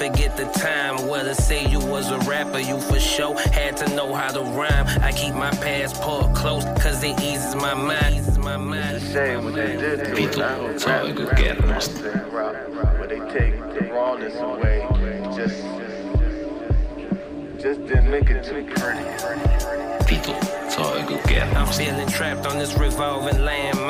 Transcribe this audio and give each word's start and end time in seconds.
forget 0.00 0.34
the 0.34 0.46
time. 0.58 1.06
Whether 1.08 1.34
say 1.34 1.66
you 1.66 1.78
was 1.78 2.10
a 2.10 2.18
rapper, 2.20 2.58
you 2.58 2.80
for 2.80 2.98
sure 2.98 3.38
had 3.38 3.76
to 3.78 3.94
know 3.94 4.14
how 4.14 4.30
to 4.32 4.40
rhyme. 4.40 4.86
I 5.02 5.12
keep 5.12 5.34
my 5.34 5.50
passport 5.50 6.34
close, 6.34 6.64
cause 6.82 7.04
it 7.04 7.20
eases 7.20 7.54
my 7.54 7.74
mind. 7.74 8.14
Eases 8.14 8.38
my 8.38 8.56
mind. 8.56 9.02
Vitu, 10.16 10.40
se 10.80 10.90
on 10.90 11.14
joku 11.14 11.26
kermasta. 11.36 12.10
Where 12.98 13.08
they 13.08 13.20
take 13.38 13.56
the 13.74 13.92
rawness 13.92 14.36
away. 14.36 14.78
Just, 15.36 15.60
just 17.62 17.80
didn't 17.86 18.10
make 18.10 18.30
it 18.30 18.42
too 18.42 18.64
pretty. 18.76 19.04
Vitu, 20.08 20.34
se 20.70 20.80
on 20.80 21.06
joku 21.08 21.56
I'm 21.56 21.66
feeling 21.66 22.08
trapped 22.08 22.46
on 22.46 22.58
this 22.58 22.72
revolving 22.78 23.40
landmine 23.48 23.89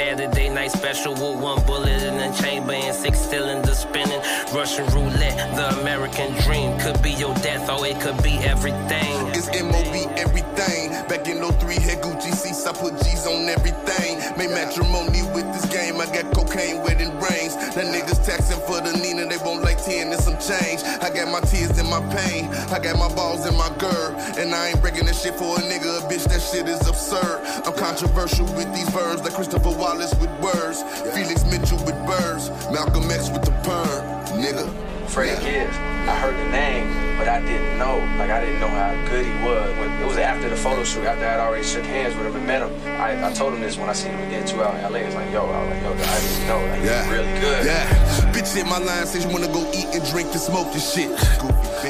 Saturday 0.00 0.48
night 0.48 0.72
special 0.72 1.12
with 1.12 1.42
one 1.42 1.62
bullet 1.66 2.02
in 2.02 2.16
the 2.16 2.34
chamber 2.42 2.72
and 2.72 2.96
six 2.96 3.18
cylinders 3.18 3.80
spinning. 3.80 4.22
Russian 4.50 4.86
roulette, 4.94 5.54
the 5.54 5.78
American 5.82 6.32
dream 6.40 6.78
could 6.78 7.02
be 7.02 7.10
your 7.10 7.34
death 7.34 7.68
or 7.68 7.86
it 7.86 8.00
could 8.00 8.20
be 8.22 8.38
everything. 8.38 9.12
It's 9.36 9.48
MOB 9.48 9.94
everything. 10.16 10.79
Back 11.10 11.26
in 11.26 11.42
03, 11.42 11.74
had 11.74 11.98
Gucci 12.06 12.30
seats, 12.30 12.64
I 12.64 12.72
put 12.72 12.94
G's 13.02 13.26
on 13.26 13.48
everything. 13.48 14.22
Made 14.38 14.54
matrimony 14.54 15.26
with 15.34 15.42
this 15.50 15.66
game, 15.66 16.00
I 16.00 16.06
got 16.06 16.32
cocaine 16.32 16.84
wedding 16.84 17.10
rings. 17.18 17.58
The 17.74 17.82
niggas 17.82 18.24
taxing 18.24 18.62
for 18.62 18.78
the 18.78 18.96
Nina, 18.96 19.26
they 19.26 19.36
want 19.38 19.62
like 19.62 19.82
10 19.82 20.12
and 20.12 20.22
some 20.22 20.38
change. 20.38 20.86
I 21.02 21.10
got 21.10 21.26
my 21.26 21.40
tears 21.40 21.76
and 21.82 21.90
my 21.90 21.98
pain, 22.14 22.46
I 22.70 22.78
got 22.78 22.94
my 22.96 23.12
balls 23.12 23.44
and 23.44 23.58
my 23.58 23.74
girl. 23.78 24.14
And 24.38 24.54
I 24.54 24.68
ain't 24.68 24.80
breaking 24.80 25.06
this 25.06 25.20
shit 25.20 25.34
for 25.34 25.58
a 25.58 25.62
nigga, 25.66 25.98
a 25.98 26.06
bitch, 26.06 26.30
that 26.30 26.38
shit 26.38 26.68
is 26.68 26.86
absurd. 26.86 27.42
I'm 27.66 27.74
controversial 27.74 28.46
with 28.54 28.72
these 28.72 28.88
verbs, 28.90 29.22
like 29.22 29.34
Christopher 29.34 29.74
Wallace 29.74 30.14
with 30.22 30.30
words. 30.38 30.86
Felix 31.10 31.42
Mitchell 31.42 31.82
with 31.90 31.98
birds, 32.06 32.54
Malcolm 32.70 33.10
X 33.10 33.30
with 33.30 33.42
the 33.42 33.50
perm, 33.66 34.38
nigga. 34.38 34.62
Freddie 35.10 35.42
Gibbs. 35.42 35.74
I 36.06 36.14
heard 36.22 36.38
the 36.38 36.48
name, 36.54 37.09
but 37.20 37.28
I 37.28 37.40
didn't 37.44 37.76
know. 37.76 37.98
Like 38.16 38.30
I 38.30 38.40
didn't 38.40 38.60
know 38.60 38.72
how 38.72 38.96
good 39.10 39.26
he 39.26 39.32
was. 39.44 39.68
When, 39.76 39.92
it 40.00 40.06
was 40.06 40.16
after 40.16 40.48
the 40.48 40.56
photo 40.56 40.82
shoot, 40.84 41.04
after 41.04 41.26
I'd 41.26 41.38
already 41.38 41.64
shook 41.64 41.84
hands 41.84 42.16
with 42.16 42.24
him 42.24 42.36
and 42.36 42.46
met 42.46 42.62
him. 42.64 42.72
I, 42.98 43.28
I 43.28 43.30
told 43.34 43.52
him 43.52 43.60
this 43.60 43.76
when 43.76 43.90
I 43.90 43.92
seen 43.92 44.12
him 44.12 44.26
again 44.26 44.46
two 44.46 44.62
out 44.62 44.72
in 44.74 44.80
LA. 44.90 45.00
It's 45.04 45.14
like, 45.14 45.30
yo, 45.30 45.44
I 45.44 45.60
was 45.60 45.68
like, 45.68 45.82
yo, 45.84 45.92
I 45.92 46.16
didn't 46.16 46.48
know. 46.48 46.60
Like, 46.72 46.82
Yeah. 46.82 47.04
he's 47.04 47.12
really 47.12 47.40
good. 47.44 47.66
Yeah. 47.66 48.32
Bitch 48.32 48.56
hit 48.56 48.64
my 48.64 48.78
line, 48.78 49.04
says 49.04 49.26
you 49.26 49.30
wanna 49.30 49.52
go 49.52 49.68
eat 49.76 49.92
and 49.92 50.00
drink 50.08 50.32
and 50.32 50.40
smoke 50.40 50.72
and 50.72 50.80
shit. 50.80 51.12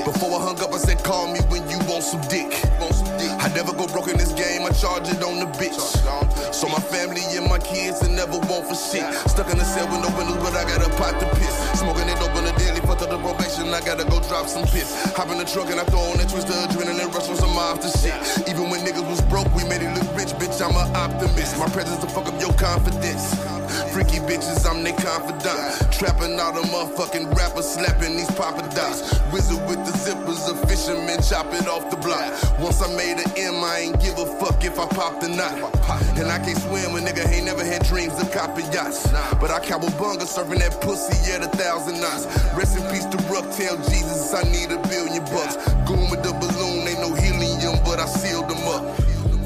Before 0.03 0.35
I 0.35 0.43
hung 0.51 0.59
up, 0.59 0.75
I 0.75 0.79
said, 0.79 0.99
call 1.05 1.31
me 1.33 1.39
when 1.47 1.63
you 1.71 1.79
want 1.87 2.03
some 2.03 2.23
dick. 2.27 2.51
I 3.39 3.49
never 3.55 3.73
go 3.73 3.87
broke 3.87 4.09
in 4.09 4.19
this 4.19 4.33
game, 4.33 4.67
I 4.67 4.71
charge 4.75 5.07
it 5.09 5.23
on 5.23 5.39
the 5.39 5.47
bitch. 5.63 5.79
So 6.53 6.67
my 6.69 6.83
family 6.91 7.23
and 7.39 7.47
my 7.47 7.59
kids 7.59 8.03
and 8.03 8.17
never 8.17 8.37
want 8.51 8.67
for 8.67 8.75
shit. 8.75 9.07
Stuck 9.31 9.49
in 9.51 9.59
the 9.59 9.65
cell 9.65 9.87
with 9.87 10.03
no 10.03 10.11
windows, 10.19 10.43
but 10.43 10.59
I 10.59 10.67
got 10.67 10.83
a 10.85 10.91
pot 10.99 11.15
to 11.23 11.27
piss. 11.39 11.55
Smoking 11.79 12.09
it 12.11 12.19
open 12.19 12.50
fucked 12.91 13.03
up 13.03 13.11
the 13.11 13.19
probation, 13.19 13.73
I 13.73 13.81
gotta 13.81 14.05
go 14.05 14.19
drop 14.27 14.49
some 14.49 14.65
piss. 14.65 14.91
Hop 15.15 15.31
in 15.31 15.39
the 15.39 15.45
truck 15.45 15.71
and 15.71 15.79
I 15.79 15.85
throw 15.85 16.01
on 16.01 16.19
that 16.19 16.29
twist 16.29 16.49
of 16.49 16.57
adrenaline 16.57 17.13
rush 17.15 17.29
on 17.29 17.37
some 17.37 17.51
after 17.51 17.87
shit. 17.87 18.15
Even 18.49 18.69
when 18.69 18.81
niggas 18.81 19.09
was 19.09 19.21
broke, 19.23 19.53
we 19.55 19.63
made 19.65 19.83
it 19.83 19.95
look 19.95 20.11
rich, 20.17 20.35
bitch, 20.41 20.59
I'm 20.61 20.75
an 20.75 20.97
optimist. 20.97 21.57
My 21.59 21.69
presence 21.69 22.03
to 22.03 22.09
fuck 22.09 22.27
up 22.27 22.41
your 22.41 22.53
confidence. 22.55 23.50
Freaky 24.01 24.25
bitches, 24.25 24.65
I'm 24.65 24.83
their 24.83 24.97
confidant. 24.97 25.93
Trapping 25.93 26.41
all 26.41 26.57
the 26.57 26.65
motherfucking 26.73 27.37
rappers, 27.37 27.69
slapping 27.69 28.17
these 28.17 28.31
papa 28.33 28.65
dots. 28.75 29.21
Wizard 29.29 29.61
with 29.69 29.77
the 29.85 29.93
zippers, 29.93 30.41
a 30.49 30.57
fisherman, 30.67 31.21
chop 31.21 31.53
it 31.53 31.69
off 31.69 31.91
the 31.91 31.99
block. 32.01 32.33
Once 32.59 32.81
I 32.81 32.89
made 32.97 33.21
an 33.21 33.29
M, 33.37 33.61
I 33.61 33.93
ain't 33.93 34.01
give 34.01 34.17
a 34.17 34.25
fuck 34.41 34.65
if 34.65 34.79
I 34.79 34.89
popped 34.89 35.23
or 35.25 35.29
not. 35.29 35.53
And 36.17 36.33
I 36.33 36.39
can't 36.41 36.57
swim, 36.57 36.97
a 36.97 37.01
nigga 37.05 37.29
ain't 37.29 37.45
never 37.45 37.63
had 37.63 37.85
dreams 37.85 38.17
of 38.17 38.33
copper 38.33 38.65
yachts. 38.73 39.05
But 39.37 39.51
I 39.51 39.61
cowabunga 39.61 40.25
serving 40.25 40.61
that 40.61 40.81
pussy 40.81 41.21
at 41.33 41.45
a 41.45 41.49
thousand 41.61 42.01
knots. 42.01 42.25
Rest 42.57 42.81
in 42.81 42.85
peace 42.89 43.05
to 43.05 43.19
Ruck, 43.29 43.53
tell 43.53 43.77
Jesus 43.93 44.33
I 44.33 44.49
need 44.49 44.73
a 44.73 44.81
billion 44.89 45.29
bucks. 45.29 45.61
Goon 45.85 46.09
with 46.09 46.25
the 46.25 46.33
balloon, 46.41 46.89
ain't 46.89 47.05
no 47.05 47.13
helium, 47.13 47.77
but 47.85 48.01
I 48.01 48.07
sealed 48.07 48.49
them 48.49 48.65
up. 48.65 48.97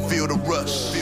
Feel 0.06 0.28
the 0.28 0.38
rush, 0.46 0.92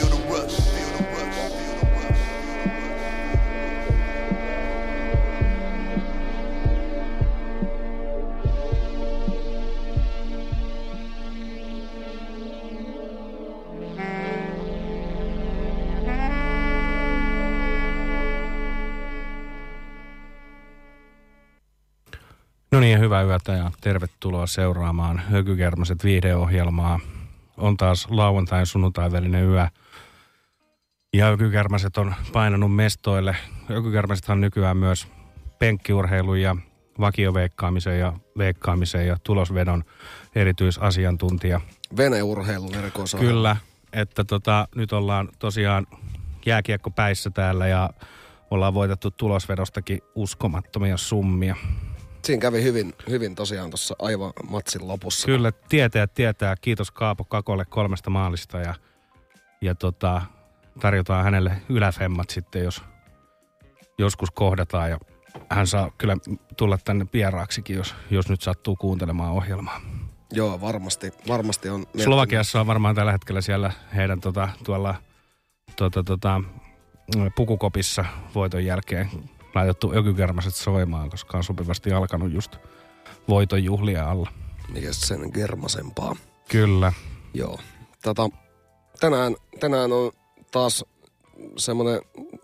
No 22.73 22.79
niin, 22.79 22.99
hyvää 22.99 23.23
yötä 23.23 23.51
ja 23.51 23.71
tervetuloa 23.81 24.47
seuraamaan 24.47 25.19
Hökykermaset 25.19 26.03
viihdeohjelmaa. 26.03 26.99
On 27.57 27.77
taas 27.77 28.07
lauantain 28.09 28.65
sunnuntai 28.65 29.11
välinen 29.11 29.43
yö. 29.43 29.67
Ja 31.13 31.25
Hökykermaset 31.25 31.97
on 31.97 32.15
painanut 32.31 32.75
mestoille. 32.75 33.35
Hökykermasethan 33.69 34.41
nykyään 34.41 34.77
myös 34.77 35.07
penkkiurheilun 35.59 36.41
ja 36.41 36.55
vakioveikkaamisen 36.99 37.99
ja 37.99 38.13
veikkaamisen 38.37 39.07
ja 39.07 39.17
tulosvedon 39.23 39.83
erityisasiantuntija. 40.35 41.61
Veneurheilun 41.97 42.75
erikoisala. 42.75 43.23
Kyllä, 43.23 43.55
että 43.93 44.23
tota, 44.23 44.67
nyt 44.75 44.93
ollaan 44.93 45.29
tosiaan 45.39 45.87
jääkiekko 46.45 46.91
päissä 46.91 47.29
täällä 47.29 47.67
ja 47.67 47.89
ollaan 48.51 48.73
voitettu 48.73 49.11
tulosvedostakin 49.11 49.99
uskomattomia 50.15 50.97
summia. 50.97 51.55
Siinä 52.25 52.41
kävi 52.41 52.63
hyvin, 52.63 52.93
hyvin 53.09 53.35
tosiaan 53.35 53.69
tuossa 53.69 53.95
aivan 53.99 54.33
matsin 54.49 54.87
lopussa. 54.87 55.25
Kyllä, 55.25 55.51
tietää, 55.51 56.07
tietää. 56.07 56.55
Kiitos 56.61 56.91
Kaapo 56.91 57.23
Kakolle 57.23 57.65
kolmesta 57.65 58.09
maalista 58.09 58.57
ja, 58.57 58.73
ja 59.61 59.75
tota, 59.75 60.21
tarjotaan 60.79 61.23
hänelle 61.23 61.51
yläfemmat 61.69 62.29
sitten, 62.29 62.63
jos 62.63 62.83
joskus 63.97 64.31
kohdataan. 64.31 64.89
Ja 64.89 64.99
hän 65.49 65.67
saa 65.67 65.91
kyllä 65.97 66.17
tulla 66.57 66.77
tänne 66.85 67.05
vieraaksikin, 67.13 67.75
jos, 67.75 67.95
jos 68.09 68.29
nyt 68.29 68.41
sattuu 68.41 68.75
kuuntelemaan 68.75 69.31
ohjelmaa. 69.31 69.81
Joo, 70.31 70.61
varmasti, 70.61 71.11
varmasti 71.27 71.69
on. 71.69 71.85
Slovakiassa 72.03 72.61
on 72.61 72.67
varmaan 72.67 72.95
tällä 72.95 73.11
hetkellä 73.11 73.41
siellä 73.41 73.71
heidän 73.95 74.19
tota, 74.19 74.49
tuolla 74.63 74.95
tota, 75.75 76.03
tota, 76.03 76.41
pukukopissa 77.35 78.05
voiton 78.35 78.65
jälkeen 78.65 79.09
laitettu 79.55 79.93
ökykärmäset 79.95 80.55
soimaan, 80.55 81.09
koska 81.09 81.37
on 81.37 81.43
sopivasti 81.43 81.91
alkanut 81.91 82.31
just 82.31 82.57
voiton 83.29 83.63
juhlia 83.63 84.09
alla. 84.09 84.31
Mikä 84.73 84.93
sen 84.93 85.19
germasempaa. 85.33 86.15
Kyllä. 86.49 86.93
Joo. 87.33 87.59
Tota, 88.03 88.29
tänään, 88.99 89.35
tänään 89.59 89.91
on 89.91 90.11
taas 90.51 90.85
semmoinen 91.57 92.01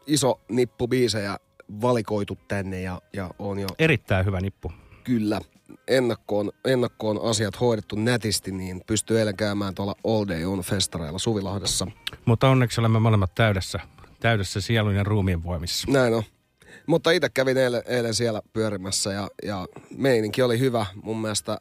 iso 0.07 0.39
nippu 0.49 0.87
biisejä 0.87 1.37
valikoitu 1.81 2.37
tänne 2.47 2.81
ja, 2.81 3.01
ja 3.13 3.29
on 3.39 3.59
jo 3.59 3.67
Erittäin 3.79 4.25
hyvä 4.25 4.41
nippu. 4.41 4.71
kyllä 5.03 5.41
ennakkoon, 5.87 6.51
ennakkoon 6.65 7.29
asiat 7.29 7.59
hoidettu 7.59 7.95
nätisti, 7.95 8.51
niin 8.51 8.81
pystyy 8.87 9.19
eilen 9.19 9.35
käymään 9.35 9.75
tuolla 9.75 9.95
All 10.03 10.27
Day 10.27 10.45
On 10.45 10.59
festareilla 10.59 11.19
Suvilahdessa. 11.19 11.87
Mutta 12.25 12.49
onneksi 12.49 12.81
olemme 12.81 12.99
molemmat 12.99 13.35
täydessä, 13.35 13.79
täydessä 14.19 14.61
sielun 14.61 14.95
ja 14.95 15.03
ruumiin 15.03 15.43
voimissa. 15.43 15.91
Näin 15.91 16.13
on. 16.13 16.23
Mutta 16.89 17.11
itse 17.11 17.29
kävin 17.29 17.57
eilen, 17.57 17.83
eilen 17.85 18.13
siellä 18.13 18.41
pyörimässä 18.53 19.13
ja, 19.13 19.27
ja 19.43 19.67
meininki 19.97 20.41
oli 20.41 20.59
hyvä. 20.59 20.85
Mun 21.03 21.21
mielestä 21.21 21.57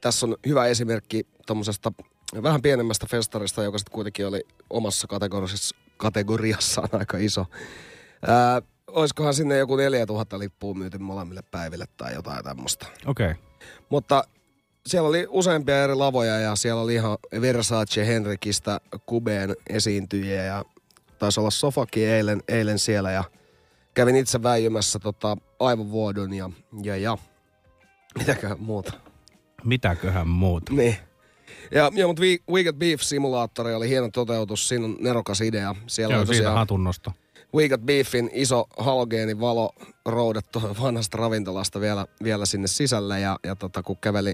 tässä 0.00 0.26
on 0.26 0.36
hyvä 0.46 0.66
esimerkki 0.66 1.26
tuommoisesta 1.46 1.92
vähän 2.42 2.62
pienemmästä 2.62 3.06
festarista, 3.10 3.62
joka 3.62 3.78
sitten 3.78 3.92
kuitenkin 3.92 4.26
oli 4.26 4.40
omassa 4.70 5.06
kategoriassa, 5.06 5.76
kategoriassaan 5.96 6.88
aika 7.00 7.18
iso. 7.18 7.46
Ää, 8.26 8.62
olisikohan 8.86 9.34
sinne 9.34 9.58
joku 9.58 9.76
4000 9.76 10.38
lippua 10.38 10.74
myyty 10.74 10.98
molemmille 10.98 11.42
päiville 11.50 11.84
tai 11.96 12.14
jotain 12.14 12.44
tämmöistä. 12.44 12.86
Okei. 13.06 13.30
Okay. 13.30 13.42
Mutta 13.88 14.24
siellä 14.86 15.08
oli 15.08 15.26
useampia 15.28 15.84
eri 15.84 15.94
lavoja 15.94 16.40
ja 16.40 16.56
siellä 16.56 16.82
oli 16.82 16.94
ihan 16.94 17.18
Versace 17.40 18.06
Henrikistä 18.06 18.80
Kubeen 19.06 19.56
esiintyjiä 19.68 20.44
ja 20.44 20.64
taisi 21.18 21.40
olla 21.40 21.50
Sofaki 21.50 22.04
eilen, 22.04 22.42
eilen 22.48 22.78
siellä 22.78 23.10
ja 23.10 23.24
kävin 23.94 24.16
itse 24.16 24.42
väijymässä 24.42 24.98
tota 24.98 25.36
aivovuodon 25.60 26.34
ja, 26.34 26.50
ja, 26.82 26.96
ja 26.96 27.18
mitäköhän 28.18 28.60
muuta. 28.60 28.92
Mitäköhän 29.64 30.28
muuta? 30.28 30.72
Niin. 30.72 30.96
Ja, 31.70 31.90
ja 31.94 32.06
mutta 32.06 32.22
We, 32.22 32.38
We 32.52 32.64
Got 32.64 32.76
Beef-simulaattori 32.76 33.74
oli 33.74 33.88
hieno 33.88 34.08
toteutus, 34.12 34.68
siinä 34.68 34.84
on 34.84 34.96
nerokas 35.00 35.40
idea. 35.40 35.74
Siellä 35.86 36.14
Joo, 36.14 36.26
siitä. 36.26 36.66
We 37.54 37.68
Got 37.68 37.80
Beefin 37.80 38.30
iso 38.32 38.66
halogeenivalo 38.78 39.70
roudattu 40.06 40.62
vanhasta 40.82 41.18
ravintolasta 41.18 41.80
vielä, 41.80 42.06
vielä 42.22 42.46
sinne 42.46 42.66
sisälle 42.66 43.20
ja, 43.20 43.38
ja 43.44 43.56
tota, 43.56 43.82
kun 43.82 43.96
käveli, 43.96 44.32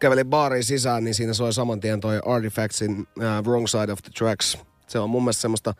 käveli 0.00 0.24
baariin 0.24 0.64
sisään, 0.64 1.04
niin 1.04 1.14
siinä 1.14 1.34
soi 1.34 1.52
saman 1.52 1.80
tien 1.80 2.00
toi 2.00 2.20
Artifactsin 2.26 3.00
uh, 3.00 3.46
Wrong 3.46 3.66
Side 3.66 3.92
of 3.92 3.98
the 4.02 4.10
Tracks. 4.18 4.58
Se 4.86 4.98
on 4.98 5.10
mun 5.10 5.22
mielestä 5.22 5.40
semmoista 5.40 5.74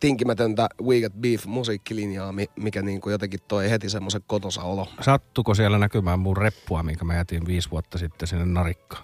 tinkimätöntä 0.00 0.68
We 0.82 1.00
Got 1.00 1.12
Beef 1.20 1.46
musiikkilinjaa, 1.46 2.32
mi- 2.32 2.50
mikä 2.56 2.82
niin 2.82 3.00
kuin 3.00 3.12
jotenkin 3.12 3.40
toi 3.48 3.70
heti 3.70 3.90
semmoisen 3.90 4.22
kotosa 4.26 4.62
olo. 4.62 4.88
Sattuko 5.00 5.54
siellä 5.54 5.78
näkymään 5.78 6.18
mun 6.18 6.36
reppua, 6.36 6.82
minkä 6.82 7.04
mä 7.04 7.14
jätin 7.14 7.46
viisi 7.46 7.70
vuotta 7.70 7.98
sitten 7.98 8.28
sinne 8.28 8.44
narikkaan? 8.44 9.02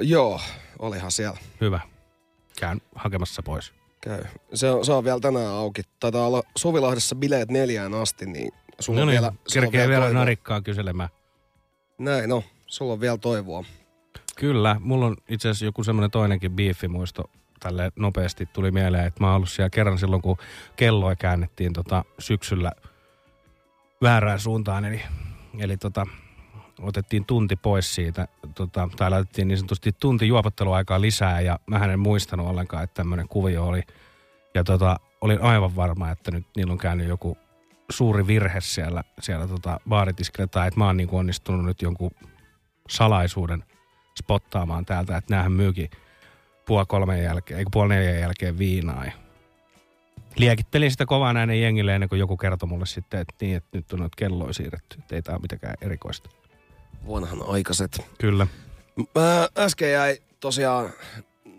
Joo, 0.00 0.40
olihan 0.78 1.10
siellä. 1.12 1.38
Hyvä. 1.60 1.80
Käyn 2.60 2.80
hakemassa 2.94 3.42
pois. 3.42 3.72
Käy. 4.00 4.24
Se 4.54 4.70
on, 4.70 4.84
se 4.84 4.92
on 4.92 5.04
vielä 5.04 5.20
tänään 5.20 5.46
auki. 5.46 5.82
Taitaa 6.00 6.26
olla 6.26 6.42
Suvilahdessa 6.56 7.14
bileet 7.16 7.50
neljään 7.50 7.94
asti, 7.94 8.26
niin 8.26 8.52
sulla 8.80 8.98
No 8.98 9.02
on 9.02 9.08
niin, 9.08 9.20
vielä, 9.20 9.32
sulla 9.48 9.66
on 9.66 9.72
vielä 9.72 10.00
toivoa. 10.00 10.18
narikkaa 10.20 10.60
kyselemään. 10.60 11.08
Näin, 11.98 12.28
no. 12.28 12.44
Sulla 12.66 12.92
on 12.92 13.00
vielä 13.00 13.18
toivoa. 13.18 13.64
Kyllä, 14.36 14.76
mulla 14.80 15.06
on 15.06 15.16
itse 15.28 15.48
asiassa 15.48 15.64
joku 15.64 15.84
semmoinen 15.84 16.10
toinenkin 16.10 16.52
biiffimuisto 16.52 17.30
tälle 17.60 17.92
nopeasti 17.96 18.46
tuli 18.46 18.70
mieleen, 18.70 19.06
että 19.06 19.20
mä 19.20 19.26
oon 19.26 19.36
ollut 19.36 19.50
siellä 19.50 19.70
kerran 19.70 19.98
silloin, 19.98 20.22
kun 20.22 20.36
kelloa 20.76 21.16
käännettiin 21.16 21.72
tota 21.72 22.04
syksyllä 22.18 22.72
väärään 24.02 24.40
suuntaan, 24.40 24.84
eli, 24.84 25.02
eli 25.58 25.76
tota, 25.76 26.06
otettiin 26.80 27.24
tunti 27.24 27.56
pois 27.56 27.94
siitä, 27.94 28.28
tota, 28.54 28.88
tai 28.96 29.10
laitettiin 29.10 29.48
niin 29.48 29.58
sanotusti 29.58 29.92
tunti 29.92 30.28
juopotteluaikaa 30.28 31.00
lisää, 31.00 31.40
ja 31.40 31.58
mä 31.66 31.76
en 31.76 32.00
muistanut 32.00 32.48
ollenkaan, 32.48 32.84
että 32.84 32.94
tämmöinen 32.94 33.28
kuvio 33.28 33.66
oli. 33.66 33.82
Ja 34.54 34.64
tota, 34.64 35.00
olin 35.20 35.42
aivan 35.42 35.76
varma, 35.76 36.10
että 36.10 36.30
nyt 36.30 36.46
niillä 36.56 36.72
on 36.72 36.78
käynyt 36.78 37.08
joku 37.08 37.38
suuri 37.90 38.26
virhe 38.26 38.60
siellä, 38.60 39.04
siellä 39.20 39.48
tota 39.48 39.80
baaritiskillä, 39.88 40.46
tai 40.46 40.68
että 40.68 40.80
mä 40.80 40.86
oon 40.86 40.96
niin 40.96 41.08
onnistunut 41.12 41.64
nyt 41.64 41.82
jonkun 41.82 42.10
salaisuuden 42.88 43.64
spottaamaan 44.18 44.84
täältä, 44.84 45.16
että 45.16 45.34
näähän 45.34 45.52
myykin 45.52 45.90
puoli 46.66 46.86
kolmen 46.88 47.22
jälkeen, 47.22 47.58
eikö 47.58 47.70
puoli 47.72 47.94
neljän 47.94 48.20
jälkeen 48.20 48.58
viinaa. 48.58 49.04
Ja 49.04 49.12
liekittelin 50.36 50.90
sitä 50.90 51.06
kovaa 51.06 51.32
näin 51.32 51.62
jengille 51.62 51.94
ennen 51.94 52.08
kuin 52.08 52.18
joku 52.18 52.36
kertoi 52.36 52.68
mulle 52.68 52.86
sitten, 52.86 53.20
että 53.20 53.34
niin, 53.40 53.56
että 53.56 53.78
nyt 53.78 53.92
on 53.92 53.98
noita 53.98 54.16
kelloja 54.16 54.52
siirretty, 54.52 54.96
että 54.98 55.14
ei 55.14 55.22
tää 55.22 55.34
ole 55.34 55.42
mitenkään 55.42 55.74
erikoista. 55.80 56.30
Vanhan 57.08 57.42
aikaiset. 57.48 58.00
Kyllä. 58.18 58.46
Mä 59.14 59.48
äsken 59.58 59.92
jäi 59.92 60.18
tosiaan 60.40 60.90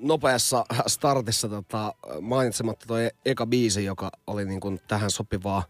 nopeassa 0.01 0.65
startissa 0.87 1.49
tota, 1.49 1.93
mainitsematta 2.21 2.85
toi 2.85 3.09
eka 3.25 3.45
biisi, 3.45 3.85
joka 3.85 4.11
oli 4.27 4.45
niin 4.45 4.59
kuin 4.59 4.79
tähän 4.87 5.11
sopivaa. 5.11 5.63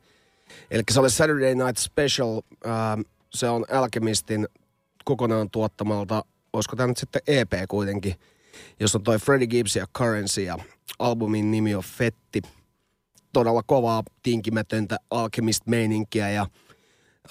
Eli 0.72 0.84
se 0.92 1.00
oli 1.00 1.10
Saturday 1.10 1.56
Night 1.56 1.78
Special. 1.78 2.42
Ää, 2.66 2.98
se 3.30 3.50
on 3.50 3.66
Alchemistin 3.72 4.48
kokonaan 5.06 5.50
tuottamalta, 5.50 6.26
olisiko 6.54 6.76
tämä 6.76 6.88
nyt 6.88 6.98
sitten 6.98 7.22
EP 7.28 7.52
kuitenkin, 7.68 8.16
jossa 8.80 8.98
on 8.98 9.04
toi 9.04 9.18
Freddie 9.18 9.48
Gibbs 9.48 9.76
ja 9.76 9.86
Currency 9.98 10.42
ja 10.42 10.58
albumin 11.00 11.52
nimi 11.52 11.76
on 11.76 11.84
Fetti. 11.84 12.42
Todella 13.34 13.64
kovaa, 13.64 14.04
tinkimätöntä 14.24 14.98
Alchemist-meininkiä 15.10 16.30
ja 16.30 16.48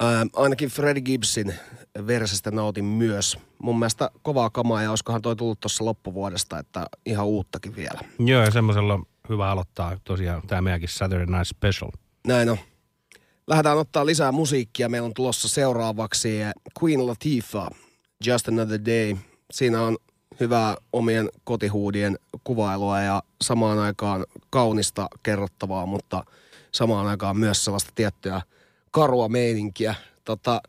ää, 0.01 0.27
ainakin 0.33 0.69
Freddie 0.69 1.03
Gibbsin 1.03 1.55
versestä 2.07 2.51
nautin 2.51 2.85
myös. 2.85 3.39
Mun 3.63 3.79
mielestä 3.79 4.11
kovaa 4.23 4.51
kamaa 4.51 4.83
ja 4.83 4.91
olisikohan 4.91 5.23
toi 5.23 5.37
tullut 5.37 5.61
tuossa 5.61 5.85
loppuvuodesta, 5.85 6.59
että 6.59 6.87
ihan 7.07 7.27
uuttakin 7.27 7.77
vielä. 7.77 8.01
Joo, 8.19 8.43
ja 8.45 8.51
semmoisella 8.51 8.95
on 8.95 9.07
hyvä 9.29 9.51
aloittaa 9.51 9.97
tosiaan 10.05 10.43
tämä 10.47 10.63
meidänkin 10.63 10.89
Saturday 10.89 11.27
Night 11.27 11.47
Special. 11.47 11.91
Näin 12.27 12.49
on. 12.49 12.59
Lähdetään 13.47 13.79
ottaa 13.79 14.07
lisää 14.07 14.33
musiikkia. 14.33 14.89
Meillä 14.89 15.07
on 15.07 15.15
tulossa 15.15 15.49
seuraavaksi 15.49 16.39
Queen 16.83 17.07
Latifah, 17.07 17.69
Just 18.27 18.49
Another 18.49 18.81
Day. 18.87 19.17
Siinä 19.51 19.83
on 19.83 19.97
hyvää 20.41 20.77
omien 20.93 21.29
kotihuudien 21.45 22.19
kuvailua 22.45 23.01
ja 23.01 23.23
samaan 23.43 23.79
aikaan 23.79 24.27
kaunista 24.51 25.09
kerrottavaa, 25.23 25.87
mutta 25.87 26.25
samaan 26.73 27.07
aikaan 27.07 27.37
myös 27.37 27.65
sellaista 27.65 27.93
tiettyä 27.95 28.43
karua 28.91 29.29
meininkiä. 29.29 29.95
Tota, 30.25 30.61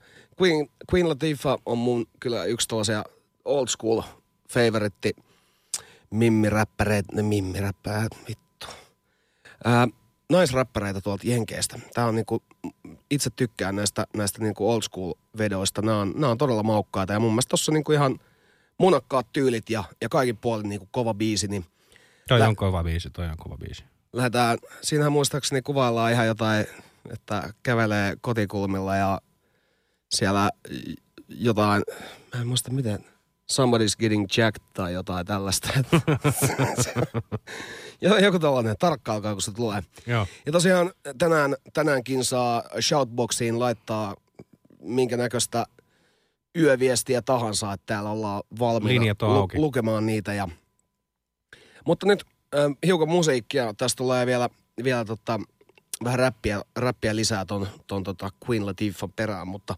Queen, 0.41 0.69
Queen 0.94 1.09
Latifah 1.09 1.57
on 1.65 1.77
mun 1.77 2.06
kyllä 2.19 2.44
yksi 2.44 2.68
tällaisia 2.68 3.03
old 3.45 3.68
school 3.68 4.01
favoritti 4.50 5.15
mimmiräppäreitä, 6.09 7.15
ne 7.15 7.21
mimmiräppäreitä, 7.21 8.15
vittu. 8.27 8.68
Ää, 9.65 9.88
naisräppäreitä 10.29 11.01
tuolta 11.01 11.27
Jenkeistä. 11.27 11.79
Tää 11.94 12.06
on 12.06 12.15
niinku, 12.15 12.44
itse 13.12 13.29
tykkään 13.35 13.75
näistä, 13.75 14.07
näistä 14.15 14.41
niinku 14.41 14.71
old 14.71 14.81
school 14.81 15.13
vedoista. 15.38 15.81
Nämä 15.81 16.01
on, 16.01 16.13
nämä 16.16 16.31
on 16.31 16.37
todella 16.37 16.63
maukkaita 16.63 17.13
ja 17.13 17.19
mun 17.19 17.31
mielestä 17.31 17.49
tossa 17.49 17.71
niinku 17.71 17.92
ihan 17.92 18.19
munakkaat 18.78 19.28
tyylit 19.33 19.69
ja, 19.69 19.83
ja 20.01 20.09
kaikin 20.09 20.37
puolin 20.37 20.69
niinku 20.69 20.87
kova 20.92 21.13
biisi, 21.13 21.47
niin 21.47 21.66
Toi 22.28 22.40
Lä- 22.40 22.47
on 22.47 22.56
kova 22.56 22.83
biisi, 22.83 23.09
toi 23.09 23.25
on 23.28 23.37
kova 23.37 23.57
biisi. 23.57 23.83
lähdetään, 24.13 24.57
siinähän 24.81 25.11
muistaakseni 25.11 25.61
kuvaillaan 25.61 26.11
ihan 26.11 26.28
jotain, 26.28 26.66
että 27.13 27.54
kävelee 27.63 28.13
kotikulmilla 28.21 28.95
ja 28.95 29.21
siellä 30.11 30.49
jotain, 31.30 31.83
mä 32.35 32.42
en 32.42 32.47
muista 32.47 32.71
miten, 32.71 33.06
somebody's 33.51 33.95
getting 33.99 34.25
jacked 34.37 34.63
tai 34.73 34.94
jotain 34.94 35.25
tällaista. 35.25 35.69
Jo- 38.01 38.18
Joku 38.18 38.40
tällainen, 38.40 38.75
tarkkaalkaa 38.80 39.33
kun 39.33 39.42
se 39.42 39.51
tulee. 39.51 39.83
Joo. 40.07 40.28
Ja 40.45 40.51
tosiaan 40.51 40.92
tänään, 41.18 41.56
tänäänkin 41.73 42.25
saa 42.25 42.63
Shoutboxiin 42.81 43.59
laittaa 43.59 44.16
minkä 44.80 45.18
näköistä 45.18 45.66
yöviestiä 46.57 47.21
tahansa, 47.21 47.73
että 47.73 47.85
täällä 47.85 48.09
ollaan 48.09 48.43
valmiina 48.59 49.15
auki. 49.21 49.57
lukemaan 49.57 50.05
niitä. 50.05 50.33
Ja... 50.33 50.47
Mutta 51.85 52.07
nyt 52.07 52.25
äh, 52.55 52.71
hiukan 52.85 53.09
musiikkia. 53.09 53.73
Tästä 53.77 53.97
tulee 53.97 54.25
vielä, 54.25 54.49
vielä 54.83 55.05
tota, 55.05 55.39
vähän 56.03 56.19
räppiä, 56.19 56.61
räppiä 56.75 57.15
lisää 57.15 57.45
ton, 57.45 57.67
ton 57.87 58.03
tota 58.03 58.29
Queen 58.49 58.65
Latifah 58.65 59.09
perään, 59.15 59.47
mutta 59.47 59.75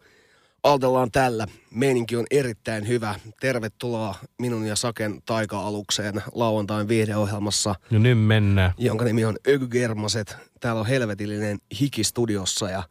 aloitellaan 0.63 1.11
tällä. 1.11 1.47
Meininki 1.71 2.15
on 2.15 2.25
erittäin 2.31 2.87
hyvä. 2.87 3.15
Tervetuloa 3.39 4.15
minun 4.41 4.65
ja 4.65 4.75
Saken 4.75 5.21
taika-alukseen 5.25 6.23
lauantain 6.33 6.87
viihdeohjelmassa 6.87 7.75
No 7.91 7.99
nyt 7.99 8.19
mennään. 8.19 8.73
jonka 8.77 9.05
nimi 9.05 9.25
on 9.25 9.35
Ökygermaset. 9.47 10.35
Täällä 10.59 10.79
on 10.79 10.87
helvetillinen 10.87 11.57
hiki 11.79 12.03
studiossa 12.03 12.69
ja, 12.69 12.83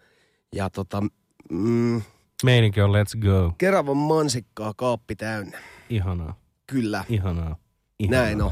ja 0.55 0.71
tota, 0.71 1.03
mm, 1.51 2.03
Meininki 2.45 2.81
on 2.81 2.91
let's 2.93 3.19
go. 3.21 3.55
Keravan 3.59 3.97
mansikkaa 3.97 4.73
kaappi 4.77 5.17
täynnä. 5.17 5.59
Ihanaa, 5.91 6.35
Kyllä, 6.67 7.05
ihanaa. 7.09 7.57
ihanaa. 7.99 8.23
näin 8.23 8.43
on. 8.43 8.51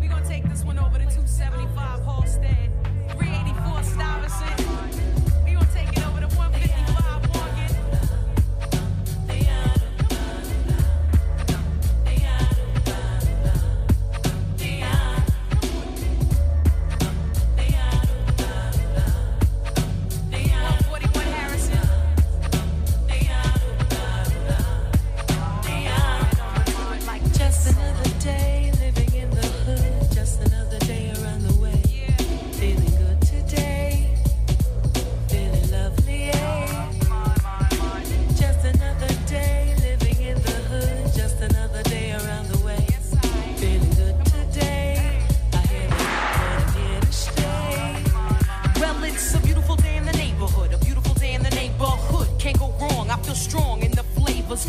We 0.00 0.08
gonna 0.08 0.28
take 0.28 0.48
this 0.48 0.64
one 0.64 0.80
over 0.80 0.95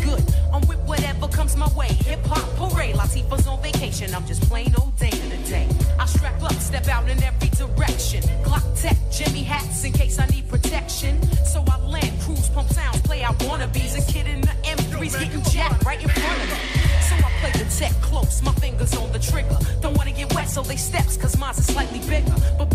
good. 0.04 0.22
I'm 0.52 0.66
with 0.68 0.78
whatever 0.86 1.28
comes 1.28 1.56
my 1.56 1.68
way. 1.74 1.88
Hip 2.08 2.24
hop 2.26 2.46
parade, 2.56 2.94
Latifah's 2.94 3.46
on 3.46 3.60
vacation. 3.62 4.14
I'm 4.14 4.26
just 4.26 4.42
plain 4.42 4.74
old 4.80 4.96
day 4.96 5.10
to 5.10 5.28
the 5.28 5.36
day. 5.48 5.68
I 5.98 6.06
strap 6.06 6.42
up, 6.42 6.54
step 6.54 6.88
out 6.88 7.08
in 7.08 7.22
every 7.22 7.48
direction. 7.48 8.22
Glock 8.42 8.66
tech, 8.80 8.96
Jimmy 9.10 9.42
hats 9.42 9.84
in 9.84 9.92
case 9.92 10.18
I 10.18 10.26
need 10.26 10.48
protection. 10.48 11.22
So 11.44 11.64
I 11.68 11.78
land, 11.86 12.20
cruise, 12.22 12.48
pump 12.50 12.68
sounds, 12.70 13.00
play 13.02 13.22
out 13.22 13.38
wannabes. 13.40 13.96
A 13.98 14.12
kid 14.12 14.26
in 14.26 14.40
the 14.40 14.54
M3's 14.64 15.16
getting 15.16 15.42
jacked 15.44 15.84
right 15.84 16.02
in 16.02 16.08
front 16.08 16.42
of 16.42 16.48
me. 16.50 16.88
So 17.08 17.14
I 17.16 17.30
play 17.40 17.52
the 17.52 17.70
tech 17.70 17.92
close, 18.02 18.42
my 18.42 18.52
fingers 18.52 18.96
on 18.96 19.10
the 19.12 19.18
trigger. 19.18 19.58
Don't 19.80 19.96
wanna 19.96 20.12
get 20.12 20.32
wet, 20.34 20.48
so 20.48 20.62
they 20.62 20.76
steps, 20.76 21.16
cause 21.16 21.38
mine's 21.38 21.58
are 21.58 21.62
slightly 21.62 22.00
bigger. 22.00 22.34
But 22.58 22.67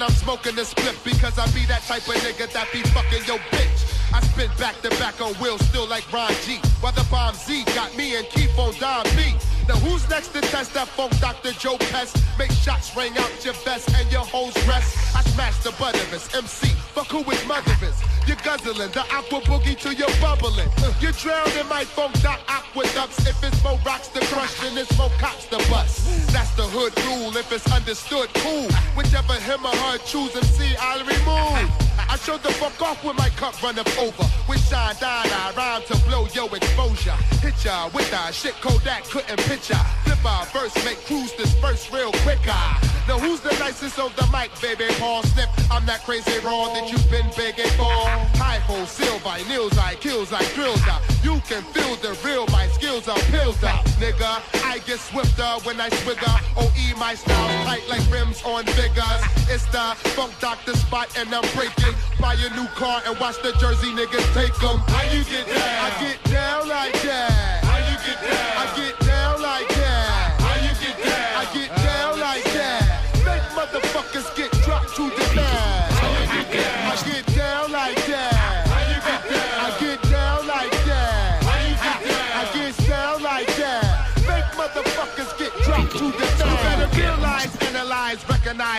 when 0.00 0.08
I'm 0.08 0.16
smoking 0.16 0.54
the 0.56 0.64
split 0.64 0.96
because 1.04 1.38
I 1.38 1.44
be 1.52 1.66
that 1.66 1.82
type 1.82 2.08
of 2.08 2.14
nigga 2.24 2.50
that 2.52 2.68
be 2.72 2.80
fucking 2.96 3.24
your 3.26 3.38
bitch. 3.52 3.84
I 4.14 4.20
spit 4.22 4.50
back 4.58 4.80
to 4.80 4.88
back 4.96 5.20
on 5.20 5.34
wheels 5.34 5.60
still 5.68 5.86
like 5.86 6.10
Ron 6.12 6.32
G. 6.44 6.56
While 6.80 6.92
the 6.92 7.06
bomb 7.10 7.34
Z 7.34 7.64
got 7.76 7.94
me 7.96 8.16
and 8.16 8.26
Keith 8.28 8.58
on 8.58 8.72
Don 8.80 9.04
B. 9.16 9.36
Now 9.68 9.76
who's 9.76 10.08
next 10.08 10.28
to 10.28 10.40
test 10.40 10.72
that 10.74 10.88
funk 10.88 11.18
Dr. 11.20 11.52
Joe 11.52 11.76
Pest? 11.92 12.16
Make 12.38 12.50
shots 12.50 12.96
ring 12.96 13.12
out 13.18 13.44
your 13.44 13.54
vest 13.62 13.92
and 13.94 14.10
your 14.10 14.24
hoes 14.24 14.56
rest. 14.66 15.14
I 15.14 15.22
smash 15.22 15.62
the 15.62 15.72
butt 15.78 15.94
of 15.94 16.10
his 16.10 16.34
MC. 16.34 16.68
Fuck 16.96 17.08
who 17.08 17.22
his 17.22 17.44
mother 17.46 17.76
is. 17.84 17.96
You're 18.26 18.40
guzzling 18.42 18.90
the 18.92 19.04
aqua 19.12 19.40
boogie 19.42 19.78
till 19.78 19.92
you're 19.92 20.16
bubbling. 20.20 20.68
Uh, 20.78 20.92
You 21.00 21.12
drown 21.12 21.50
in 21.60 21.68
my 21.68 21.84
funk 21.84 22.18
doc 22.22 22.40
aqueducts. 22.70 23.26
If 23.26 23.42
it's 23.42 23.62
more 23.62 23.78
rocks 23.84 24.08
to 24.08 24.20
crush, 24.26 24.60
then 24.60 24.78
it's 24.78 24.96
more 24.98 25.10
cops 25.18 25.46
to 25.48 25.58
bust. 25.70 26.32
That's 26.32 26.54
the 26.54 26.62
hood 26.62 26.94
rule. 27.06 27.36
If 27.36 27.52
it's 27.52 27.70
understood, 27.72 28.28
cool. 28.34 28.68
Whichever 28.96 29.34
him 29.34 29.64
or 29.64 29.74
her 29.74 29.98
choose 29.98 30.34
MC, 30.36 30.76
I'll 30.80 31.00
remove. 31.00 31.70
I 32.08 32.16
showed 32.16 32.42
the 32.42 32.50
fuck 32.52 32.80
off 32.82 33.04
when 33.04 33.16
my 33.16 33.28
cup 33.30 33.60
run 33.62 33.78
up 33.78 33.90
over. 33.98 34.24
With 34.48 34.62
shine 34.68 34.96
dine, 35.00 35.30
I 35.30 35.52
rhyme 35.56 35.82
to 35.88 35.96
blow 36.08 36.26
your 36.32 36.54
exposure. 36.56 37.16
Hit 37.42 37.64
ya 37.64 37.88
with 37.94 38.10
that 38.10 38.34
shit 38.34 38.54
Kodak 38.60 39.04
couldn't 39.04 39.38
picture. 39.46 39.78
Flip 40.04 40.24
our 40.24 40.46
verse, 40.46 40.74
make 40.84 40.98
crews 41.06 41.32
disperse 41.32 41.90
real 41.92 42.12
quick. 42.26 42.40
ah. 42.48 42.78
Now 43.08 43.18
who's 43.18 43.40
the 43.40 43.52
nicest 43.58 43.98
of 43.98 44.14
the 44.16 44.26
mic, 44.32 44.50
baby? 44.60 44.92
Paul 44.98 45.22
Snip. 45.22 45.48
I'm 45.70 45.86
that 45.86 46.04
crazy 46.04 46.38
raw 46.40 46.72
that 46.74 46.90
you've 46.90 47.10
been 47.10 47.26
begging 47.36 47.70
for. 47.78 47.90
High 48.38 48.58
ho, 48.66 48.84
silver, 48.84 49.36
nails 49.48 49.76
I 49.78 49.94
kills 49.94 50.32
I 50.32 50.42
drills 50.54 50.82
out. 50.88 51.02
You 51.22 51.40
can 51.48 51.62
feel 51.74 51.96
the 51.96 52.18
real, 52.24 52.46
my 52.48 52.66
skills 52.68 53.06
are 53.08 53.18
peeled 53.30 53.62
out, 53.64 53.84
nigga. 54.00 54.40
I 54.64 54.78
get 54.86 54.98
swifter 55.00 55.50
when 55.64 55.80
I 55.80 55.90
swigger. 55.90 56.36
OE 56.56 56.98
my 56.98 57.14
style 57.14 57.64
tight 57.64 57.82
like 57.88 58.00
rims 58.10 58.42
on 58.42 58.64
figures. 58.64 59.22
It's 59.48 59.66
the 59.66 59.94
funk 60.16 60.32
doctor 60.40 60.74
spot 60.76 61.08
and 61.18 61.28
I'm 61.34 61.44
breaking. 61.54 61.94
Buy 62.18 62.34
a 62.34 62.50
new 62.56 62.68
car 62.68 63.02
and 63.06 63.18
watch 63.20 63.36
the 63.42 63.52
Jersey 63.60 63.92
niggas 63.92 64.32
take 64.32 64.56
'em. 64.62 64.78
How 64.88 65.02
you 65.12 65.24
get 65.24 65.46
down? 65.46 65.84
I 65.86 65.90
get 66.00 66.24
down 66.24 66.68
like 66.68 67.02
that. 67.02 67.64
How 67.64 67.78
you? 67.78 67.96
Get 68.00 68.18
down 68.22 68.59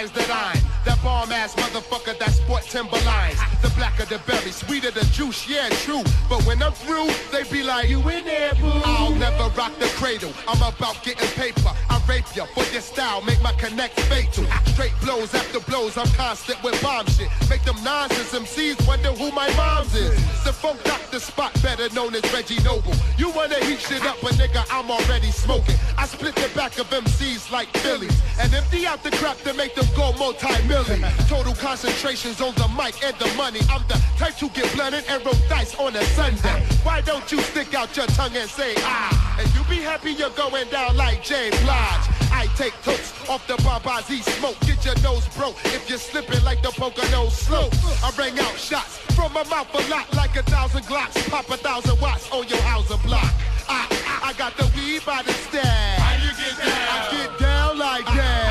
that 0.09 0.29
I'm 0.31 0.71
that 0.85 1.01
bomb 1.03 1.31
ass 1.31 1.53
motherfucker 1.55 2.17
that 2.17 2.31
sport 2.31 2.63
Timberlines. 2.63 3.37
The 3.61 3.69
blacker 3.77 4.05
the 4.05 4.19
berry, 4.25 4.51
sweeter 4.51 4.89
the 4.89 5.05
juice, 5.13 5.47
yeah, 5.47 5.69
true. 5.85 6.03
But 6.27 6.41
when 6.45 6.61
I'm 6.63 6.71
through, 6.73 7.09
they 7.31 7.43
be 7.51 7.61
like, 7.63 7.89
You 7.89 7.99
in 8.09 8.25
there, 8.25 8.53
boo? 8.55 8.71
I'll 8.83 9.13
never 9.13 9.49
rock 9.55 9.77
the 9.77 9.85
cradle. 10.01 10.33
I'm 10.47 10.61
about 10.61 11.03
getting 11.03 11.29
paper. 11.29 11.71
Rape 12.11 12.35
ya 12.35 12.43
for 12.43 12.65
your 12.73 12.81
style, 12.81 13.21
make 13.21 13.41
my 13.41 13.53
connect 13.53 13.97
fatal. 14.11 14.43
Straight 14.65 14.91
blows 15.01 15.33
after 15.33 15.61
blows, 15.61 15.97
I'm 15.97 16.07
constant 16.07 16.61
with 16.61 16.75
bomb 16.83 17.05
shit. 17.07 17.29
Make 17.49 17.63
them 17.63 17.81
nonsense 17.85 18.33
MCs 18.33 18.85
wonder 18.85 19.13
who 19.13 19.31
my 19.31 19.47
mom's 19.55 19.95
is. 19.95 20.13
The 20.43 20.51
funk 20.51 20.83
doctor 20.83 21.21
spot, 21.21 21.53
better 21.63 21.87
known 21.95 22.13
as 22.13 22.23
Reggie 22.33 22.61
Noble. 22.63 22.93
You 23.17 23.29
wanna 23.29 23.63
heat 23.63 23.79
shit 23.79 24.05
up, 24.05 24.17
but 24.21 24.33
nigga, 24.33 24.61
I'm 24.69 24.91
already 24.91 25.31
smoking. 25.31 25.77
I 25.97 26.05
split 26.05 26.35
the 26.35 26.49
back 26.53 26.77
of 26.79 26.89
MCs 26.89 27.49
like 27.49 27.69
Phillies 27.77 28.19
and 28.41 28.53
empty 28.53 28.85
out 28.85 29.03
the 29.03 29.11
crap 29.11 29.37
to 29.43 29.53
make 29.53 29.75
them 29.75 29.87
go 29.95 30.11
multi-million. 30.19 31.01
Total 31.29 31.53
concentrations 31.53 32.41
on 32.41 32.53
the 32.55 32.67
mic 32.75 33.01
and 33.05 33.15
the 33.19 33.31
money. 33.35 33.61
I'm 33.69 33.87
the 33.87 34.01
type 34.17 34.35
to 34.39 34.49
get 34.49 34.67
blunted 34.75 35.05
and 35.07 35.23
roll 35.23 35.35
dice 35.47 35.75
on 35.75 35.95
a 35.95 36.03
Sunday. 36.19 36.59
Why 36.83 36.99
don't 36.99 37.31
you 37.31 37.39
stick 37.39 37.73
out 37.73 37.95
your 37.95 38.07
tongue 38.07 38.35
and 38.35 38.49
say 38.49 38.73
ah? 38.79 39.37
And 39.39 39.47
you 39.55 39.63
be 39.69 39.81
happy 39.81 40.11
you're 40.11 40.29
going 40.31 40.67
down 40.69 40.97
like 40.97 41.23
James 41.23 41.55
Lodge. 41.63 42.00
I 42.31 42.47
take 42.55 42.73
totes 42.83 43.13
off 43.29 43.45
the 43.47 43.55
Babazi 43.57 44.21
smoke. 44.37 44.59
Get 44.61 44.85
your 44.85 44.95
nose 45.01 45.27
broke 45.35 45.57
if 45.65 45.89
you're 45.89 45.99
slipping 45.99 46.43
like 46.43 46.61
the 46.61 46.69
Pocono 46.69 47.29
slope. 47.29 47.73
I 48.03 48.11
bring 48.15 48.39
out 48.39 48.57
shots 48.57 48.97
from 49.15 49.33
my 49.33 49.43
mouth 49.43 49.67
a 49.73 49.89
lot 49.89 50.11
like 50.13 50.35
a 50.35 50.43
thousand 50.43 50.83
glocks. 50.83 51.17
Pop 51.29 51.49
a 51.49 51.57
thousand 51.57 51.99
watts 52.01 52.31
on 52.31 52.47
your 52.47 52.61
house 52.61 52.89
a 52.89 52.97
block. 52.97 53.31
I, 53.69 53.87
I, 54.05 54.29
I 54.29 54.33
got 54.33 54.57
the 54.57 54.65
weed 54.75 55.05
by 55.05 55.21
the 55.21 55.33
stash. 55.33 55.99
How 55.99 56.15
you 56.23 56.31
get 56.35 56.57
down? 56.57 56.87
I 56.89 57.11
get 57.11 57.39
down 57.39 57.77
like 57.77 58.05
that. 58.05 58.50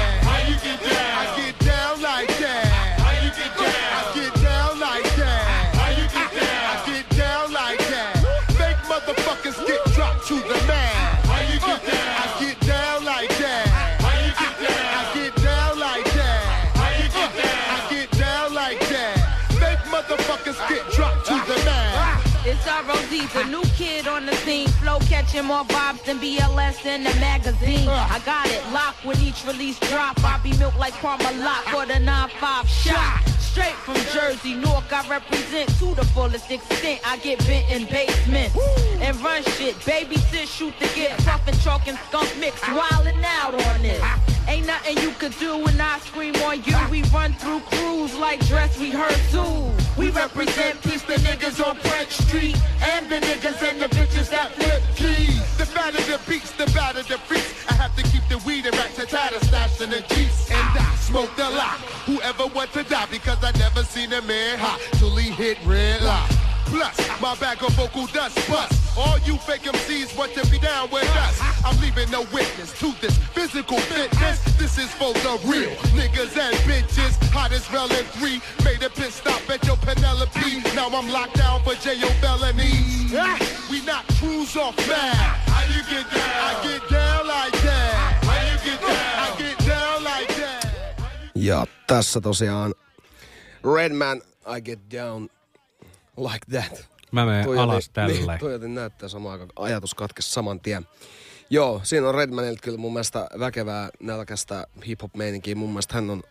The 23.32 23.44
new 23.44 23.62
kid 23.76 24.08
on 24.08 24.26
the 24.26 24.34
scene. 24.44 24.68
Flow 24.80 24.98
catching 25.00 25.44
more 25.44 25.64
vibes 25.64 26.04
than 26.04 26.18
BLS 26.18 26.84
in 26.86 27.04
the 27.04 27.14
magazine. 27.20 27.88
I 27.88 28.20
got 28.24 28.46
it 28.48 28.62
locked 28.72 29.04
when 29.04 29.18
each 29.20 29.44
release 29.44 29.78
drop. 29.90 30.22
I 30.24 30.38
be 30.42 30.56
milked 30.58 30.78
like 30.78 30.94
Parmalat 30.94 31.62
for 31.72 31.86
the 31.86 31.94
9-5 31.94 32.66
shot. 32.66 33.22
Straight 33.38 33.74
from 33.74 33.96
Jersey, 34.12 34.54
Newark, 34.54 34.92
I 34.92 35.08
represent 35.08 35.68
to 35.78 35.94
the 35.94 36.04
fullest 36.14 36.50
extent. 36.50 37.00
I 37.04 37.16
get 37.18 37.38
bent 37.46 37.70
in 37.70 37.86
basements 37.86 38.56
and 39.00 39.16
run 39.22 39.42
shit. 39.42 39.74
Babysit, 39.80 40.46
shoot 40.46 40.78
to 40.78 40.94
get 40.94 41.18
and 41.46 41.60
chalk 41.60 41.88
and 41.88 41.98
skunk 42.08 42.32
mix. 42.38 42.60
Wildin' 42.60 43.24
out 43.24 43.54
on 43.54 43.82
this. 43.82 44.29
Ain't 44.48 44.66
nothing 44.66 44.98
you 44.98 45.10
could 45.12 45.36
do 45.38 45.58
when 45.58 45.80
I 45.80 45.98
scream 46.00 46.34
on 46.36 46.62
you. 46.64 46.76
We 46.90 47.02
run 47.10 47.32
through 47.34 47.60
crews 47.60 48.14
like 48.16 48.44
dress 48.46 48.78
rehearsals. 48.78 49.74
We 49.96 50.10
represent 50.10 50.80
peace, 50.82 51.02
the 51.02 51.14
niggas 51.14 51.64
on 51.64 51.76
French 51.76 52.10
Street 52.10 52.56
and 52.82 53.08
the 53.10 53.16
niggas 53.16 53.62
and 53.68 53.80
the 53.80 53.88
bitches 53.88 54.30
that 54.30 54.52
flip 54.52 54.82
keys. 54.96 55.38
The 55.56 55.66
fatter 55.66 56.02
the 56.02 56.20
beats, 56.28 56.52
the 56.52 56.66
badder 56.66 57.02
the 57.02 57.18
freaks. 57.18 57.66
I 57.68 57.74
have 57.74 57.94
to 57.96 58.02
keep 58.04 58.26
the 58.28 58.38
weed 58.46 58.66
and 58.66 58.76
racks 58.76 58.98
rat 58.98 59.08
tatter 59.08 59.44
stashed 59.46 59.80
in 59.80 59.90
the 59.90 60.00
jeeps. 60.00 60.50
And 60.50 60.78
I 60.78 60.94
smoke 60.96 61.34
the 61.36 61.50
lot. 61.50 61.78
Whoever 62.06 62.46
want 62.54 62.72
to 62.72 62.82
die 62.84 63.06
because 63.10 63.42
I 63.42 63.52
never 63.58 63.82
seen 63.82 64.12
a 64.12 64.22
man 64.22 64.58
hot 64.58 64.80
till 64.98 65.14
he 65.16 65.30
hit 65.30 65.58
red 65.66 66.02
light. 66.02 66.39
Plus, 66.70 67.20
my 67.20 67.34
bag 67.36 67.62
of 67.62 67.72
vocal 67.74 68.06
dust 68.06 68.36
bust. 68.48 68.74
All 68.96 69.18
you 69.20 69.36
fake 69.38 69.62
MCs 69.62 70.16
want 70.16 70.32
to 70.34 70.46
be 70.50 70.58
down 70.58 70.90
with 70.90 71.08
us. 71.16 71.36
I'm 71.64 71.78
leaving 71.80 72.10
no 72.10 72.22
witness 72.32 72.72
to 72.80 72.92
this 73.00 73.16
physical 73.34 73.78
fitness. 73.78 74.38
This 74.56 74.78
is 74.78 74.90
for 74.94 75.12
the 75.12 75.34
real 75.44 75.74
niggas 75.98 76.36
and 76.38 76.54
bitches. 76.68 77.14
hot 77.30 77.50
Hottest 77.50 77.66
relin 77.70 78.04
three 78.18 78.40
made 78.64 78.82
a 78.82 78.90
pit 78.90 79.12
stop 79.12 79.42
at 79.50 79.64
your 79.66 79.76
Penelope. 79.76 80.62
Now 80.74 80.88
I'm 80.88 81.10
locked 81.10 81.36
down 81.36 81.62
for 81.64 81.74
jail 81.74 82.10
felonies. 82.22 83.12
We 83.70 83.84
not 83.84 84.06
cruise 84.18 84.56
off 84.56 84.76
mad. 84.88 85.14
How 85.50 85.62
you 85.74 85.82
get 85.90 86.06
down? 86.10 86.30
I 86.48 86.52
get 86.62 86.82
down 86.88 87.26
like 87.26 87.56
that. 87.62 88.18
How 88.22 88.38
you 88.50 88.58
get 88.70 88.80
down? 88.80 89.14
I 89.24 89.28
get 89.38 89.58
down 89.66 90.04
like 90.04 90.34
that. 90.40 90.66
Ja 91.34 91.66
tässä 91.86 92.20
tosiaan 92.20 92.74
Redman, 93.76 94.22
I 94.56 94.60
get 94.60 94.80
down 94.90 95.28
like 96.16 96.46
that. 96.50 96.88
Mä 97.12 97.26
menen 97.26 97.44
Toi 97.44 97.58
alas 97.58 97.74
oli- 97.74 97.92
tälle. 97.92 98.12
Niin, 98.32 98.38
toi 98.40 98.52
joten 98.52 98.74
näyttää 98.74 99.08
samaan 99.08 99.32
aikaan. 99.32 99.50
Ajatus 99.56 99.94
katkesi 99.94 100.30
saman 100.30 100.60
tien. 100.60 100.86
Joo, 101.50 101.80
siinä 101.84 102.08
on 102.08 102.14
Redmanilta 102.14 102.60
kyllä 102.62 102.78
mun 102.78 102.92
mielestä 102.92 103.26
väkevää 103.38 103.88
nälkästä 104.00 104.66
hip-hop-meininkiä. 104.86 105.54
Mun 105.54 105.68
mielestä 105.70 105.94
hän 105.94 106.10
on 106.10 106.22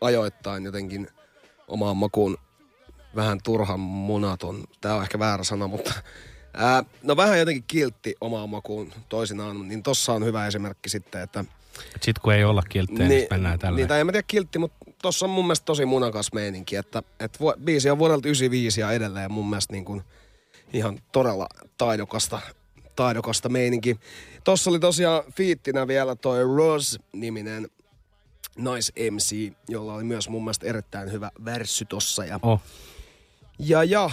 ajoittain 0.00 0.64
jotenkin 0.64 1.08
omaan 1.68 1.96
makuun 1.96 2.38
vähän 3.16 3.38
turhan 3.44 3.80
munaton. 3.80 4.64
Tää 4.80 4.94
on 4.94 5.02
ehkä 5.02 5.18
väärä 5.18 5.44
sana, 5.44 5.66
mutta 5.66 5.94
ää, 6.54 6.84
no 7.02 7.16
vähän 7.16 7.38
jotenkin 7.38 7.64
kiltti 7.66 8.14
omaan 8.20 8.50
makuun 8.50 8.92
toisinaan. 9.08 9.68
Niin 9.68 9.82
tossa 9.82 10.12
on 10.12 10.24
hyvä 10.24 10.46
esimerkki 10.46 10.88
sitten, 10.88 11.20
että 11.22 11.44
Sitten 12.02 12.22
kun 12.22 12.34
ei 12.34 12.44
olla 12.44 12.62
kilttejä, 12.68 13.08
niin, 13.08 13.18
niin 13.18 13.26
mennään 13.30 13.58
tällä. 13.58 13.76
niin, 13.76 13.88
tai 13.88 14.00
en 14.00 14.06
mä 14.06 14.12
tiedä 14.12 14.24
kiltti, 14.28 14.58
mutta 14.58 14.85
tossa 15.06 15.26
on 15.26 15.30
mun 15.30 15.44
mielestä 15.44 15.64
tosi 15.64 15.84
munakas 15.84 16.32
meininki, 16.32 16.76
että, 16.76 17.02
että 17.20 17.38
vu- 17.40 17.54
biisi 17.64 17.90
on 17.90 17.98
vuodelta 17.98 18.28
95 18.28 18.80
ja 18.80 18.92
edelleen 18.92 19.32
mun 19.32 19.50
mielestä 19.50 19.72
niin 19.72 19.84
kuin 19.84 20.02
ihan 20.72 20.98
todella 21.12 21.46
taidokasta, 21.78 22.40
taidokasta 22.96 23.48
meininki. 23.48 24.00
Tossa 24.44 24.70
oli 24.70 24.78
tosiaan 24.78 25.22
fiittinä 25.36 25.86
vielä 25.86 26.16
toi 26.16 26.38
Roz-niminen 26.56 27.68
nais 28.58 28.92
MC, 29.10 29.52
jolla 29.68 29.94
oli 29.94 30.04
myös 30.04 30.28
mun 30.28 30.44
mielestä 30.44 30.66
erittäin 30.66 31.12
hyvä 31.12 31.30
värssy 31.44 31.84
tossa. 31.84 32.24
Ja, 32.24 32.38
Oh. 32.42 32.60
ja, 33.58 33.84
ja 33.84 34.10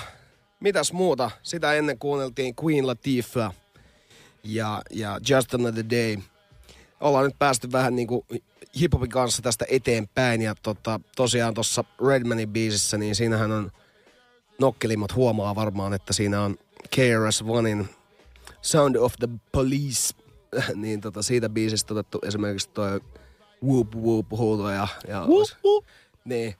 mitäs 0.60 0.94
muuta? 0.94 1.32
Sitä 1.44 1.74
ennen 1.74 2.00
kuunneltiin 2.00 2.54
Queen 2.64 2.88
Latifah 2.88 3.54
ja, 4.44 4.82
ja 4.92 5.20
Just 5.30 5.54
Another 5.54 5.86
Day. 5.90 6.18
Ollaan 7.02 7.26
nyt 7.26 7.40
päästy 7.40 7.72
vähän 7.72 7.96
niinku 7.96 8.26
hiphopin 8.80 9.10
kanssa 9.10 9.42
tästä 9.42 9.66
eteenpäin 9.70 10.42
ja 10.42 10.56
tota, 10.64 11.00
tosiaan 11.16 11.54
tuossa 11.54 11.84
Redmanin 12.08 12.50
biisissä, 12.50 12.98
niin 12.98 13.16
siinähän 13.16 13.52
on 13.52 13.72
nokkelimmat 14.60 15.16
huomaa 15.16 15.56
varmaan, 15.56 15.94
että 15.94 16.14
siinä 16.14 16.42
on 16.42 16.58
KRS-Onein 16.96 17.90
Sound 18.62 18.96
of 18.96 19.14
the 19.20 19.30
Police, 19.52 20.14
niin 20.76 21.02
tota, 21.02 21.22
siitä 21.22 21.50
biisistä 21.50 21.94
otettu 21.94 22.20
esimerkiksi 22.28 22.70
toi 22.70 23.02
Whoop 23.64 23.96
Whoop 23.96 24.32
huuto 24.32 24.70
ja, 24.70 24.88
ja 25.08 25.20
whoop, 25.20 25.50
whoop. 25.66 25.86
niin. 26.26 26.56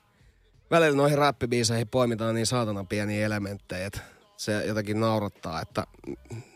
Välillä 0.70 0.96
noihin 0.96 1.18
räppibiiseihin 1.18 1.88
poimitaan 1.88 2.34
niin 2.34 2.46
saatana 2.46 2.84
pieniä 2.84 3.26
elementtejä, 3.26 3.86
että 3.86 4.00
se 4.36 4.64
jotenkin 4.66 5.00
naurattaa, 5.00 5.60
että 5.60 5.86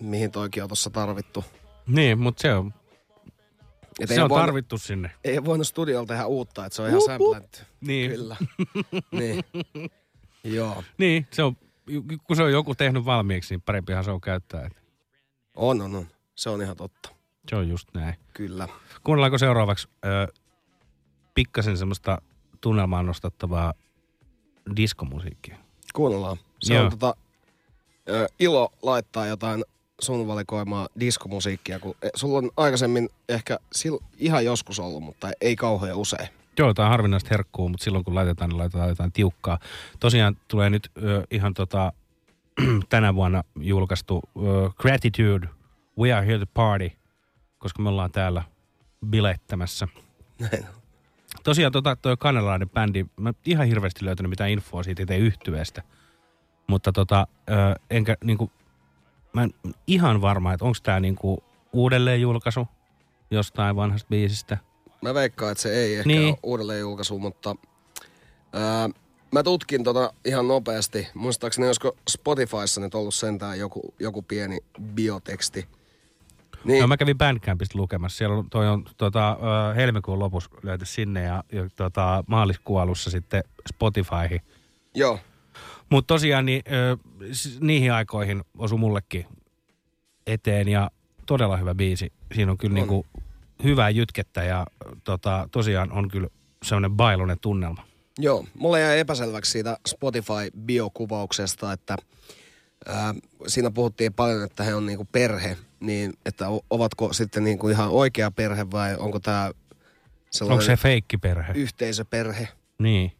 mihin 0.00 0.30
toikin 0.30 0.62
on 0.62 0.68
tuossa 0.68 0.90
tarvittu. 0.90 1.44
Niin, 1.86 2.18
mutta 2.18 2.42
se 2.42 2.54
on, 2.54 2.74
Et 3.98 4.08
se 4.08 4.22
on 4.22 4.30
voinut- 4.30 4.42
tarvittu 4.46 4.78
sinne. 4.78 5.10
Ei 5.24 5.44
voinut 5.44 5.66
studiolta 5.66 6.08
tehdä 6.14 6.26
uutta, 6.26 6.66
että 6.66 6.76
se 6.76 6.82
on 6.82 6.88
ihan 6.88 7.00
sämplätty. 7.02 7.60
Niin. 7.80 8.10
Kyllä. 8.10 8.36
niin. 9.18 9.44
Joo. 10.44 10.82
Niin, 10.98 11.26
se 11.32 11.42
on, 11.42 11.56
kun 12.26 12.36
se 12.36 12.42
on 12.42 12.52
joku 12.52 12.74
tehnyt 12.74 13.04
valmiiksi, 13.04 13.54
niin 13.54 13.62
parempihan 13.62 14.04
se 14.04 14.10
on 14.10 14.20
käyttää. 14.20 14.66
Et 14.66 14.72
On, 15.56 15.80
on, 15.80 15.94
on. 15.96 16.06
Se 16.34 16.50
on 16.50 16.62
ihan 16.62 16.76
totta. 16.76 17.08
Se 17.50 17.56
on 17.56 17.68
just 17.68 17.88
näin. 17.94 18.14
Kyllä. 18.34 18.68
Kuunnellaanko 19.04 19.38
seuraavaksi 19.38 19.88
ö, 20.04 20.32
pikkasen 21.34 21.76
semmoista 21.78 22.22
tunnelmaa 22.60 23.02
nostattavaa 23.02 23.74
diskomusiikkia? 24.76 25.56
Kuunnellaan. 25.94 26.36
Se 26.60 26.74
Joo. 26.74 26.84
on 26.84 26.90
tota, 26.90 27.14
ö, 28.08 28.26
ilo 28.38 28.72
laittaa 28.82 29.26
jotain 29.26 29.64
sun 30.00 30.26
valikoimaa 30.26 30.88
diskomusiikkia, 31.00 31.78
kun 31.78 31.94
e, 32.02 32.08
sulla 32.14 32.38
on 32.38 32.50
aikaisemmin 32.56 33.08
ehkä 33.28 33.58
sil, 33.78 33.96
ihan 34.18 34.44
joskus 34.44 34.80
ollut, 34.80 35.02
mutta 35.02 35.30
ei 35.40 35.56
kauhean 35.56 35.96
usein. 35.96 36.28
Joo, 36.58 36.68
jotain 36.68 36.90
harvinaista 36.90 37.28
herkkuu, 37.30 37.68
mutta 37.68 37.84
silloin 37.84 38.04
kun 38.04 38.14
laitetaan, 38.14 38.50
niin 38.50 38.58
laitetaan 38.58 38.88
jotain 38.88 39.12
tiukkaa. 39.12 39.58
Tosiaan 40.00 40.36
tulee 40.48 40.70
nyt 40.70 40.90
ö, 41.02 41.24
ihan 41.30 41.54
tota, 41.54 41.92
tänä 42.88 43.14
vuonna 43.14 43.44
julkaistu 43.60 44.22
ö, 44.36 44.40
Gratitude, 44.78 45.48
We 45.98 46.12
Are 46.12 46.26
Here 46.26 46.38
to 46.38 46.46
Party, 46.54 46.92
koska 47.58 47.82
me 47.82 47.88
ollaan 47.88 48.12
täällä 48.12 48.42
bilettämässä. 49.06 49.88
Näin. 50.38 50.66
Tosiaan 51.44 51.72
tota, 51.72 51.96
toi 51.96 52.16
kanalainen 52.16 52.70
bändi, 52.70 53.06
mä 53.16 53.32
ihan 53.46 53.66
hirveästi 53.66 54.04
löytänyt 54.04 54.30
mitään 54.30 54.50
infoa 54.50 54.82
siitä 54.82 55.02
itse 55.02 55.16
yhtyeestä. 55.16 55.82
Mutta 56.66 56.92
tota, 56.92 57.26
ö, 57.50 57.80
enkä 57.90 58.16
niinku, 58.24 58.50
mä 59.32 59.42
en 59.42 59.50
ihan 59.86 60.20
varma, 60.20 60.52
että 60.52 60.64
onko 60.64 60.78
tää 60.82 61.00
niinku 61.00 61.42
uudelleen 61.72 62.20
julkaisu 62.20 62.68
jostain 63.30 63.76
vanhasta 63.76 64.08
biisistä. 64.10 64.58
Mä 65.02 65.14
veikkaan, 65.14 65.52
että 65.52 65.62
se 65.62 65.72
ei 65.72 65.94
ehkä 65.96 66.06
Niin. 66.08 66.28
ole 66.28 66.38
uudelleen 66.42 66.80
julkaisu, 66.80 67.18
mutta 67.18 67.56
ää, 68.52 68.88
mä 69.32 69.42
tutkin 69.42 69.84
tota 69.84 70.12
ihan 70.24 70.48
nopeasti. 70.48 71.08
Muistaakseni 71.14 71.66
olisiko 71.66 71.96
Spotifyssa 72.10 72.80
nyt 72.80 72.94
ollut 72.94 73.14
sentään 73.14 73.58
joku, 73.58 73.94
joku 73.98 74.22
pieni 74.22 74.58
bioteksti. 74.94 75.68
Niin. 76.64 76.80
No, 76.80 76.86
mä 76.86 76.96
kävin 76.96 77.18
Bandcampista 77.18 77.78
lukemassa. 77.78 78.18
Siellä 78.18 78.36
on, 78.36 78.50
toi 78.50 78.68
on 78.68 78.84
tota, 78.96 79.36
helmikuun 79.76 80.18
lopussa 80.18 80.50
löyty 80.62 80.84
sinne 80.84 81.22
ja, 81.22 81.44
ja 81.52 81.68
tota, 81.76 82.24
maaliskuun 82.26 82.80
alussa 82.80 83.10
sitten 83.10 83.44
Spotifyhin. 83.68 84.40
Joo. 84.94 85.18
Mutta 85.90 86.14
tosiaan 86.14 86.46
niin, 86.46 86.62
ö, 86.72 86.96
niihin 87.60 87.92
aikoihin 87.92 88.42
osui 88.58 88.78
mullekin 88.78 89.26
eteen 90.26 90.68
ja 90.68 90.90
todella 91.26 91.56
hyvä 91.56 91.74
biisi. 91.74 92.12
Siinä 92.34 92.50
on 92.52 92.58
kyllä 92.58 92.72
On. 92.72 92.74
niinku 92.74 93.06
hyvää 93.64 93.90
jytkettä 93.90 94.44
ja 94.44 94.66
tota, 95.04 95.48
tosiaan 95.52 95.92
on 95.92 96.08
kyllä 96.08 96.28
semmoinen 96.64 96.90
bailonen 96.96 97.38
tunnelma. 97.40 97.84
Joo, 98.18 98.44
mulle 98.54 98.80
jäi 98.80 98.98
epäselväksi 98.98 99.50
siitä 99.52 99.76
Spotify-biokuvauksesta, 99.88 101.72
että 101.72 101.96
ää, 102.86 103.14
siinä 103.46 103.70
puhuttiin 103.70 104.14
paljon, 104.14 104.44
että 104.44 104.64
he 104.64 104.74
on 104.74 104.86
niinku 104.86 105.04
perhe, 105.12 105.56
niin 105.80 106.12
että 106.26 106.46
ovatko 106.70 107.12
sitten 107.12 107.44
niinku 107.44 107.68
ihan 107.68 107.88
oikea 107.90 108.30
perhe 108.30 108.70
vai 108.70 108.96
onko 108.96 109.20
tämä 109.20 109.50
sellainen 110.30 110.52
Onko 110.52 110.64
se 110.64 110.76
feikkiperhe? 110.76 111.52
yhteisöperhe? 111.52 112.48
niin. 112.78 113.12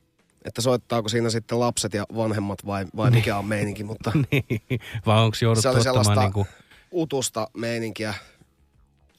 Että 0.44 0.62
soittaako 0.62 1.09
siinä 1.09 1.31
sitten 1.31 1.61
lapset 1.61 1.94
ja 1.94 2.05
vanhemmat 2.16 2.66
vai, 2.66 2.87
vai 2.96 3.11
mikä 3.11 3.38
on 3.38 3.44
meininki, 3.46 3.85
mutta 3.85 4.12
niin. 4.31 4.81
Vai 5.07 5.18
onko 5.22 5.37
jouduttu 5.42 5.62
se 5.62 5.68
ottamaan 5.68 6.05
sellaista 6.05 6.20
niinku... 6.20 6.46
utusta 6.92 7.51
meininkiä. 7.57 8.14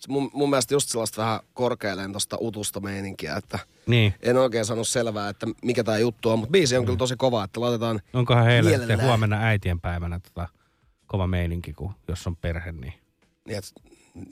Mun, 0.07 0.29
mun 0.33 0.49
mielestä 0.49 0.73
just 0.73 0.89
sellaista 0.89 1.21
vähän 1.21 1.39
korkealentosta 1.53 2.37
utusta 2.41 2.79
meininkiä, 2.79 3.35
että 3.35 3.59
Niin. 3.87 4.13
en 4.21 4.37
oikein 4.37 4.65
saanut 4.65 4.87
selvää, 4.87 5.29
että 5.29 5.47
mikä 5.63 5.83
tämä 5.83 5.97
juttu 5.97 6.29
on, 6.29 6.39
mutta 6.39 6.51
biisi 6.51 6.77
on 6.77 6.85
kyllä 6.85 6.97
tosi 6.97 7.15
kova, 7.17 7.43
että 7.43 7.61
laitetaan 7.61 7.99
Onkohan 8.13 8.45
heille 8.45 8.77
sitten 8.77 9.01
huomenna 9.01 9.37
äitien 9.41 9.79
päivänä 9.79 10.19
tota, 10.19 10.47
kova 11.07 11.27
meininki, 11.27 11.73
kun, 11.73 11.93
jos 12.07 12.27
on 12.27 12.35
perhe, 12.35 12.71
niin... 12.71 12.93
niin, 13.45 13.57
että, 13.57 13.71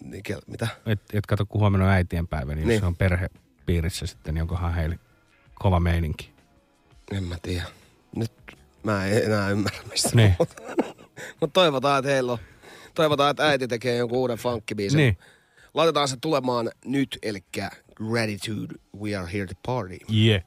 niin, 0.04 0.24
mitä? 0.48 0.68
Et, 0.86 1.02
et 1.14 1.26
kato, 1.26 1.46
kun 1.46 1.62
huomenna 1.62 1.86
on 1.86 1.92
äitien 1.92 2.28
päivä, 2.28 2.56
niin, 2.56 2.58
niin. 2.58 2.68
Niin. 2.68 2.76
jos 2.76 2.80
se 2.82 2.86
on 2.86 2.96
perhepiirissä 2.96 4.08
sitten, 4.08 4.34
niin 4.34 4.42
onkohan 4.42 4.74
heille 4.74 5.00
kova 5.56 5.80
meininki. 5.80 6.37
En 7.12 7.24
mä 7.24 7.36
tiedä. 7.42 7.64
Nyt 8.16 8.32
mä 8.84 9.06
en 9.06 9.24
enää 9.24 9.50
ymmärrä, 9.50 9.80
mistä 9.92 10.10
Niin. 10.14 10.36
Mutta 11.40 11.54
toivotaan, 11.54 12.00
että 12.00 12.12
heillä 12.12 12.32
on, 12.32 12.38
toivotaan, 12.96 13.32
että 13.32 13.48
äiti 13.48 13.68
tekee 13.68 13.98
jonkun 13.98 14.18
uuden 14.18 14.38
funkkibiisin. 14.38 14.98
Niin. 14.98 15.18
Laitetaan 15.74 16.08
se 16.08 16.18
tulemaan 16.22 16.72
nyt, 16.86 17.20
eli 17.24 17.44
Gratitude, 17.96 18.76
We 19.00 19.16
Are 19.16 19.34
Here 19.34 19.48
to 19.48 19.54
Party. 19.66 19.98
Yeah. 20.14 20.44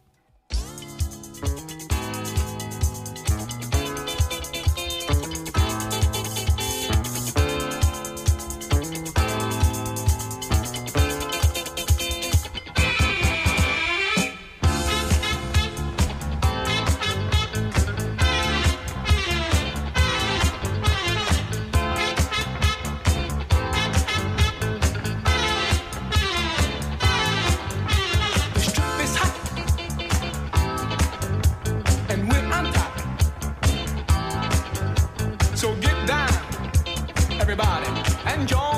And 38.40 38.69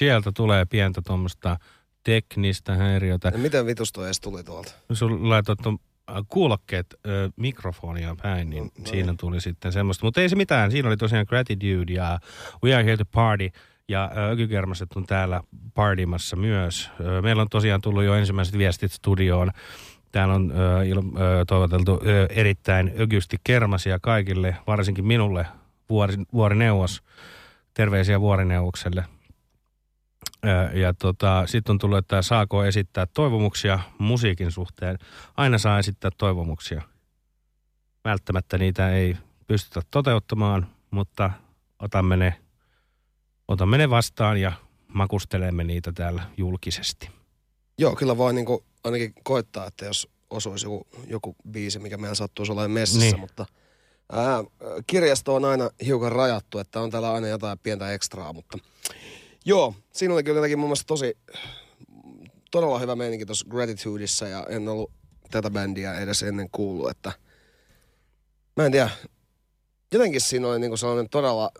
sieltä 0.00 0.32
tulee 0.34 0.64
pientä 0.64 1.02
tuommoista 1.06 1.56
teknistä 2.04 2.76
häiriötä. 2.76 3.28
Ja 3.28 3.38
miten 3.38 3.66
vitus 3.66 3.92
toi 3.92 4.04
edes 4.04 4.20
tuli 4.20 4.44
tuolta? 4.44 4.72
Sun 4.92 5.28
laitoit 5.28 5.66
äh, 5.66 5.74
kuulokkeet 6.28 6.86
ö, 7.06 7.30
mikrofonia 7.36 8.16
päin, 8.22 8.50
niin 8.50 8.64
no, 8.64 8.86
siinä 8.86 9.14
tuli 9.20 9.40
sitten 9.40 9.72
semmoista. 9.72 10.06
Mutta 10.06 10.20
ei 10.20 10.28
se 10.28 10.36
mitään, 10.36 10.70
siinä 10.70 10.88
oli 10.88 10.96
tosiaan 10.96 11.26
Gratitude 11.28 11.92
ja 11.92 12.18
We 12.64 12.74
Are 12.74 12.84
Here 12.84 12.96
to 12.96 13.04
Party. 13.04 13.50
Ja 13.88 14.10
Ökykermaset 14.32 14.88
on 14.96 15.06
täällä 15.06 15.40
partimassa 15.74 16.36
myös. 16.36 16.90
Ö, 17.00 17.22
Meillä 17.22 17.42
on 17.42 17.48
tosiaan 17.48 17.80
tullut 17.80 18.04
jo 18.04 18.14
ensimmäiset 18.14 18.58
viestit 18.58 18.92
studioon. 18.92 19.50
Täällä 20.12 20.34
on 20.34 20.52
ö, 20.52 20.84
il, 20.84 20.98
ö, 20.98 21.44
toivoteltu 21.46 22.00
ö, 22.06 22.26
erittäin 22.30 22.92
ökysti 23.00 23.36
kermasia 23.44 23.98
kaikille, 24.02 24.56
varsinkin 24.66 25.06
minulle 25.06 25.46
vuori, 25.90 26.14
vuorineuvos. 26.32 27.02
Terveisiä 27.74 28.20
vuorineuvokselle. 28.20 29.04
Ja 30.74 30.94
tota, 30.94 31.42
sitten 31.46 31.70
on 31.72 31.78
tullut, 31.78 31.98
että 31.98 32.22
saako 32.22 32.64
esittää 32.64 33.06
toivomuksia 33.06 33.78
musiikin 33.98 34.52
suhteen. 34.52 34.98
Aina 35.36 35.58
saa 35.58 35.78
esittää 35.78 36.10
toivomuksia. 36.18 36.82
Välttämättä 38.04 38.58
niitä 38.58 38.90
ei 38.90 39.16
pystytä 39.46 39.80
toteuttamaan, 39.90 40.66
mutta 40.90 41.30
otamme 41.78 42.16
ne, 42.16 42.34
otamme 43.48 43.78
ne 43.78 43.90
vastaan 43.90 44.40
ja 44.40 44.52
makustelemme 44.88 45.64
niitä 45.64 45.92
täällä 45.92 46.22
julkisesti. 46.36 47.10
Joo, 47.78 47.96
kyllä 47.96 48.16
voi 48.16 48.34
niinku 48.34 48.64
ainakin 48.84 49.12
koittaa, 49.22 49.66
että 49.66 49.84
jos 49.84 50.08
osuisi 50.30 50.66
joku, 50.66 50.86
joku 51.06 51.36
biisi, 51.50 51.78
mikä 51.78 51.96
meillä 51.96 52.14
sattuisi 52.14 52.52
olemaan 52.52 52.70
messissä, 52.70 53.00
Niin. 53.00 53.12
niin. 53.12 53.20
mutta 53.20 53.46
ää, 54.12 54.44
kirjasto 54.86 55.34
on 55.34 55.44
aina 55.44 55.70
hiukan 55.86 56.12
rajattu, 56.12 56.58
että 56.58 56.80
on 56.80 56.90
täällä 56.90 57.12
aina 57.12 57.28
jotain 57.28 57.58
pientä 57.58 57.92
ekstraa, 57.92 58.32
mutta 58.32 58.58
joo, 59.44 59.74
siinä 59.92 60.14
oli 60.14 60.22
kyllä 60.22 60.38
jotenkin 60.38 60.58
mun 60.58 60.68
mielestä 60.68 60.86
tosi 60.86 61.16
todella 62.50 62.78
hyvä 62.78 62.96
meininki 62.96 63.26
tuossa 63.26 63.46
Gratitudeissa 63.50 64.28
ja 64.28 64.46
en 64.48 64.68
ollut 64.68 64.90
tätä 65.30 65.50
bändiä 65.50 65.94
edes 65.94 66.22
ennen 66.22 66.48
kuullut, 66.52 66.90
että 66.90 67.12
mä 68.56 68.66
en 68.66 68.72
tiedä, 68.72 68.90
jotenkin 69.92 70.20
siinä 70.20 70.48
oli 70.48 70.58
niinku 70.58 70.76
sellainen 70.76 71.08
todella 71.08 71.50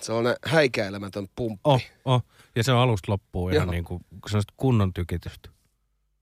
sellainen 0.00 0.36
häikäilemätön 0.44 1.28
pumppi. 1.36 1.60
Oh, 1.64 1.82
oh. 2.04 2.22
Ja 2.56 2.64
se 2.64 2.72
on 2.72 2.78
alusta 2.78 3.12
loppuun 3.12 3.52
ihan 3.52 3.68
niin 3.68 3.84
kuin 3.84 4.04
sellaista 4.28 4.54
kunnon 4.56 4.92
tykitystä. 4.92 5.48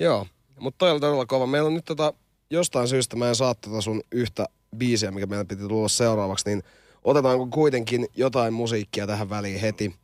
Joo, 0.01 0.27
mutta 0.61 0.79
toi 0.79 0.91
oli 0.91 1.01
todella 1.01 1.27
kova. 1.27 1.47
Meillä 1.47 1.67
on 1.67 1.75
nyt 1.75 1.85
tota, 1.85 2.13
jostain 2.51 2.89
syystä 2.89 3.17
mä 3.17 3.29
en 3.29 3.35
saa 3.35 3.55
tätä 3.55 3.81
sun 3.81 4.03
yhtä 4.13 4.47
biisiä, 4.77 5.11
mikä 5.11 5.27
meidän 5.27 5.47
piti 5.47 5.63
tulla 5.69 5.89
seuraavaksi, 5.89 6.49
niin 6.49 6.63
otetaanko 7.05 7.47
kuitenkin 7.47 8.07
jotain 8.17 8.55
musiikkia 8.55 9.07
tähän 9.07 9.31
väliin 9.31 9.61
heti 9.61 9.95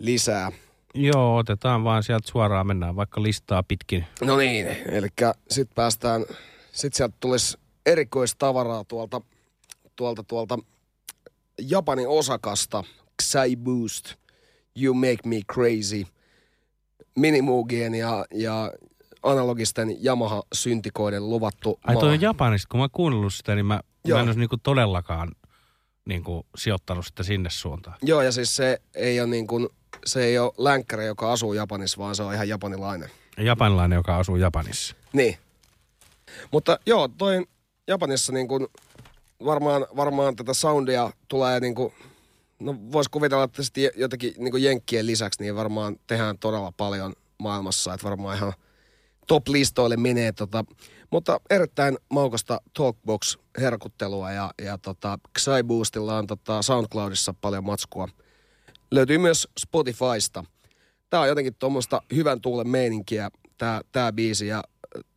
lisää? 0.00 0.52
Joo, 0.94 1.36
otetaan 1.36 1.84
vaan 1.84 2.02
sieltä 2.02 2.30
suoraan, 2.30 2.66
mennään 2.66 2.96
vaikka 2.96 3.22
listaa 3.22 3.62
pitkin. 3.62 4.06
No 4.20 4.36
niin, 4.36 4.66
eli 4.66 5.08
sitten 5.50 5.74
päästään, 5.74 6.24
sitten 6.72 6.96
sieltä 6.96 7.14
tulisi 7.20 7.58
erikoistavaraa 7.86 8.84
tuolta, 8.84 9.20
tuolta, 9.96 10.22
tuolta 10.22 10.58
Japanin 11.68 12.08
Osakasta, 12.08 12.84
Xai 13.22 13.56
Boost, 13.56 14.14
You 14.82 14.94
Make 14.94 15.18
Me 15.26 15.40
Crazy, 15.52 16.04
Minimoogien 17.16 17.94
ja, 17.94 18.24
ja 18.34 18.72
analogisten 19.22 19.96
Yamaha-syntikoiden 20.04 21.30
luvattu 21.30 21.80
Ai 21.84 21.96
toi 21.96 22.08
on 22.08 22.20
Japanista, 22.20 22.68
kun 22.70 22.78
mä 22.78 22.82
oon 22.82 22.90
kuunnellut 22.92 23.34
sitä, 23.34 23.54
niin 23.54 23.66
mä, 23.66 23.80
mä 24.08 24.20
en 24.20 24.26
olisi 24.26 24.40
niinku 24.40 24.56
todellakaan 24.56 25.32
niinku 26.04 26.46
sijoittanut 26.56 27.06
sitä 27.06 27.22
sinne 27.22 27.50
suuntaan. 27.50 27.96
Joo, 28.02 28.22
ja 28.22 28.32
siis 28.32 28.56
se 28.56 28.80
ei 28.94 29.20
ole 29.20 29.28
niin 29.28 29.46
kuin, 29.46 29.68
se 30.06 30.24
ei 30.24 30.38
ole 30.38 30.52
länkkäri, 30.58 31.06
joka 31.06 31.32
asuu 31.32 31.52
Japanissa, 31.52 31.98
vaan 31.98 32.14
se 32.14 32.22
on 32.22 32.34
ihan 32.34 32.48
japanilainen. 32.48 33.10
Japanilainen, 33.38 33.96
joka 33.96 34.16
asuu 34.16 34.36
Japanissa. 34.36 34.96
Niin. 35.12 35.36
Mutta 36.50 36.78
joo, 36.86 37.08
toi 37.08 37.46
Japanissa 37.88 38.32
niin 38.32 38.48
kuin 38.48 38.66
varmaan, 39.44 39.86
varmaan 39.96 40.36
tätä 40.36 40.54
soundia 40.54 41.10
tulee 41.28 41.60
niin 41.60 41.74
kuin, 41.74 41.92
no 42.58 42.76
vois 42.92 43.08
kuvitella, 43.08 43.44
että 43.44 43.62
sitten 43.62 43.90
jotenkin 43.96 44.34
niin 44.38 44.50
kuin 44.50 44.62
jenkkien 44.62 45.06
lisäksi 45.06 45.42
niin 45.42 45.56
varmaan 45.56 45.96
tehdään 46.06 46.38
todella 46.38 46.72
paljon 46.76 47.12
maailmassa, 47.38 47.94
että 47.94 48.04
varmaan 48.04 48.36
ihan 48.36 48.52
top-listoille 49.26 49.96
menee 49.96 50.32
tota, 50.32 50.64
mutta 51.10 51.40
erittäin 51.50 51.98
maukasta 52.08 52.60
Talkbox-herkuttelua 52.78 54.32
ja, 54.32 54.50
ja 54.62 54.78
tota, 54.78 55.18
Xai 55.38 55.62
Boostilla 55.62 56.18
on 56.18 56.26
tota 56.26 56.62
SoundCloudissa 56.62 57.34
paljon 57.40 57.64
matskua. 57.64 58.08
Löytyy 58.90 59.18
myös 59.18 59.48
Spotifysta. 59.60 60.44
Tää 61.10 61.20
on 61.20 61.28
jotenkin 61.28 61.54
tuommoista 61.58 62.02
hyvän 62.14 62.40
tuulen 62.40 62.68
meininkiä, 62.68 63.30
tää, 63.58 63.80
tää 63.92 64.12
biisi 64.12 64.46
ja 64.46 64.64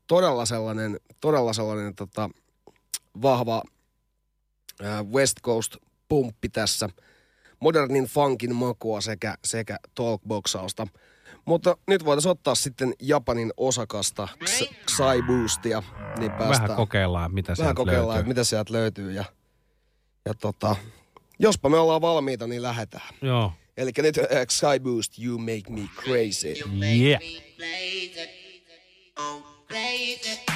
todella 0.07 0.45
sellainen, 0.45 0.99
todella 1.19 1.53
sellainen 1.53 1.95
tota, 1.95 2.29
vahva 3.21 3.63
ää, 4.83 5.03
West 5.03 5.37
Coast 5.41 5.75
pumppi 6.07 6.49
tässä. 6.49 6.89
Modernin 7.59 8.05
funkin 8.05 8.55
makua 8.55 9.01
sekä, 9.01 9.35
sekä 9.45 9.77
talkboxausta. 9.95 10.87
Mutta 11.45 11.77
nyt 11.87 12.05
voitaisiin 12.05 12.31
ottaa 12.31 12.55
sitten 12.55 12.93
Japanin 13.01 13.53
osakasta 13.57 14.27
Xai 14.91 15.21
Boostia, 15.21 15.83
niin 16.19 16.31
päästään. 16.31 16.61
Vähän 16.61 16.75
kokeillaan, 16.77 17.33
mitä 17.33 17.47
Vähän 17.47 17.57
sieltä 17.57 17.73
kokeillaan, 17.73 18.15
löytyy. 18.15 18.27
mitä 18.27 18.43
sieltä 18.43 18.73
löytyy. 18.73 19.11
Ja, 19.11 19.25
ja 20.25 20.33
tota, 20.33 20.75
jospa 21.39 21.69
me 21.69 21.77
ollaan 21.77 22.01
valmiita, 22.01 22.47
niin 22.47 22.61
lähdetään. 22.61 23.15
Joo. 23.21 23.53
Eli 23.77 23.91
nyt 23.97 24.17
äh, 24.17 24.45
Xai 24.47 24.79
Boost, 24.79 25.17
You 25.17 25.37
Make 25.37 25.69
Me 25.69 25.87
Crazy. 25.95 26.61
Yeah. 26.81 27.19
Thank 29.69 30.52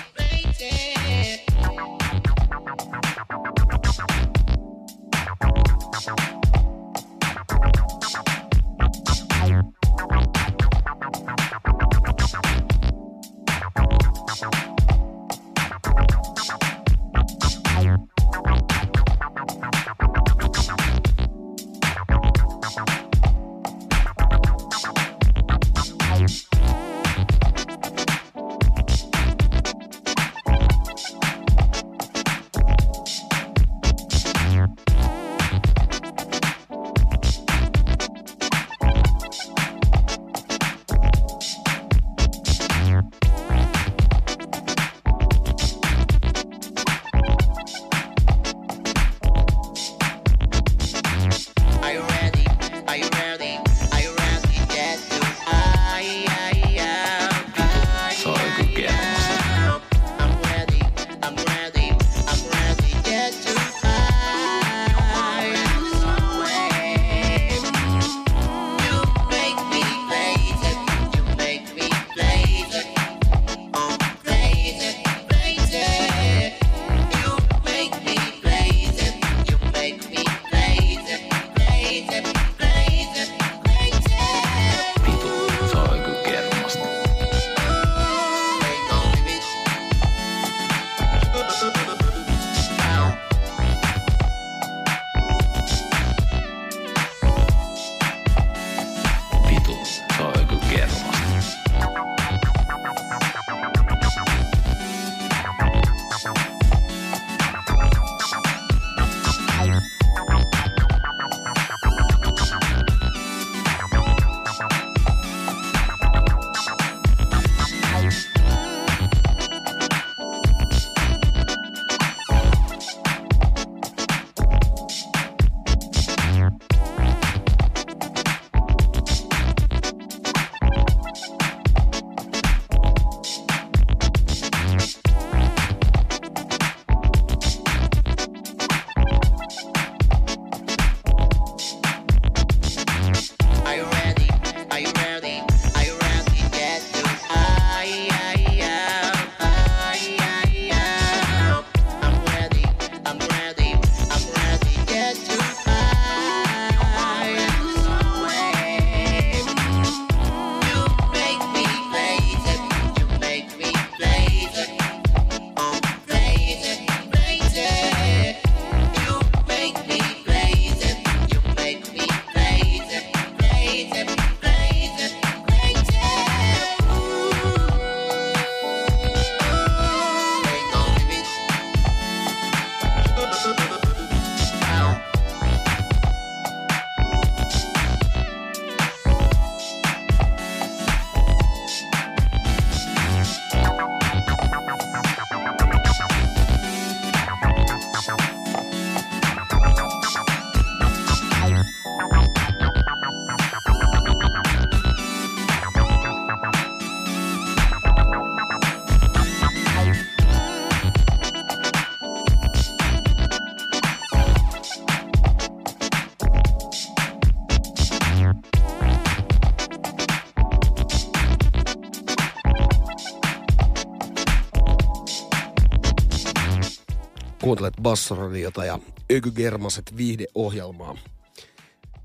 Kuuntelet 227.67 227.83
Bassoradiota 227.83 228.65
ja 228.65 228.79
Ökygermaset 229.11 229.97
viihdeohjelmaa. 229.97 230.97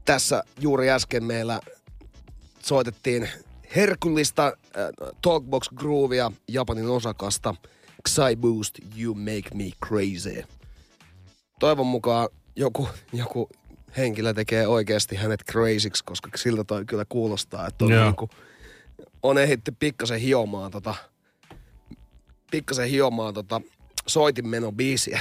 Tässä 0.04 0.44
juuri 0.60 0.90
äsken 0.90 1.24
meillä 1.24 1.60
soitettiin 2.62 3.28
herkullista 3.76 4.46
äh, 4.46 4.52
Talkbox 5.22 5.68
Groovia 5.74 6.32
Japanin 6.48 6.88
osakasta 6.88 7.54
Psy 8.02 8.36
Boost 8.36 8.78
You 8.98 9.14
Make 9.14 9.54
Me 9.54 9.64
Crazy. 9.86 10.44
Toivon 11.58 11.86
mukaan 11.86 12.28
joku, 12.56 12.88
joku 13.12 13.48
henkilö 13.96 14.34
tekee 14.34 14.66
oikeasti 14.66 15.16
hänet 15.16 15.44
crazyksi, 15.44 16.04
koska 16.04 16.30
siltä 16.36 16.64
toi 16.64 16.84
kyllä 16.84 17.04
kuulostaa, 17.08 17.66
että 17.66 17.84
on, 17.84 17.90
Joo. 17.90 18.04
niinku, 18.04 18.30
on 19.22 19.38
ehitty 19.38 19.72
pikkasen 19.78 20.20
hiomaan 20.20 20.70
tota, 20.70 20.94
pikkasen 22.50 22.88
hiomaan 22.88 23.34
tota 23.34 23.60
soitinmeno 24.06 24.72
biisiä. 24.72 25.20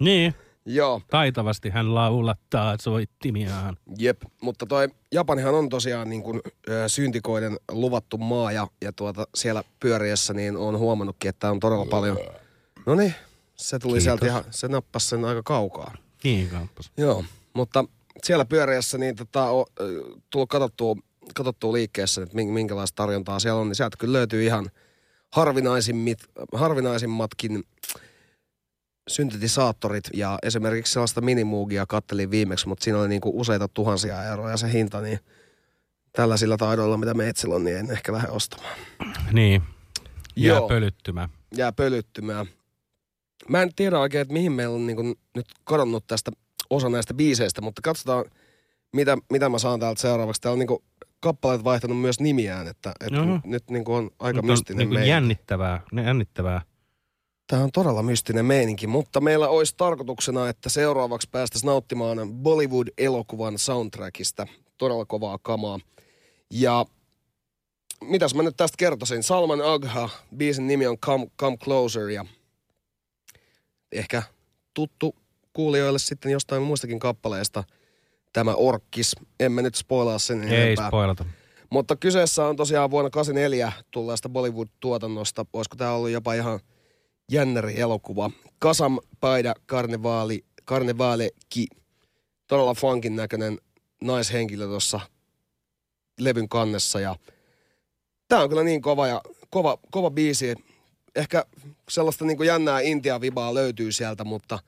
Niin, 0.00 0.34
Joo, 0.66 1.00
taitavasti 1.10 1.70
hän 1.70 1.94
laulattaa 1.94 2.76
soittimiaan. 2.80 3.76
jep. 3.98 4.22
Mutta 4.42 4.66
toi 4.66 4.88
Japanihan 5.12 5.54
on 5.54 5.68
tosiaan 5.68 6.08
niin 6.10 6.22
kuin, 6.22 6.40
ö, 6.68 6.88
syntikoiden 6.88 7.56
luvattu 7.70 8.18
maa 8.18 8.52
ja, 8.52 8.66
ja 8.80 8.92
tuota, 8.92 9.26
siellä 9.34 9.64
pyöriessä 9.80 10.34
niin 10.34 10.56
on 10.56 10.78
huomannutkin, 10.78 11.28
että 11.28 11.50
on 11.50 11.60
todella 11.60 11.86
paljon. 11.86 12.18
No 12.86 12.94
niin, 12.94 13.14
se 13.54 13.78
tuli 13.78 13.92
Kiitos. 13.92 14.04
sieltä 14.04 14.26
ihan, 14.26 14.44
se 14.50 14.68
nappasi 14.68 15.08
sen 15.08 15.24
aika 15.24 15.42
kaukaa. 15.42 15.94
Niin, 16.24 16.48
kauppas. 16.48 16.92
Joo, 16.96 17.24
mutta 17.54 17.84
siellä 18.22 18.44
pyöriessä 18.44 18.98
niin 18.98 19.16
tota, 19.16 19.44
on 19.44 19.64
tullut 20.30 20.48
katsottua, 20.48 20.96
katsottua 21.34 21.72
liikkeessä, 21.72 22.22
että 22.22 22.34
mink- 22.38 22.52
minkälaista 22.52 22.96
tarjontaa 22.96 23.38
siellä 23.40 23.60
on, 23.60 23.68
niin 23.68 23.76
sieltä 23.76 23.96
kyllä 24.00 24.12
löytyy 24.18 24.44
ihan 24.44 24.70
harvinaisimmat, 25.32 26.18
harvinaisimmatkin 26.54 27.64
syntetisaattorit 29.08 30.04
ja 30.14 30.38
esimerkiksi 30.42 30.92
sellaista 30.92 31.20
minimuugia 31.20 31.86
kattelin 31.86 32.30
viimeksi, 32.30 32.68
mutta 32.68 32.84
siinä 32.84 32.98
oli 32.98 33.08
niinku 33.08 33.40
useita 33.40 33.68
tuhansia 33.68 34.24
euroja 34.24 34.56
se 34.56 34.72
hinta, 34.72 35.00
niin 35.00 35.18
tällaisilla 36.12 36.56
taidoilla, 36.56 36.96
mitä 36.96 37.14
meitsillä 37.14 37.54
on, 37.54 37.64
niin 37.64 37.76
en 37.76 37.90
ehkä 37.90 38.12
lähde 38.12 38.28
ostamaan. 38.28 38.76
Niin, 39.32 39.62
jää 40.36 40.56
Joo. 40.56 40.68
pölyttymään. 40.68 41.28
Jää 41.56 41.72
pölyttymään. 41.72 42.46
Mä 43.48 43.62
en 43.62 43.74
tiedä 43.76 43.98
oikein, 43.98 44.22
että 44.22 44.34
mihin 44.34 44.52
meillä 44.52 44.74
on 44.74 44.86
niinku 44.86 45.02
nyt 45.34 45.46
kadonnut 45.64 46.06
tästä 46.06 46.30
osa 46.70 46.88
näistä 46.88 47.14
biiseistä, 47.14 47.60
mutta 47.60 47.82
katsotaan, 47.82 48.24
mitä, 48.92 49.18
mitä 49.32 49.48
mä 49.48 49.58
saan 49.58 49.80
täältä 49.80 50.00
seuraavaksi. 50.00 50.40
Täällä 50.40 50.54
on 50.54 50.58
niinku 50.58 50.84
kappaleet 51.20 51.64
vaihtanut 51.64 52.00
myös 52.00 52.20
nimiään, 52.20 52.68
että, 52.68 52.92
että 53.00 53.16
Joo. 53.16 53.24
nyt, 53.24 53.44
nyt 53.44 53.70
niinku 53.70 53.94
on 53.94 54.10
aika 54.18 54.36
Nyt 54.36 54.44
on 54.44 54.50
mystinen 54.50 54.90
niin 54.90 55.08
jännittävää, 55.08 55.80
jännittävää. 56.04 56.62
Tämä 57.46 57.62
on 57.62 57.70
todella 57.72 58.02
mystinen 58.02 58.46
meininki, 58.46 58.86
mutta 58.86 59.20
meillä 59.20 59.48
olisi 59.48 59.74
tarkoituksena, 59.76 60.48
että 60.48 60.68
seuraavaksi 60.68 61.28
päästäisiin 61.32 61.68
nauttimaan 61.68 62.18
Bollywood-elokuvan 62.32 63.58
soundtrackista. 63.58 64.46
Todella 64.78 65.04
kovaa 65.04 65.38
kamaa. 65.42 65.78
Ja 66.50 66.84
mitäs 68.04 68.34
mä 68.34 68.42
nyt 68.42 68.56
tästä 68.56 68.76
kertoisin? 68.78 69.22
Salman 69.22 69.60
Agha, 69.62 70.08
biisin 70.36 70.66
nimi 70.66 70.86
on 70.86 70.98
Come, 70.98 71.26
Come 71.40 71.56
Closer 71.56 72.08
ja 72.08 72.24
ehkä 73.92 74.22
tuttu 74.74 75.14
kuulijoille 75.52 75.98
sitten 75.98 76.32
jostain 76.32 76.62
muistakin 76.62 76.98
kappaleista 76.98 77.64
tämä 78.32 78.54
Orkkis. 78.54 79.16
Emme 79.40 79.62
nyt 79.62 79.74
spoilaa 79.74 80.18
sen 80.18 80.44
Ei 80.48 80.62
enempää. 80.62 80.88
spoilata. 80.88 81.24
Mutta 81.70 81.96
kyseessä 81.96 82.46
on 82.46 82.56
tosiaan 82.56 82.90
vuonna 82.90 83.10
84 83.10 83.72
tulleesta 83.90 84.28
Bollywood-tuotannosta. 84.28 85.46
Olisiko 85.52 85.76
tämä 85.76 85.92
ollut 85.92 86.10
jopa 86.10 86.34
ihan 86.34 86.60
jännäri 87.30 87.80
elokuva. 87.80 88.30
Kasam 88.58 88.98
Paida 89.20 89.54
Karnevaali, 89.66 90.44
Karnevaale 90.64 91.30
Ki. 91.48 91.66
Todella 92.46 92.74
funkin 92.74 93.16
näköinen 93.16 93.58
naishenkilö 94.02 94.66
tuossa 94.66 95.00
levyn 96.20 96.48
kannessa. 96.48 97.00
Ja 97.00 97.16
tämä 98.28 98.42
on 98.42 98.48
kyllä 98.48 98.62
niin 98.62 98.82
kova 98.82 99.06
ja 99.06 99.20
kova, 99.50 99.78
kova 99.90 100.10
biisi. 100.10 100.54
Ehkä 101.14 101.44
sellaista 101.88 102.24
niin 102.24 102.36
kuin 102.36 102.46
jännää 102.46 102.80
Intia-vibaa 102.80 103.54
löytyy 103.54 103.92
sieltä, 103.92 104.24
mutta 104.24 104.58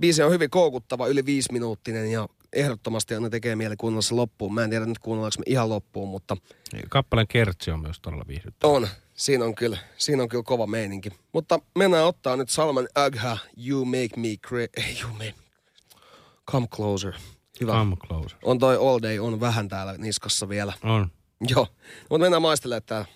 biisi 0.00 0.22
on 0.22 0.32
hyvin 0.32 0.50
koukuttava, 0.50 1.06
yli 1.06 1.26
viisi 1.26 1.52
minuuttinen 1.52 2.10
ja 2.10 2.28
ehdottomasti 2.52 3.14
aina 3.14 3.30
tekee 3.30 3.56
mieli 3.56 3.76
kuunnella 3.76 4.02
se 4.02 4.14
loppuun. 4.14 4.54
Mä 4.54 4.64
en 4.64 4.70
tiedä 4.70 4.86
nyt 4.86 4.98
kuunnellaanko 4.98 5.34
me 5.38 5.42
ihan 5.46 5.68
loppuun, 5.68 6.08
mutta 6.08 6.36
Kappaleen 6.88 7.28
kertsi 7.28 7.70
on 7.70 7.80
myös 7.80 8.00
todella 8.00 8.24
viihdyttävä. 8.28 8.72
on. 8.72 8.88
Siinä 9.22 9.44
on 9.44 9.54
kyllä, 9.54 9.78
siinä 9.96 10.22
on 10.22 10.28
kyllä 10.28 10.42
kova 10.42 10.66
meininki. 10.66 11.10
Mutta 11.32 11.60
mennään 11.78 12.04
ottaa 12.06 12.36
nyt 12.36 12.50
Salman 12.50 12.88
Agha, 12.94 13.38
You 13.68 13.84
Make 13.84 14.08
Me 14.16 14.28
Cra- 14.46 14.84
Ei, 14.86 14.98
You 15.02 15.12
Make 15.12 15.34
Come 16.50 16.66
Closer. 16.66 17.12
Hyvä. 17.60 17.72
Come 17.72 17.96
closer. 17.96 18.38
On 18.44 18.58
toi 18.58 18.76
All 18.76 18.98
Day, 19.02 19.18
on 19.18 19.40
vähän 19.40 19.68
täällä 19.68 19.98
niskassa 19.98 20.48
vielä. 20.48 20.72
On. 20.84 21.10
Joo, 21.48 21.66
mutta 22.10 22.24
mennään 22.24 22.42
maistelemaan 22.42 22.82
täällä. 22.86 23.06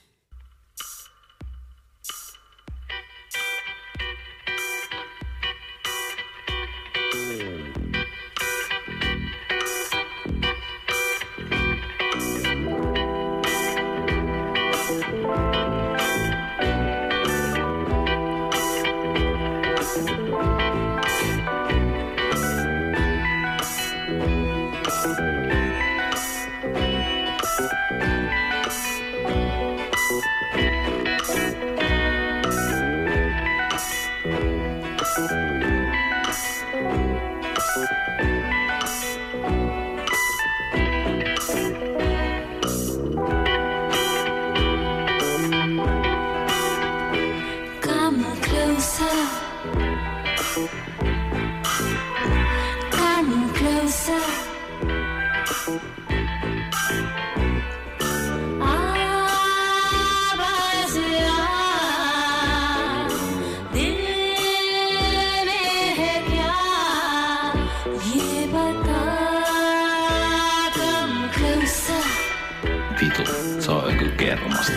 Vitu, 73.19 73.33
se 73.61 73.71
on 73.71 73.93
joku 73.93 74.17
kermasta. 74.17 74.73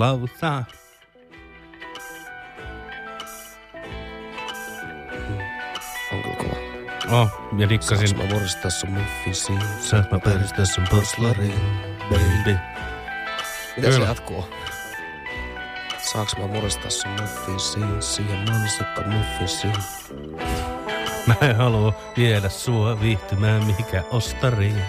Come 0.00 0.28
closer. 0.28 0.64
On 6.12 6.22
kyllä 6.22 6.36
kova. 6.36 7.20
Oh, 7.22 7.28
ja 7.58 7.68
dikkasin. 7.68 8.08
Saanko 8.08 8.24
mä 8.24 8.30
vuoristaa 8.30 8.70
sun 8.70 8.90
muffisiin? 8.90 9.60
Saat 9.80 10.12
mä 10.12 10.18
päristää 10.18 10.64
sun 10.64 10.84
poslariin, 10.90 11.60
baby. 12.10 12.58
Mitä 13.76 13.92
se 13.92 14.00
jatkuu? 14.00 14.44
Saaks 16.12 16.36
mä 16.36 16.46
muristaa 16.46 16.90
sun 16.90 17.10
muffisiin? 17.10 18.02
Siihen 18.02 18.38
mansikka 18.50 19.02
muffisiin. 19.06 19.74
Mä 21.26 21.34
en 21.48 21.56
halua 21.56 21.94
viedä 22.16 22.48
sua 22.48 23.00
viihtymään 23.00 23.64
mihinkään 23.64 24.04
ostariin. 24.10 24.82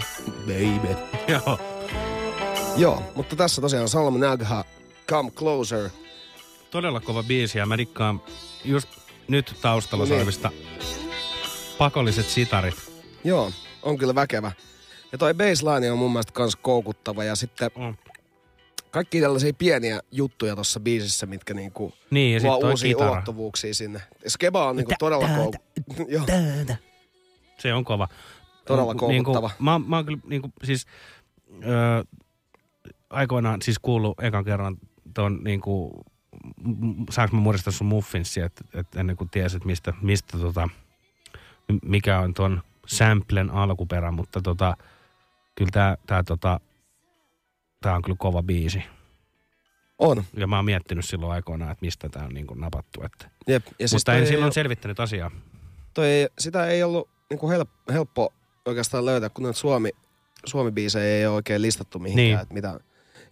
Baby. 0.46 0.96
Joo. 1.28 1.58
Joo, 2.76 3.02
mutta 3.14 3.36
tässä 3.36 3.60
tosiaan 3.60 3.88
Salman 3.88 4.20
Nagha, 4.20 4.64
Come 5.12 5.30
Closer. 5.30 5.90
Todella 6.70 7.00
kova 7.00 7.22
biisi 7.22 7.58
ja 7.58 7.66
mä 7.66 7.78
dikkaan 7.78 8.22
just 8.64 8.88
nyt 9.28 9.54
taustalla 9.62 10.04
No 10.04 10.08
niin. 10.08 10.18
soivista 10.18 10.50
pakolliset 11.78 12.26
sitarit. 12.28 12.74
Joo, 13.24 13.52
on 13.82 13.98
kyllä 13.98 14.14
väkevä. 14.14 14.52
Ja 15.12 15.18
toi 15.18 15.34
baseline 15.34 15.92
on 15.92 15.98
mun 15.98 16.12
mielestä 16.12 16.32
kans 16.32 16.56
koukuttava 16.56 17.24
ja 17.24 17.36
sitten 17.36 17.70
Mm. 17.78 17.94
kaikki 18.90 19.20
tällaisia 19.20 19.52
pieniä 19.58 20.00
juttuja 20.10 20.54
tuossa 20.54 20.80
biisissä, 20.80 21.26
mitkä 21.26 21.54
niinku 21.54 21.92
Niin, 22.10 22.42
ja 22.42 22.48
luo 22.58 22.70
uusia 22.70 22.88
kitara. 22.88 23.10
ulottuvuuksia 23.12 23.74
sinne. 23.74 24.00
Skeba 24.28 24.68
on 24.68 24.76
niinku 24.76 24.92
todella 24.98 25.28
kouk... 25.36 25.56
Joo, 26.08 26.24
Se 27.58 27.74
on 27.74 27.84
kova. 27.84 28.08
Todella 28.64 28.92
Niin 28.92 29.24
koukuttava. 29.24 29.48
kuin, 29.56 29.64
mä, 29.64 29.78
mä 29.86 29.96
oon 29.96 30.04
kyllä 30.04 30.18
niin 30.24 30.42
kuin, 30.42 30.52
siis 30.64 30.86
ö, 31.64 32.04
aikoinaan 33.10 33.62
siis 33.62 33.78
kuullut 33.78 34.20
ekan 34.20 34.44
kerran 34.44 34.76
ton 35.14 35.40
niin 35.44 35.60
kuin, 35.60 35.92
m- 36.64 37.04
saanko 37.10 37.36
mä 37.36 37.42
muistaa 37.42 37.72
sun 37.72 37.86
muffinsia, 37.86 38.46
että 38.46 38.64
et 38.74 38.96
ennen 38.96 39.16
kuin 39.16 39.30
tiesit 39.30 39.64
mistä, 39.64 39.92
mistä 40.02 40.38
tota, 40.38 40.68
mikä 41.82 42.18
on 42.18 42.34
ton 42.34 42.62
samplen 42.86 43.50
alkuperä, 43.50 44.10
mutta 44.10 44.42
tota, 44.42 44.76
kyllä 45.54 45.70
tää, 45.72 45.96
tää, 46.06 46.22
tota, 46.22 46.60
tää 47.80 47.94
on 47.96 48.02
kyllä 48.02 48.16
kova 48.18 48.42
biisi. 48.42 48.82
on. 49.98 50.24
Ja 50.36 50.46
mä 50.46 50.56
oon 50.56 50.64
miettinyt 50.64 51.04
silloin 51.04 51.32
aikoinaan, 51.32 51.72
että 51.72 51.84
mistä 51.84 52.08
tää 52.08 52.24
on 52.24 52.34
niin 52.34 52.46
kuin 52.46 52.60
napattu. 52.60 53.02
Että. 53.02 53.30
Jep. 53.48 53.66
Ja 53.66 53.88
siis 53.88 53.92
Mutta 53.92 54.14
en 54.14 54.26
silloin 54.26 54.48
oo- 54.48 54.52
selvittänyt 54.52 55.00
asiaa. 55.00 55.30
toi 55.94 56.06
ei, 56.06 56.28
sitä 56.38 56.66
ei 56.66 56.82
ollut 56.82 57.08
niinku 57.30 57.48
help, 57.50 57.68
helppo 57.92 58.32
oikeastaan 58.66 59.04
löytää, 59.04 59.28
kun 59.28 59.42
noita 59.42 59.58
Suomi, 59.58 59.90
Suomi-biisejä 60.46 61.04
ei 61.16 61.26
ole 61.26 61.34
oikein 61.34 61.62
listattu 61.62 61.98
mihinkään. 61.98 62.26
Niin. 62.26 62.38
Et 62.38 62.52
mitä, 62.52 62.80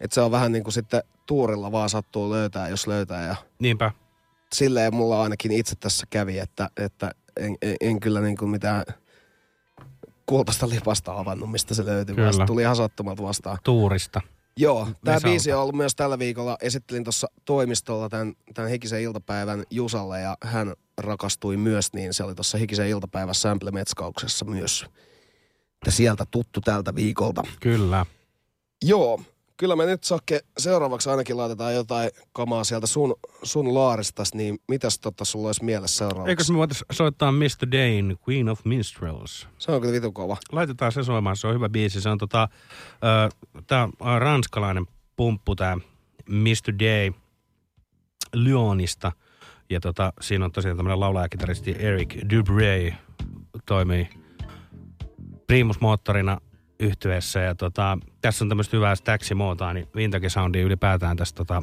et 0.01 0.13
se 0.13 0.21
on 0.21 0.31
vähän 0.31 0.53
niin 0.53 0.65
kuin 0.65 0.75
sitten 0.75 1.03
tuurilla 1.27 1.73
vaan 1.73 1.91
sattuu 1.91 2.31
löytää, 2.31 2.69
jos 2.69 2.87
löytää. 2.87 3.27
Ja 3.27 3.37
Niinpä. 3.59 3.91
silleen 4.55 4.95
mulla 4.95 5.23
ainakin 5.23 5.53
itse 5.53 5.77
tässä 5.77 6.07
kävi, 6.11 6.39
että, 6.39 6.71
että 6.77 7.11
en, 7.37 7.57
en, 7.63 7.77
en 7.81 8.01
kyllä 8.01 8.21
niin 8.21 8.37
kuin 8.37 8.51
mitään 8.51 8.85
kultaista 10.27 10.69
lipasta 10.69 11.13
avannut, 11.13 11.51
mistä 11.51 11.75
se 11.75 11.85
löytyi. 11.85 12.15
Kyllä. 12.15 12.33
se 12.33 12.45
tuli 12.47 12.63
ihan 12.63 12.77
sattumalta 12.77 13.23
vastaan. 13.23 13.59
Tuurista. 13.65 14.21
Joo, 14.57 14.85
tämä 14.85 14.95
Vesalta. 15.15 15.29
biisi 15.29 15.53
on 15.53 15.63
ollut 15.63 15.75
myös 15.75 15.95
tällä 15.95 16.19
viikolla. 16.19 16.57
Esittelin 16.61 17.05
tuossa 17.05 17.27
toimistolla 17.45 18.09
tämän, 18.09 18.35
tämän 18.55 18.71
Hikisen 18.71 19.03
iltapäivän 19.03 19.65
Jusalle 19.71 20.21
ja 20.21 20.37
hän 20.43 20.75
rakastui 20.99 21.57
myös, 21.57 21.93
niin 21.93 22.15
se 22.15 22.25
oli 22.25 22.35
tuossa 22.35 22.59
Hikisen 22.59 22.89
iltapäivän 22.89 23.35
Sample-metskauksessa 23.35 24.45
myös. 24.45 24.87
Että 25.75 25.91
sieltä 25.91 26.25
tuttu 26.31 26.61
tältä 26.61 26.95
viikolta. 26.95 27.43
Kyllä. 27.61 28.07
Joo, 28.85 29.21
kyllä 29.61 29.77
me 29.77 29.87
nyt 29.87 30.05
Sakke 30.05 30.41
seuraavaksi 30.59 31.11
ainakin 31.11 31.37
laitetaan 31.37 31.75
jotain 31.75 32.11
kamaa 32.33 32.65
sieltä 32.65 32.87
sun, 32.87 33.15
sun 33.43 33.75
laaristas, 33.75 34.35
niin 34.35 34.59
mitäs 34.69 34.99
totta 34.99 35.25
sulla 35.25 35.49
olisi 35.49 35.65
mielessä 35.65 35.99
seuraavaksi? 35.99 36.31
Eikös 36.31 36.51
me 36.51 36.57
voitais 36.57 36.85
soittaa 36.93 37.33
Mr. 37.33 37.71
Dane, 37.73 38.17
Queen 38.29 38.49
of 38.49 38.61
Minstrels? 38.65 39.49
Se 39.59 39.73
on 39.73 39.81
kyllä 39.81 39.93
vitu 39.93 40.13
kova. 40.13 40.37
Laitetaan 40.53 40.93
se 40.93 41.05
soimaan, 41.05 41.37
se 41.37 41.47
on 41.47 41.55
hyvä 41.55 41.69
biisi. 41.69 42.01
Se 42.01 42.09
on 42.09 42.19
tota, 42.19 42.43
äh, 42.43 43.63
tää 43.67 43.89
on 44.01 44.23
ranskalainen 44.23 44.87
pumppu 45.17 45.57
tää 45.57 45.77
Mr. 46.29 46.79
Day 46.79 47.13
Lyonista. 48.35 49.13
Ja 49.71 49.81
tota, 49.81 50.13
siinä 50.21 50.45
on 50.45 50.53
tosiaan 50.53 50.77
tämmönen 50.77 51.01
laulajakitaristi 51.01 51.77
Eric 51.79 52.15
Dubrey 52.31 52.93
toimii 53.67 54.09
Primus-moottorina 55.47 56.41
yhtyeessä. 56.81 57.41
Ja 57.41 57.55
tota, 57.55 57.99
tässä 58.21 58.45
on 58.45 58.49
tämmöistä 58.49 58.77
hyvää 58.77 58.95
staximootaa, 58.95 59.75
niin 59.75 59.89
Vintage 59.97 60.29
Soundia 60.29 60.63
ylipäätään 60.63 61.17
tässä 61.17 61.35
tota, 61.35 61.63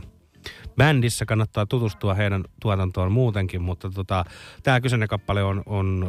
bändissä 0.77 1.25
kannattaa 1.25 1.65
tutustua 1.65 2.13
heidän 2.13 2.43
tuotantoon 2.61 3.11
muutenkin, 3.11 3.61
mutta 3.61 3.89
tota, 3.89 4.25
tämä 4.63 4.81
kyseinen 4.81 5.07
kappale 5.07 5.43
on, 5.43 5.63
on 5.65 6.07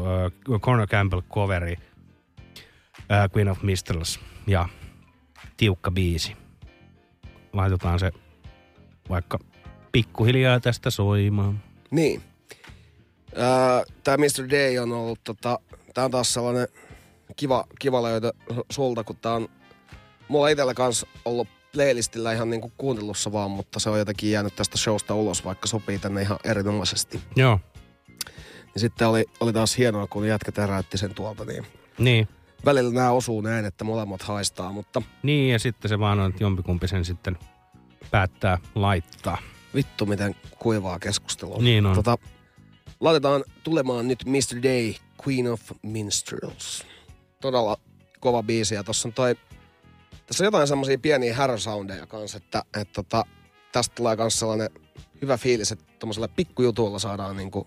uh, 0.48 0.61
Corner 0.61 0.86
Campbell 0.86 1.22
coveri 1.22 1.72
uh, 1.72 3.36
Queen 3.36 3.48
of 3.48 3.62
Mistrals 3.62 4.20
ja 4.46 4.68
tiukka 5.56 5.90
biisi. 5.90 6.36
Laitetaan 7.52 7.98
se 7.98 8.12
vaikka 9.09 9.38
pikkuhiljaa 9.92 10.61
tästä 10.61 10.90
soimaan. 10.90 11.61
Niin. 11.90 12.22
Tämä 14.04 14.16
Mr. 14.16 14.50
Day 14.50 14.78
on 14.78 14.92
ollut, 14.92 15.20
tota, 15.24 15.59
tää 15.94 16.04
on 16.04 16.11
taas 16.11 16.34
sellainen 16.34 16.68
kiva, 17.39 17.64
kiva 17.78 18.03
löytö 18.03 18.32
sulta, 18.70 19.05
kun 19.05 19.16
tää 19.16 19.32
on 19.32 19.49
mulla 20.28 20.49
itsellä 20.49 20.74
kanssa 20.74 21.07
ollut 21.24 21.49
playlistillä 21.72 22.32
ihan 22.32 22.51
niinku 22.51 22.72
kuuntelussa 22.78 23.32
vaan, 23.32 23.51
mutta 23.51 23.80
se 23.80 23.91
on 23.91 23.99
jotenkin 23.99 24.30
jäänyt 24.30 24.57
tästä 24.57 24.78
showsta 24.78 25.14
ulos, 25.14 25.45
vaikka 25.45 25.66
sopii 25.66 25.99
tänne 25.99 26.22
ihan 26.22 26.39
erinomaisesti. 26.45 27.20
Joo. 27.36 27.61
Ja 28.74 28.80
sitten 28.80 29.09
oli, 29.09 29.24
oli 29.41 29.53
taas 29.53 29.78
hienoa, 29.78 30.07
kun 30.07 30.28
jätkä 30.28 30.53
täräytti 30.53 30.99
sen 30.99 31.14
tuolta, 31.14 31.45
niin 31.45 31.66
Niin. 31.99 32.28
välillä 32.64 32.93
nämä 32.93 33.11
osuu 33.11 33.41
näin, 33.41 33.64
että 33.64 33.84
molemmat 33.84 34.22
haistaa, 34.22 34.72
mutta 34.72 35.03
Niin, 35.22 35.53
ja 35.53 35.59
sitten 35.59 35.89
se 35.89 35.99
vaan 35.99 36.20
on, 36.20 36.30
että 36.30 36.45
jompikumpi 36.45 36.89
sen 36.89 37.05
sitten 37.05 37.39
päättää 38.11 38.59
laittaa. 38.74 39.39
vittu 39.74 40.07
miten 40.07 40.36
kuivaa 40.59 40.99
keskustelua. 40.99 41.59
Niin 41.59 41.86
on. 41.86 41.95
Tota, 41.95 42.18
laitetaan 43.01 43.45
tulemaan 43.64 44.09
nyt 44.09 44.24
Mr. 44.26 44.62
Day, 44.62 44.95
Queen 45.26 45.53
of 45.53 45.61
Minstrels. 45.82 46.86
Todella 47.41 47.76
kova 48.20 48.43
biisi 48.43 48.74
ja 48.74 48.84
tossa 48.84 49.09
on 49.09 49.12
toi, 49.12 49.36
tässä 50.26 50.45
on 50.45 50.47
jotain 50.47 50.68
semmosia 50.68 50.99
pieniä 50.99 51.34
härösoundeja 51.34 52.07
kanssa, 52.07 52.36
että, 52.36 52.62
että 52.74 52.95
tota, 52.95 53.24
tästä 53.72 53.95
tulee 53.95 54.16
myös 54.16 54.39
sellainen 54.39 54.70
hyvä 55.22 55.36
fiilis, 55.36 55.72
että 55.72 55.84
tuommoisella 55.99 56.28
pikkujutulla 56.28 56.99
saadaan 56.99 57.36
niinku 57.36 57.66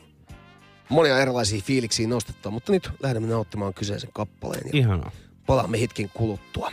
monia 0.90 1.20
erilaisia 1.20 1.62
fiiliksiä 1.62 2.08
nostettua, 2.08 2.52
mutta 2.52 2.72
nyt 2.72 2.90
lähdemme 3.04 3.30
nauttimaan 3.30 3.74
kyseisen 3.74 4.10
kappaleen 4.14 4.64
ja 4.66 4.72
Ihanaa. 4.74 5.12
palaamme 5.46 5.82
hetken 5.82 6.12
kuluttua. 6.14 6.72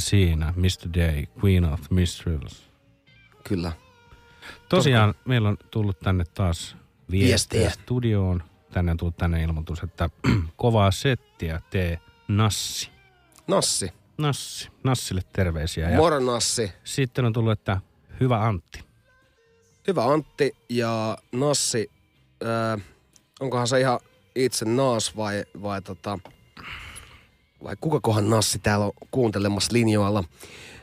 Ja 0.00 0.04
siinä 0.04 0.54
Mr. 0.56 0.94
Day, 0.94 1.24
Queen 1.44 1.64
of 1.64 1.80
Mistrels. 1.90 2.70
Kyllä. 3.44 3.72
Tosiaan 4.68 5.14
meillä 5.24 5.48
on 5.48 5.56
tullut 5.70 6.00
tänne 6.00 6.24
taas 6.34 6.76
viestiä 7.10 7.28
Viestejä. 7.30 7.70
studioon. 7.70 8.42
Tänne 8.72 8.90
on 8.90 8.96
tullut 8.96 9.16
tänne 9.16 9.42
ilmoitus, 9.42 9.82
että 9.82 10.10
kovaa 10.56 10.90
settiä 10.90 11.60
tee 11.70 12.00
Nassi. 12.28 12.90
Nassi. 13.46 13.92
Nassi. 14.18 14.68
Nassille 14.84 15.22
terveisiä. 15.32 15.90
Ja 15.90 15.96
Moro 15.96 16.20
Nassi. 16.20 16.72
Sitten 16.84 17.24
on 17.24 17.32
tullut, 17.32 17.52
että 17.52 17.80
hyvä 18.20 18.42
Antti. 18.46 18.84
Hyvä 19.86 20.04
Antti 20.04 20.52
ja 20.68 21.18
Nassi. 21.32 21.90
Ää, 22.44 22.78
onkohan 23.40 23.68
se 23.68 23.80
ihan 23.80 24.00
itse 24.34 24.64
Naas 24.64 25.16
vai, 25.16 25.44
vai, 25.62 25.82
tota, 25.82 26.18
vai 27.64 27.76
kukakohan 27.80 28.30
Nassi 28.30 28.58
täällä 28.58 28.86
on 28.86 28.92
kuuntelemassa 29.10 29.72
linjoilla. 29.72 30.24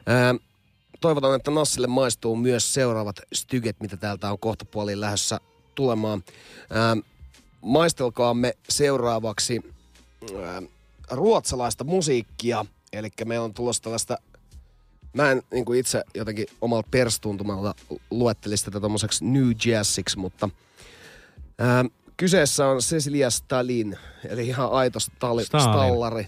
Ää, 0.06 0.36
toivotan, 1.02 1.36
että 1.36 1.52
Nassille 1.52 1.88
maistuu 1.88 2.36
myös 2.36 2.74
seuraavat 2.74 3.16
styget, 3.34 3.76
mitä 3.80 3.98
täältä 3.98 4.32
on 4.32 4.40
kohta 4.40 4.66
puoliin 4.66 5.02
lähdössä 5.02 5.40
tulemaan. 5.76 6.24
Ää, 6.70 6.98
maistelkaamme 7.62 8.54
seuraavaksi 8.70 9.62
ää, 10.44 10.62
ruotsalaista 11.12 11.84
musiikkia. 11.84 12.66
Eli 12.94 13.10
meillä 13.26 13.46
on 13.46 13.54
tulossa 13.54 13.84
tällaista 13.84 14.18
Mä 15.14 15.32
en 15.32 15.44
niin 15.52 15.66
kuin 15.66 15.80
itse 15.80 16.04
jotenkin 16.14 16.46
omalla 16.62 16.84
perstuntumalla 16.92 17.76
luettelisi 18.12 18.66
tätä 18.66 18.80
tommoseksi 18.80 19.26
New 19.26 19.52
Jazziksi, 19.66 20.20
mutta 20.20 20.50
ää, 21.60 21.86
kyseessä 22.18 22.68
on 22.68 22.78
Cecilia 22.78 23.30
Stalin, 23.30 23.98
eli 24.30 24.48
ihan 24.48 24.72
aito 24.72 25.00
stali, 25.00 25.46
Stalin. 25.46 25.64
stallari. 25.64 26.28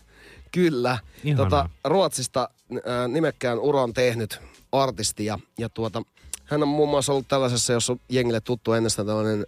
Kyllä. 0.51 0.97
Ihanaa. 1.23 1.45
Tota, 1.45 1.69
Ruotsista 1.83 2.49
ää, 2.85 3.07
nimekkään 3.07 3.59
uran 3.59 3.93
tehnyt 3.93 4.39
artisti 4.71 5.25
ja, 5.25 5.39
ja 5.57 5.69
tuota, 5.69 6.01
hän 6.45 6.63
on 6.63 6.69
muun 6.69 6.89
muassa 6.89 7.11
ollut 7.11 7.27
tällaisessa, 7.27 7.73
jos 7.73 7.89
on 7.89 7.99
jengille 8.09 8.41
tuttu 8.41 8.73
ennestään 8.73 9.05
tällainen 9.07 9.45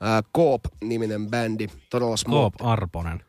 ää, 0.00 0.22
Coop-niminen 0.36 1.30
bändi. 1.30 1.68
Todella 1.90 2.16
smooth. 2.16 2.56
Koop 2.56 2.70
Arponen. 2.70 3.24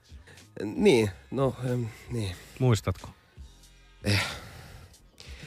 Niin, 0.63 1.09
no, 1.31 1.55
em, 1.71 1.85
niin. 2.11 2.35
Muistatko? 2.59 3.09
Eh. 4.03 4.25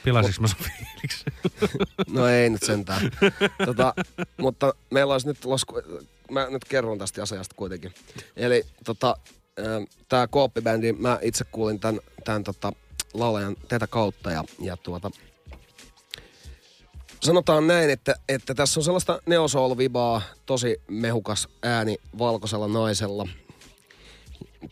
Pilasitko 0.03 0.41
mä 0.41 0.47
sun 0.47 0.57
fiiliksen? 0.57 1.33
No 2.15 2.27
ei 2.27 2.49
nyt 2.49 2.63
sentään. 2.63 3.11
tota, 3.65 3.93
mutta 4.37 4.73
meillä 4.91 5.13
olisi 5.13 5.27
nyt 5.27 5.39
tulossa, 5.39 5.67
mä 6.31 6.47
nyt 6.49 6.65
kerron 6.65 6.97
tästä 6.99 7.23
asiasta 7.23 7.55
kuitenkin. 7.55 7.93
Eli 8.35 8.65
tota, 8.85 9.17
tämä 10.09 10.27
Kooppibändi, 10.27 10.93
mä 10.93 11.19
itse 11.21 11.43
kuulin 11.43 11.79
tämän, 11.79 12.01
tämän 12.23 12.43
tota, 12.43 12.73
laulajan 13.13 13.55
tätä 13.67 13.87
kautta 13.87 14.31
ja, 14.31 14.43
ja 14.59 14.77
tuota, 14.77 15.11
sanotaan 17.23 17.67
näin, 17.67 17.89
että, 17.89 18.15
että 18.29 18.53
tässä 18.53 18.79
on 18.79 18.83
sellaista 18.83 19.21
neosoul-vibaa, 19.25 20.21
tosi 20.45 20.81
mehukas 20.87 21.47
ääni 21.63 21.97
valkoisella 22.17 22.67
naisella. 22.67 23.27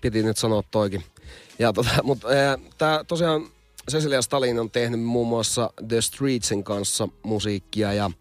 Piti 0.02 0.24
nyt 0.24 0.38
sanoa 0.38 0.64
toikin. 0.72 1.04
Ja 1.60 1.74
tota, 1.74 1.90
mutta 2.04 2.28
tämä 2.78 3.04
tosiaan 3.08 3.48
Cecilia 3.92 4.22
Stalin 4.22 4.60
on 4.60 4.72
tehnyt 4.72 5.02
muun 5.02 5.28
muassa 5.28 5.74
The 5.88 6.02
Streetsin 6.02 6.64
kanssa 6.64 7.08
musiikkia 7.24 7.94
ja 7.94 8.12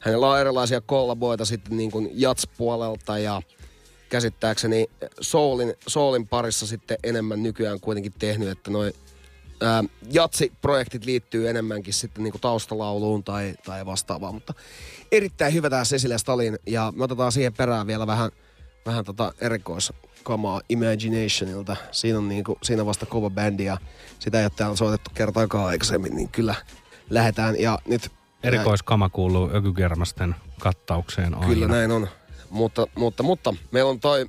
hänellä 0.00 0.30
on 0.30 0.40
erilaisia 0.40 0.80
kollaboita 0.80 1.44
sitten 1.44 1.76
niin 1.76 1.90
kuin 1.90 2.10
jats-puolelta 2.12 3.18
ja 3.18 3.42
käsittääkseni 4.08 4.86
soulin, 5.20 5.74
soulin 5.86 6.28
parissa 6.28 6.66
sitten 6.66 6.98
enemmän 7.04 7.42
nykyään 7.42 7.80
kuitenkin 7.80 8.12
tehnyt, 8.18 8.48
että 8.48 8.70
noi 8.70 8.92
ää, 9.60 9.84
jatsi-projektit 10.10 11.04
liittyy 11.04 11.48
enemmänkin 11.48 11.94
sitten 11.94 12.24
niinku 12.24 12.38
taustalauluun 12.38 13.24
tai, 13.24 13.54
tai 13.64 13.86
vastaavaan, 13.86 14.34
mutta 14.34 14.54
erittäin 15.12 15.54
hyvä 15.54 15.70
tämä 15.70 15.84
Cecilia 15.84 16.18
Stalin 16.18 16.58
ja 16.66 16.92
me 16.96 17.04
otetaan 17.04 17.32
siihen 17.32 17.54
perään 17.54 17.86
vielä 17.86 18.06
vähän, 18.06 18.30
vähän 18.86 19.04
tota 19.04 19.32
erikoiskamaa 19.40 20.60
Imaginationilta. 20.68 21.76
Siinä 21.92 22.18
on 22.18 22.28
niinku, 22.28 22.58
siinä 22.62 22.86
vasta 22.86 23.06
kova 23.06 23.30
bändi 23.30 23.64
ja 23.64 23.78
sitä 24.18 24.38
ei 24.38 24.44
ole 24.44 24.52
täällä 24.56 24.76
soitettu 24.76 25.10
kertaakaan 25.14 25.66
aikaisemmin, 25.66 26.16
niin 26.16 26.28
kyllä 26.28 26.54
lähdetään 27.10 27.60
ja 27.60 27.78
nyt 27.88 28.10
Erikoiskama 28.42 29.08
kuuluu 29.08 29.50
ökykermasten 29.54 30.34
kattaukseen 30.60 31.34
aina. 31.34 31.46
Kyllä 31.46 31.68
näin 31.68 31.90
on. 31.90 32.08
Mutta, 32.50 32.86
mutta, 32.94 33.22
mutta 33.22 33.54
meillä 33.70 33.90
on 33.90 34.00
toi, 34.00 34.26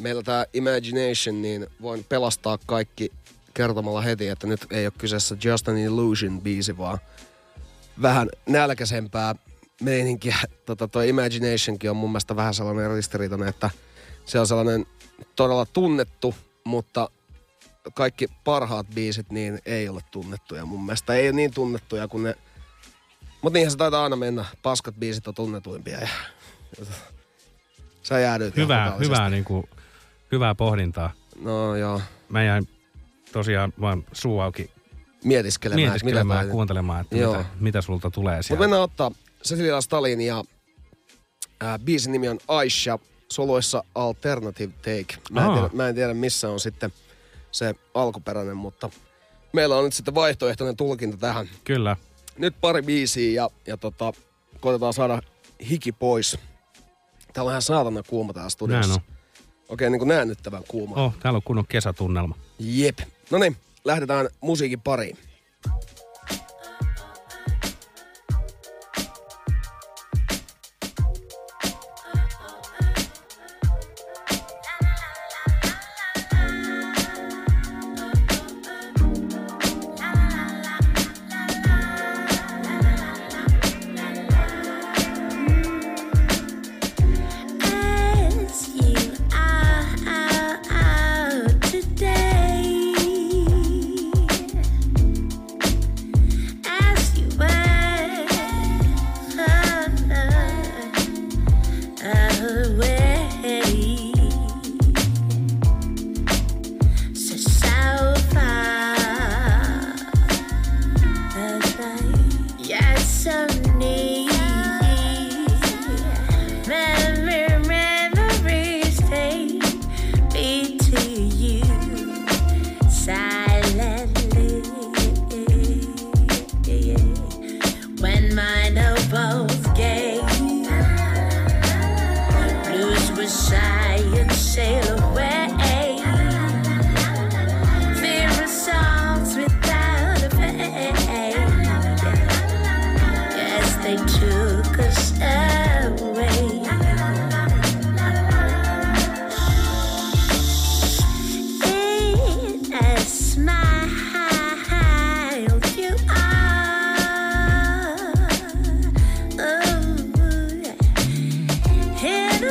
meillä 0.00 0.22
tämä 0.22 0.46
Imagination, 0.52 1.42
niin 1.42 1.66
voin 1.82 2.04
pelastaa 2.08 2.58
kaikki 2.66 3.12
kertomalla 3.54 4.00
heti, 4.00 4.28
että 4.28 4.46
nyt 4.46 4.66
ei 4.70 4.86
ole 4.86 4.92
kyseessä 4.98 5.36
Just 5.44 5.68
an 5.68 5.76
Illusion 5.76 6.40
biisi, 6.40 6.78
vaan 6.78 6.98
vähän 8.02 8.28
nälkäisempää 8.48 9.34
meininkiä. 9.82 10.36
Tota, 10.66 10.88
toi 10.88 11.08
Imaginationkin 11.08 11.90
on 11.90 11.96
mun 11.96 12.10
mielestä 12.10 12.36
vähän 12.36 12.54
sellainen 12.54 12.90
ristiriitainen, 12.90 13.48
että 13.48 13.70
se 14.24 14.40
on 14.40 14.46
sellainen 14.46 14.86
todella 15.36 15.66
tunnettu, 15.66 16.34
mutta 16.64 17.10
kaikki 17.94 18.28
parhaat 18.44 18.86
biisit 18.94 19.32
niin 19.32 19.58
ei 19.66 19.88
ole 19.88 20.00
tunnettuja 20.10 20.66
mun 20.66 20.84
mielestä. 20.86 21.14
Ei 21.14 21.26
ole 21.26 21.32
niin 21.32 21.54
tunnettuja 21.54 22.08
kuin 22.08 22.22
ne 22.22 22.34
mutta 23.42 23.56
niinhän 23.56 23.70
se 23.70 23.76
taitaa 23.76 24.02
aina 24.02 24.16
mennä. 24.16 24.44
Paskat 24.62 24.94
biisit 24.94 25.28
on 25.28 25.34
tunnetuimpia. 25.34 25.98
Ja... 25.98 26.08
Sä 28.02 28.18
jäädyt. 28.18 28.56
ihan 28.58 28.64
Hyvää, 28.64 28.96
hyvää, 28.98 29.30
niin 29.30 29.44
kuin, 29.44 29.68
hyvää 30.32 30.54
pohdintaa. 30.54 31.12
No 31.40 31.76
joo. 31.76 32.00
Mä 32.28 32.42
jäin 32.42 32.68
tosiaan 33.32 33.72
vaan 33.80 34.04
suu 34.12 34.40
auki 34.40 34.70
Mietiskelemään, 35.24 35.82
mietiskelemään 35.88 36.44
mitä 36.44 36.52
kuuntelemaan, 36.52 37.00
että 37.00 37.16
Joo. 37.16 37.36
mitä, 37.36 37.48
mitä 37.60 37.80
sulta 37.80 38.10
tulee 38.10 38.36
Mutta 38.36 38.46
sieltä. 38.46 38.60
mennään 38.60 38.82
ottaa 38.82 39.10
Cecilia 39.44 39.80
Stalin 39.80 40.20
ja 40.20 40.44
ää, 41.60 41.78
biisin 41.78 42.12
nimi 42.12 42.28
on 42.28 42.38
Aisha, 42.48 42.98
soloissa 43.28 43.84
Alternative 43.94 44.72
Take. 44.72 45.22
Mä 45.30 45.40
en, 45.40 45.46
Aa. 45.46 45.54
tiedä, 45.54 45.70
mä 45.72 45.88
en 45.88 45.94
tiedä 45.94 46.14
missä 46.14 46.48
on 46.50 46.60
sitten 46.60 46.92
se 47.52 47.74
alkuperäinen, 47.94 48.56
mutta 48.56 48.90
meillä 49.52 49.76
on 49.76 49.84
nyt 49.84 49.94
sitten 49.94 50.14
vaihtoehtoinen 50.14 50.76
tulkinta 50.76 51.16
tähän. 51.16 51.48
Kyllä. 51.64 51.96
Nyt 52.38 52.54
pari 52.60 52.82
biisiä 52.82 53.42
ja, 53.42 53.50
ja 53.66 53.76
tota, 53.76 54.12
koitetaan 54.60 54.92
saada 54.92 55.22
hiki 55.70 55.92
pois. 55.92 56.38
Täällä 57.32 57.48
on 57.48 57.52
ihan 57.52 57.62
saatana 57.62 58.02
kuuma 58.02 58.32
täällä 58.32 58.50
studiossa. 58.50 58.88
Näin 58.88 59.00
on. 59.08 59.16
Oikein 59.68 59.92
niin 59.92 60.00
kuin 60.00 60.08
näännyttävän 60.08 60.62
kuuma. 60.68 60.96
Oh, 60.96 61.14
täällä 61.22 61.36
on 61.36 61.42
kunnon 61.42 61.66
kesätunnelma. 61.68 62.36
Jep. 62.58 62.98
No 63.30 63.38
niin, 63.38 63.56
lähdetään 63.84 64.28
musiikin 64.40 64.80
pariin. 64.80 65.18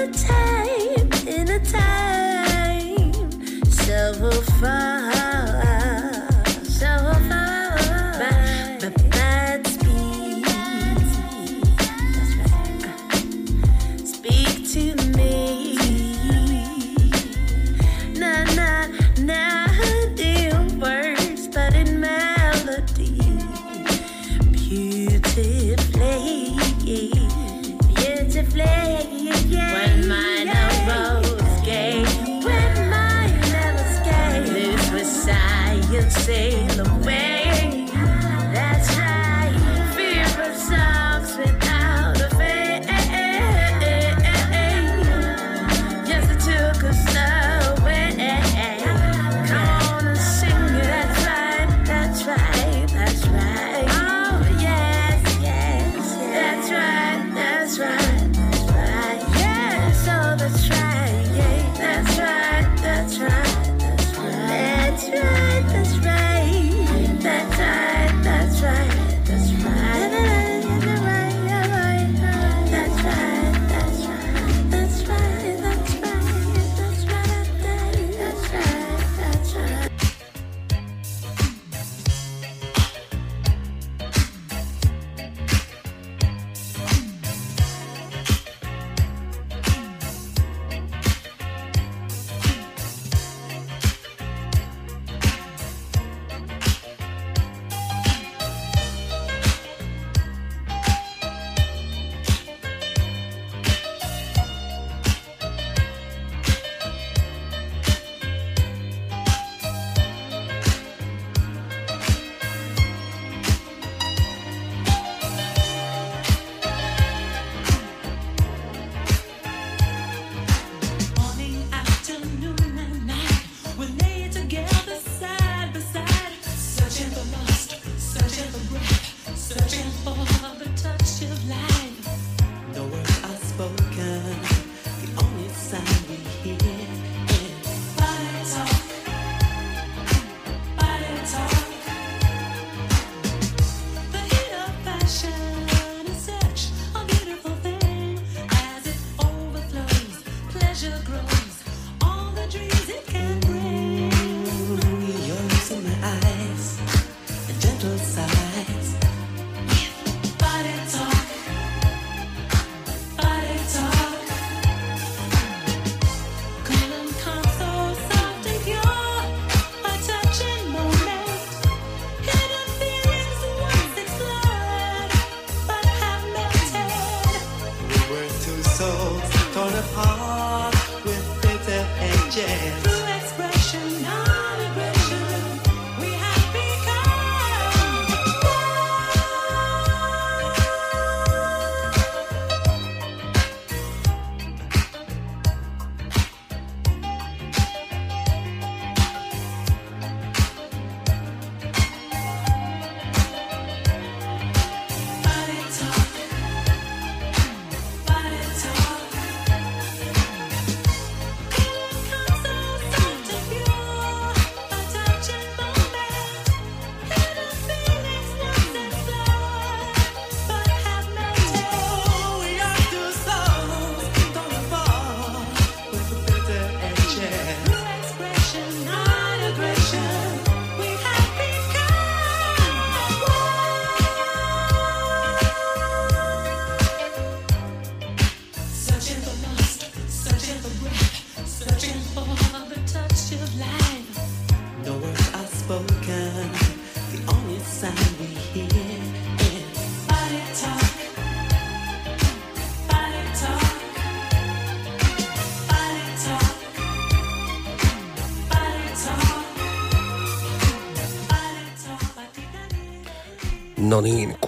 the 0.07 0.13
time. 0.17 0.40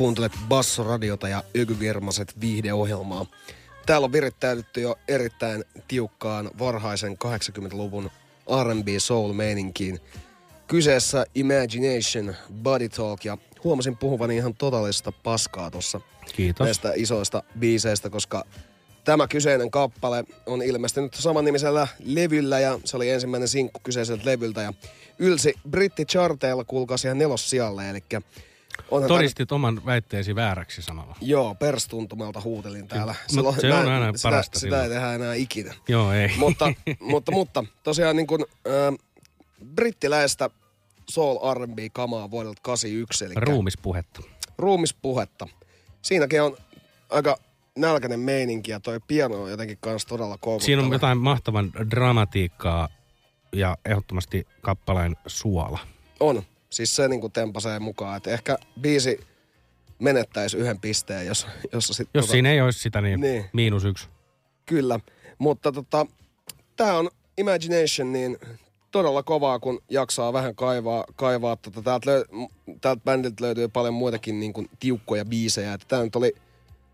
Kuuntelet 0.04 0.32
Bassoradiota 0.48 1.28
ja 1.28 1.44
Ykyvirmaset 1.54 2.42
viihdeohjelmaa. 2.42 3.26
Täällä 3.86 4.06
on 4.06 4.12
virittäydytty 4.12 4.82
jo 4.82 4.96
erittäin 5.08 5.64
tiukkaan 5.88 6.52
varhaisen 6.60 7.18
80-luvun 7.24 8.12
R&B 8.64 8.88
soul-meininkiin. 8.98 10.00
Kyseessä 10.68 11.26
Imagination, 11.36 12.36
Body 12.54 12.90
Talk 12.90 13.26
ja 13.26 13.38
huomasin 13.64 13.98
puhuvani 13.98 14.36
ihan 14.36 14.54
totaalista 14.54 15.12
paskaa 15.12 15.72
tuossa 15.72 16.02
näistä 16.60 16.94
isoista 16.96 17.44
biiseistä, 17.60 18.10
koska 18.10 18.46
tämä 19.04 19.28
kyseinen 19.28 19.72
kappale 19.72 20.24
on 20.46 20.62
ilmestynyt 20.62 21.14
samannimisellä 21.14 21.88
levyllä 22.00 22.60
ja 22.60 22.80
se 22.86 22.98
oli 22.98 23.10
ensimmäinen 23.10 23.48
sinkku 23.48 23.80
kyseiseltä 23.84 24.26
levyltä 24.26 24.62
ja 24.62 24.74
ylsi 25.20 25.54
britticharteilla 25.70 26.64
kulkaisi 26.64 27.08
ihan 27.08 27.18
nelossijalle, 27.18 27.90
eli 27.90 28.04
Onhan 28.92 29.08
Todistit 29.08 29.50
tämän... 29.50 29.56
oman 29.56 29.86
väitteesi 29.86 30.36
vääräksi 30.36 30.82
samalla. 30.82 31.16
Joo, 31.22 31.56
perstuntumalta 31.56 32.42
huutelin 32.42 32.88
täällä. 32.88 33.12
No, 33.12 33.28
Silloin, 33.28 33.62
se 33.62 33.74
on 33.74 33.92
aina 33.92 34.18
sitä, 34.18 34.30
parasta. 34.30 34.60
Sitä 34.60 34.76
silloin. 34.76 34.84
ei 34.84 34.90
tehdä 34.90 35.14
enää 35.14 35.34
ikinä. 35.34 35.74
Joo, 35.88 36.12
ei. 36.12 36.32
Mutta, 36.38 36.74
mutta, 37.00 37.32
mutta 37.32 37.64
tosiaan 37.84 38.16
niin 38.16 38.28
kuin, 38.28 38.46
äh, 38.68 39.08
brittiläistä 39.76 40.50
soul 41.10 41.54
R&B-kamaa 41.54 42.32
vuodelta 42.32 42.62
81. 42.62 43.26
Eli 43.26 43.34
ruumispuhetta. 43.36 44.22
Ruumispuhetta. 44.58 45.48
Siinäkin 46.02 46.42
on 46.42 46.58
aika 47.10 47.38
nälkäinen 47.78 48.20
meininki 48.20 48.72
ja 48.72 48.80
toi 48.80 49.00
piano 49.08 49.44
on 49.44 49.52
jotenkin 49.52 49.78
kanssa 49.82 50.10
todella 50.10 50.38
koukuttava. 50.38 50.66
Siinä 50.66 50.82
on 50.82 50.92
jotain 50.92 51.18
mahtavan 51.18 51.72
dramatiikkaa 51.92 52.90
ja 53.54 53.78
ehdottomasti 53.86 54.48
kappaleen 54.62 55.16
suola. 55.28 55.80
On. 56.20 56.44
Siis 56.74 56.96
se 56.96 57.08
niinku 57.08 57.30
tempasee 57.30 57.80
mukaan, 57.80 58.18
että 58.18 58.32
ehkä 58.32 58.58
biisi 58.82 59.20
menettäisi 60.00 60.58
yhden 60.58 60.80
pisteen, 60.80 61.28
jos, 61.28 61.48
jos, 61.74 61.88
sit, 61.88 62.10
jos 62.14 62.26
tota, 62.26 62.32
siinä 62.32 62.52
ei 62.52 62.62
olisi 62.62 62.80
sitä, 62.80 63.02
niin, 63.02 63.22
niin. 63.22 63.46
miinus 63.54 63.86
yksi. 63.86 64.08
Kyllä, 64.66 65.00
mutta 65.38 65.72
tota, 65.72 66.06
tämä 66.76 66.94
on 66.94 67.10
Imagination, 67.38 68.14
niin 68.14 68.38
todella 68.92 69.24
kovaa, 69.24 69.60
kun 69.60 69.82
jaksaa 69.90 70.34
vähän 70.34 70.56
kaivaa. 70.56 71.06
kaivaa 71.16 71.56
tota, 71.56 71.82
täältä, 71.82 72.12
löy- 72.12 72.48
täältä 72.82 73.02
bändiltä 73.06 73.44
löytyy 73.44 73.68
paljon 73.68 73.94
muitakin 73.94 74.40
niin 74.40 74.54
kuin, 74.54 74.70
tiukkoja 74.80 75.26
biisejä. 75.26 75.78
Tämä 75.88 76.04
nyt 76.04 76.16
oli, 76.16 76.36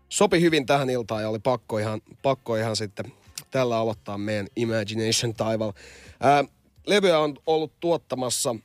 sopi 0.08 0.40
hyvin 0.40 0.66
tähän 0.66 0.90
iltaan 0.90 1.22
ja 1.22 1.28
oli 1.28 1.38
pakko 1.38 1.78
ihan, 1.78 2.00
pakko 2.22 2.56
ihan 2.56 2.76
sitten 2.76 3.12
tällä 3.50 3.78
aloittaa 3.78 4.18
meidän 4.18 4.46
Imagination 4.56 5.34
taival. 5.34 5.72
Ää, 6.20 6.44
levyä 6.86 7.18
on 7.18 7.36
ollut 7.46 7.72
tuottamassa 7.80 8.56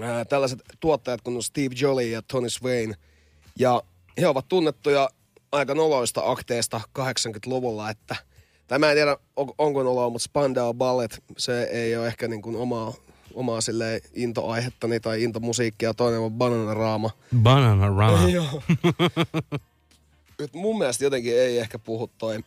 ää, 0.00 0.24
tällaiset 0.24 0.62
tuottajat 0.80 1.20
kuin 1.20 1.42
Steve 1.42 1.74
Jolly 1.80 2.06
ja 2.06 2.22
Tony 2.22 2.50
Swain. 2.50 2.96
Ja 3.58 3.82
he 4.20 4.28
ovat 4.28 4.48
tunnettuja 4.48 5.10
aika 5.52 5.74
noloista 5.74 6.22
akteista 6.24 6.80
80-luvulla, 6.98 7.90
että 7.90 8.16
tai 8.70 8.78
mä 8.78 8.90
en 8.90 8.96
tiedä, 8.96 9.16
on, 9.36 9.50
onko 9.58 9.82
noloa, 9.82 10.10
mutta 10.10 10.24
Spandau 10.24 10.74
Ballet, 10.74 11.22
se 11.36 11.62
ei 11.62 11.96
ole 11.96 12.06
ehkä 12.06 12.28
niin 12.28 12.42
kuin 12.42 12.56
omaa, 12.56 12.94
omaa 13.34 13.60
silleen 13.60 14.00
intoaihettani 14.14 15.00
tai 15.00 15.22
intomusiikkia, 15.22 15.94
toinen 15.94 16.20
on 16.20 16.32
Bananaraama. 16.32 17.10
Banana 17.42 17.88
Rama. 17.88 18.28
Joo. 18.38 18.62
Nyt 20.38 20.54
mun 20.54 20.78
mielestä 20.78 21.04
jotenkin 21.04 21.38
ei 21.38 21.58
ehkä 21.58 21.78
puhu 21.78 22.10
toi 22.18 22.38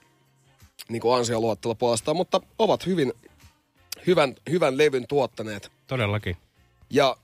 niin 0.90 1.02
kuin 1.02 1.18
ansioluottelu 1.18 1.76
puolestaan, 1.76 2.18
mutta 2.18 2.42
ovat 2.60 2.86
hyvin, 2.86 3.14
hyvän, 4.08 4.36
hyvän 4.50 4.78
levyn 4.78 5.08
tuottaneet. 5.08 5.72
Todellakin. 5.88 6.38
Ja 6.90 7.18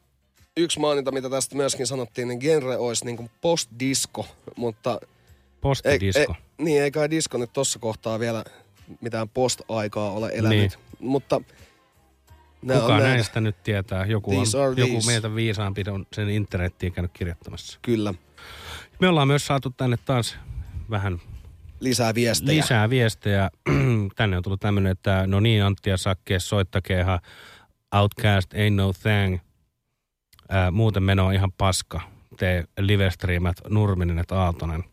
yksi 0.60 0.80
maininta, 0.80 1.12
mitä 1.12 1.30
tästä 1.30 1.56
myöskin 1.56 1.88
sanottiin, 1.88 2.28
niin 2.28 2.40
genre 2.40 2.78
olisi 2.78 3.06
niin 3.06 3.18
kuin 3.18 3.30
post-disco, 3.42 4.26
mutta... 4.56 5.00
Postidisco. 5.62 6.20
Ei, 6.20 6.26
ei, 6.60 6.66
niin, 6.66 6.84
ei 6.84 6.92
kai 6.92 7.10
disco 7.10 7.38
nyt 7.38 7.54
tossa 7.54 7.80
kohtaa 7.80 8.20
vielä 8.20 8.44
mitään 9.02 9.30
post-aikaa 9.30 10.12
ole 10.12 10.32
elänyt. 10.34 10.60
Niin. 10.60 10.72
Mutta 11.00 11.42
Kuka 12.62 12.96
on 12.96 13.00
näistä 13.00 13.42
nyt 13.42 13.64
tietää? 13.64 14.06
Joku, 14.06 14.32
on, 14.32 14.46
joku 14.78 14.92
these. 14.92 15.12
meitä 15.12 15.36
viisaampi 15.36 15.84
on 15.92 16.06
sen 16.14 16.30
internettiin 16.30 16.94
käynyt 16.94 17.12
kirjoittamassa. 17.14 17.80
Kyllä. 17.82 18.14
Me 19.00 19.08
ollaan 19.08 19.28
myös 19.28 19.48
saatu 19.48 19.70
tänne 19.70 19.98
taas 20.06 20.38
vähän 20.90 21.22
Lisää 21.80 22.16
viestejä. 22.16 22.58
lisää 22.62 22.90
viestejä. 22.90 23.50
tänne 24.16 24.38
on 24.38 24.44
tullut 24.44 24.60
tämmöinen, 24.60 24.92
että 24.92 25.24
no 25.28 25.40
niin 25.40 25.64
Antti 25.64 25.90
ja 25.90 25.98
Sakke, 25.98 26.40
soittakeehan 26.40 27.20
Outcast 27.96 28.54
Ain't 28.54 28.74
No 28.76 28.94
Thing. 28.94 29.40
Ää, 30.50 30.72
muuten 30.72 31.04
meno 31.04 31.26
on 31.26 31.34
ihan 31.34 31.52
paska. 31.52 32.02
Tee 32.38 32.64
live-streamat 32.80 33.58
Nurminen 33.70 34.18
ja 34.18 34.38
Aaltonen. 34.38 34.84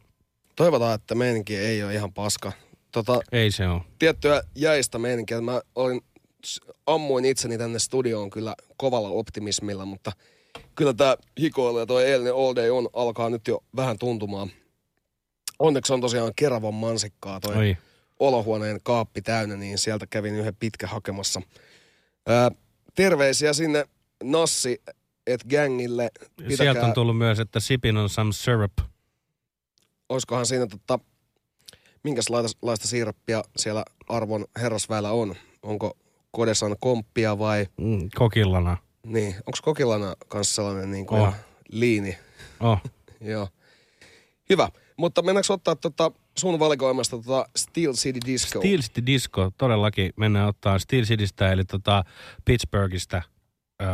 Toivotaan, 0.57 0.95
että 0.95 1.15
meininki 1.15 1.57
ei 1.57 1.83
ole 1.85 1.95
ihan 1.95 2.13
paska. 2.13 2.53
Tota, 2.93 3.21
Ei 3.33 3.51
se 3.51 3.69
ole. 3.69 3.81
tiettyä 3.99 4.43
jäistä 4.55 4.99
meininkiä. 4.99 5.41
Mä 5.41 5.61
olin, 5.75 6.01
ammuin 6.87 7.25
itseni 7.25 7.59
tänne 7.59 7.79
studioon 7.79 8.31
kyllä 8.31 8.55
kovalla 8.77 9.09
optimismilla, 9.09 9.85
mutta 9.85 10.13
kyllä 10.75 10.95
tämä 10.95 11.17
hikoilu 11.41 11.79
ja 11.79 11.87
toi 11.87 12.05
eilinen 12.05 12.35
All 12.35 12.55
Day 12.57 12.71
On 12.71 12.89
alkaa 12.93 13.31
nyt 13.31 13.49
jo 13.49 13.65
vähän 13.77 13.99
tuntumaan. 13.99 14.51
Onneksi 15.59 15.93
on 15.93 16.01
tosiaan 16.01 16.33
Keravan 16.37 16.75
mansikkaa 16.75 17.41
toi 17.41 17.57
Oi. 17.57 17.77
olohuoneen 18.21 18.81
kaappi 18.83 19.23
täynnä, 19.23 19.57
niin 19.57 19.79
sieltä 19.79 20.07
kävin 20.07 20.35
yhden 20.35 20.57
pitkä 20.57 20.87
hakemassa. 20.87 21.43
Ää, 22.27 22.51
terveisiä 22.95 23.53
sinne 23.53 23.85
Nassi 24.25 24.83
et 25.27 25.45
gängille. 25.51 26.11
Sieltä 26.57 26.87
on 26.87 26.93
tullut 26.93 27.19
myös, 27.19 27.41
että 27.41 27.61
Sipin 27.61 27.97
on 27.97 28.09
some 28.09 28.33
syrup. 28.33 28.73
olisikohan 30.09 30.47
siinä 30.47 30.67
tota, 30.67 30.99
minkälaista 32.05 32.89
siirappia 32.89 33.43
siellä 33.57 33.85
arvon 34.09 34.45
herrasväellä 34.61 35.11
on? 35.11 35.35
Onko 35.63 35.99
Kodesan 36.31 36.77
komppia 36.81 37.39
vai, 37.39 37.67
Mm, 37.81 38.09
kokillana. 38.15 38.77
niin, 39.07 39.35
onko 39.35 39.59
Kokilana 39.63 40.15
kanssa 40.29 40.55
sellainen 40.55 40.91
niin 40.91 41.07
kuin 41.07 41.21
Oh. 41.21 41.35
liini? 41.69 42.19
Oh. 42.61 42.79
Joo. 43.21 43.49
Hyvä. 44.51 44.69
Mutta 44.97 45.23
mennäänkö 45.23 45.53
ottaa 45.53 45.77
tota 45.77 46.13
sun 46.39 46.59
valikoimasta 46.59 47.17
tota 47.17 47.47
Steel 47.57 47.93
City 47.93 48.21
Disco? 48.27 48.59
Steel 48.61 48.81
City 48.81 49.07
Disco, 49.07 49.51
todellakin 49.59 50.13
mennään 50.17 50.49
ottaa 50.49 50.79
Steel 50.79 51.05
Citystä, 51.05 51.53
eli 51.53 51.65
tota 51.65 52.05
Pittsburghista 52.45 53.23
öö, 53.83 53.89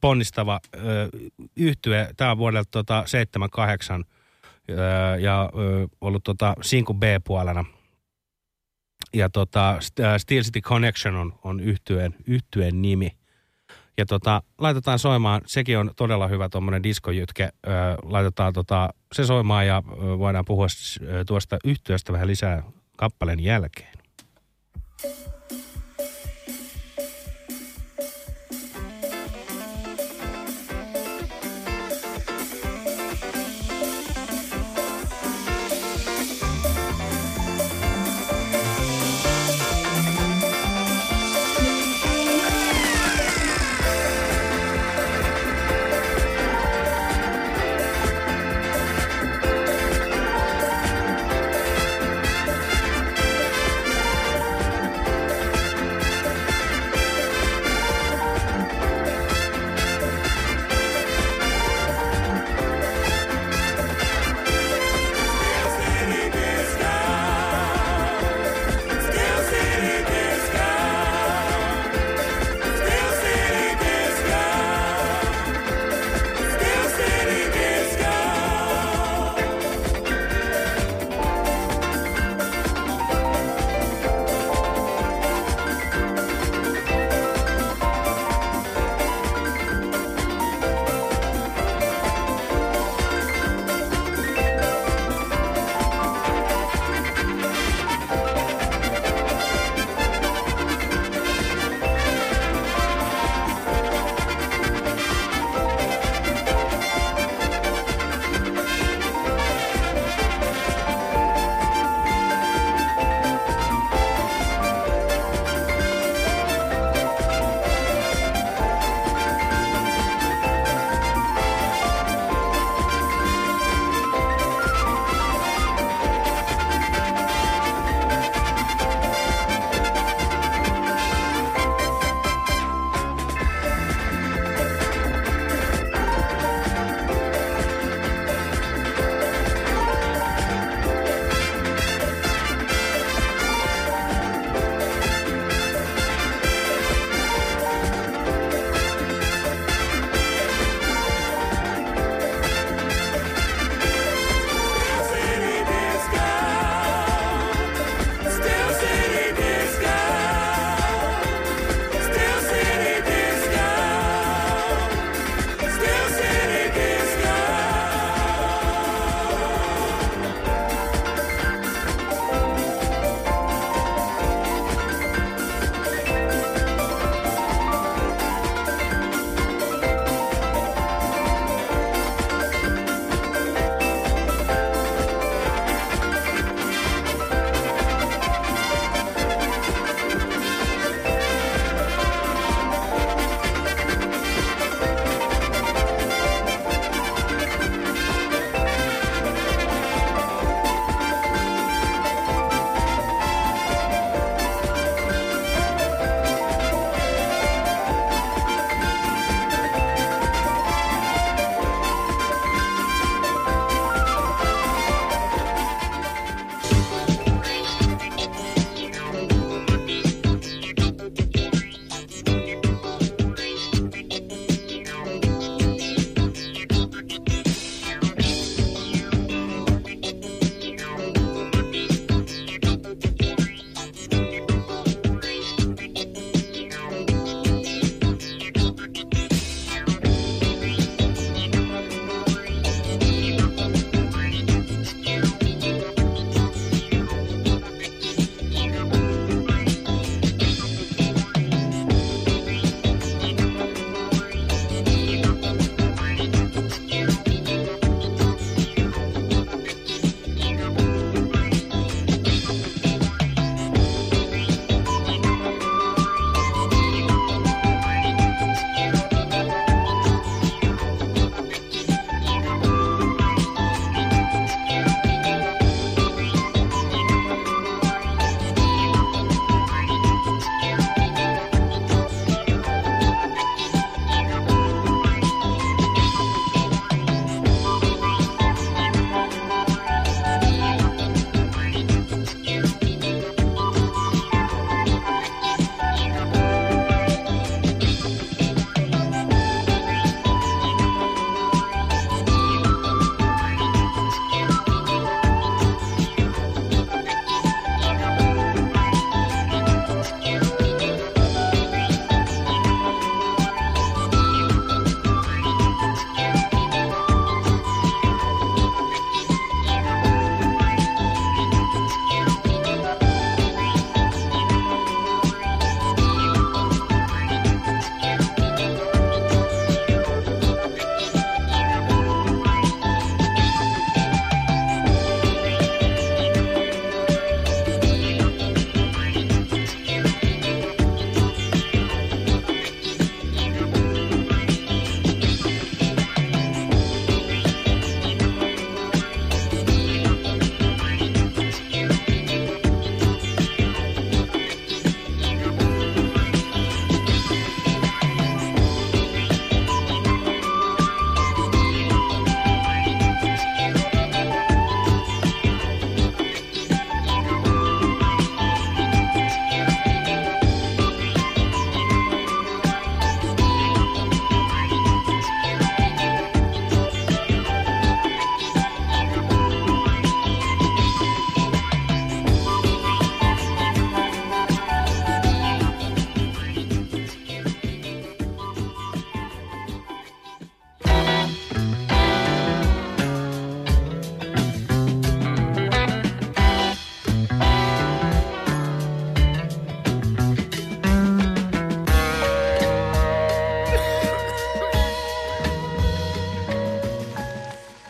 ponnistava 0.00 0.60
öö, 0.76 1.08
yhtye. 1.56 2.10
Tämä 2.16 2.30
on 2.30 2.38
vuodelta 2.38 2.70
tota 2.70 3.02
78 3.06 4.04
öö, 4.70 5.16
ja 5.16 5.50
öö, 5.58 5.86
ollut 6.00 6.24
tota 6.24 6.54
Sinku 6.62 6.94
B-puolena. 6.94 7.64
Ja 9.14 9.30
tota, 9.30 9.78
Steel 10.18 10.42
City 10.42 10.60
Connection 10.60 11.16
on, 11.16 11.32
on 11.44 11.60
yhtyeen, 11.60 12.14
yhtyeen 12.26 12.82
nimi. 12.82 13.10
Ja 13.98 14.06
tota, 14.06 14.42
laitetaan 14.58 14.98
soimaan, 14.98 15.40
sekin 15.46 15.78
on 15.78 15.90
todella 15.96 16.28
hyvä 16.28 16.48
tuommoinen 16.48 16.82
diskojytke. 16.82 17.48
Öö, 17.66 17.72
laitetaan 18.02 18.52
tota, 18.52 18.88
se 19.12 19.24
soimaan 19.24 19.66
ja 19.66 19.82
öö, 20.02 20.18
voidaan 20.18 20.44
puhua 20.44 20.66
öö, 21.02 21.24
tuosta 21.24 21.58
yhtyöstä 21.64 22.12
vähän 22.12 22.28
lisää 22.28 22.62
kappaleen 22.96 23.40
jälkeen. 23.40 23.98
Thank 25.00 25.37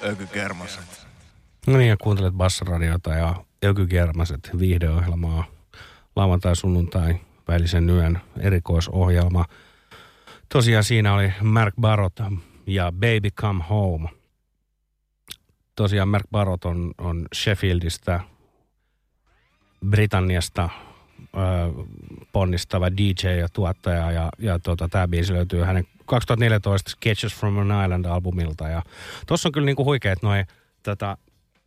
Ökykermaset. 0.03 1.07
No 1.67 1.77
niin, 1.77 1.89
ja 1.89 1.97
kuuntelet 1.97 2.35
Bassaradiota 2.35 3.15
ja 3.15 3.45
Ökykermaset 3.65 4.51
viihdeohjelmaa. 4.59 5.45
Lauantai, 6.17 6.57
sunnuntai, 6.57 7.21
välisen 7.49 7.91
yön 7.91 8.21
erikoisohjelma. 8.41 9.45
Tosiaan 10.49 10.85
siinä 10.85 11.15
oli 11.15 11.33
Mark 11.43 11.75
Barrot 11.81 12.17
ja 12.67 12.93
Baby 12.93 13.31
Come 13.31 13.65
Home. 13.71 14.09
Tosiaan 15.77 16.09
Mark 16.09 16.27
Barrot 16.31 16.65
on, 16.65 16.95
on 16.99 17.29
Sheffieldistä, 17.35 18.21
Britanniasta 19.91 20.69
ponnistava 22.33 22.91
DJ 22.91 23.29
ja 23.29 23.49
tuottaja 23.53 24.13
ja, 24.13 24.29
ja 24.39 24.59
tota, 24.59 24.89
tämä 24.89 25.09
biisi 25.09 25.33
löytyy 25.33 25.63
hänen 25.63 25.85
2014 26.09 26.91
Sketches 26.91 27.35
from 27.35 27.59
an 27.59 27.85
Island-albumilta 27.85 28.69
ja 28.69 28.83
tossa 29.27 29.49
on 29.49 29.53
kyllä 29.53 29.67
niinku 29.67 29.85
huikeet 29.85 30.23
noin 30.23 30.47
tota, 30.83 31.17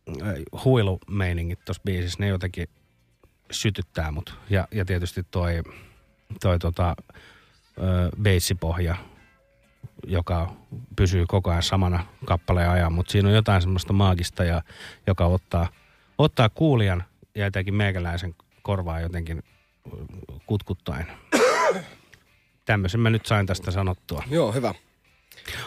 ö, 0.08 0.42
huilumeiningit 0.64 1.64
tuossa 1.64 1.82
biisissä, 1.84 2.20
ne 2.20 2.28
jotenkin 2.28 2.68
sytyttää 3.50 4.10
mut. 4.10 4.38
Ja, 4.50 4.68
ja 4.70 4.84
tietysti 4.84 5.22
toi, 5.30 5.62
toi 6.40 6.58
tota, 6.58 6.96
ö, 7.78 8.10
joka 10.06 10.52
pysyy 10.96 11.24
koko 11.26 11.50
ajan 11.50 11.62
samana 11.62 12.06
kappaleen 12.24 12.70
ajan, 12.70 12.92
mutta 12.92 13.12
siinä 13.12 13.28
on 13.28 13.34
jotain 13.34 13.62
semmoista 13.62 13.92
maagista, 13.92 14.44
ja, 14.44 14.62
joka 15.06 15.26
ottaa, 15.26 15.68
ottaa 16.18 16.48
kuulijan 16.48 17.04
ja 17.34 17.46
etenkin 17.46 17.74
meikäläisen 17.74 18.34
korvaa 18.62 19.00
jotenkin 19.00 19.42
kutkuttaen. 20.46 21.06
Tämmöisen 22.72 23.00
mä 23.00 23.10
nyt 23.10 23.26
sain 23.26 23.46
tästä 23.46 23.70
sanottua. 23.70 24.22
Joo, 24.30 24.52
hyvä. 24.52 24.74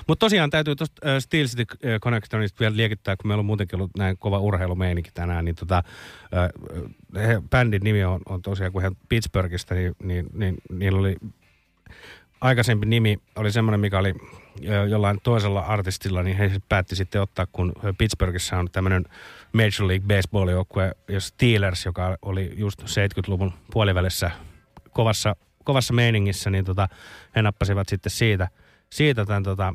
Mutta 0.08 0.20
tosiaan 0.20 0.50
täytyy 0.50 0.76
tuosta 0.76 1.10
äh, 1.10 1.20
Steel 1.20 1.48
City 1.48 1.66
Connectionista 2.02 2.60
vielä 2.60 2.76
liekittää, 2.76 3.16
kun 3.16 3.28
meillä 3.28 3.40
on 3.40 3.46
muutenkin 3.46 3.76
ollut 3.76 3.92
näin 3.98 4.18
kova 4.18 4.40
urheilumeininki 4.40 5.12
tänään, 5.14 5.46
niin 5.46 5.56
tota, 5.56 5.84
äh, 6.38 7.28
he, 7.28 7.42
bändin 7.50 7.82
nimi 7.84 8.04
on, 8.04 8.22
on 8.30 8.42
tosiaan, 8.42 8.72
kun 8.72 8.82
he 8.82 8.92
Pittsburghista, 9.10 9.76
niin, 9.76 9.96
niin, 10.04 10.26
niin 10.34 10.56
niillä 10.70 11.00
oli 11.00 11.16
aikaisempi 12.42 12.86
nimi 12.86 13.20
oli 13.36 13.52
semmoinen, 13.52 13.80
mikä 13.80 14.00
oli 14.00 14.14
jollain 14.90 15.20
toisella 15.24 15.60
artistilla, 15.60 16.24
niin 16.24 16.38
he 16.38 16.52
päätti 16.70 16.96
sitten 16.96 17.22
ottaa, 17.22 17.48
kun 17.52 17.74
Pittsburghissa 17.98 18.58
on 18.58 18.72
tämmöinen 18.72 19.06
Major 19.54 19.88
League 19.88 20.08
Baseball-joukkue, 20.08 20.92
ja 21.08 21.20
Steelers, 21.20 21.86
joka 21.86 22.18
oli 22.22 22.54
just 22.56 22.82
70-luvun 22.84 23.54
puolivälissä 23.72 24.32
kovassa, 24.92 25.36
kovassa 25.66 25.94
meiningissä, 25.94 26.50
niin 26.50 26.66
tota, 26.66 26.88
he 27.36 27.42
nappasivat 27.42 27.90
sitten 27.90 28.10
siitä, 28.10 28.48
siitä 28.90 29.26
tämän 29.26 29.44
tota 29.44 29.74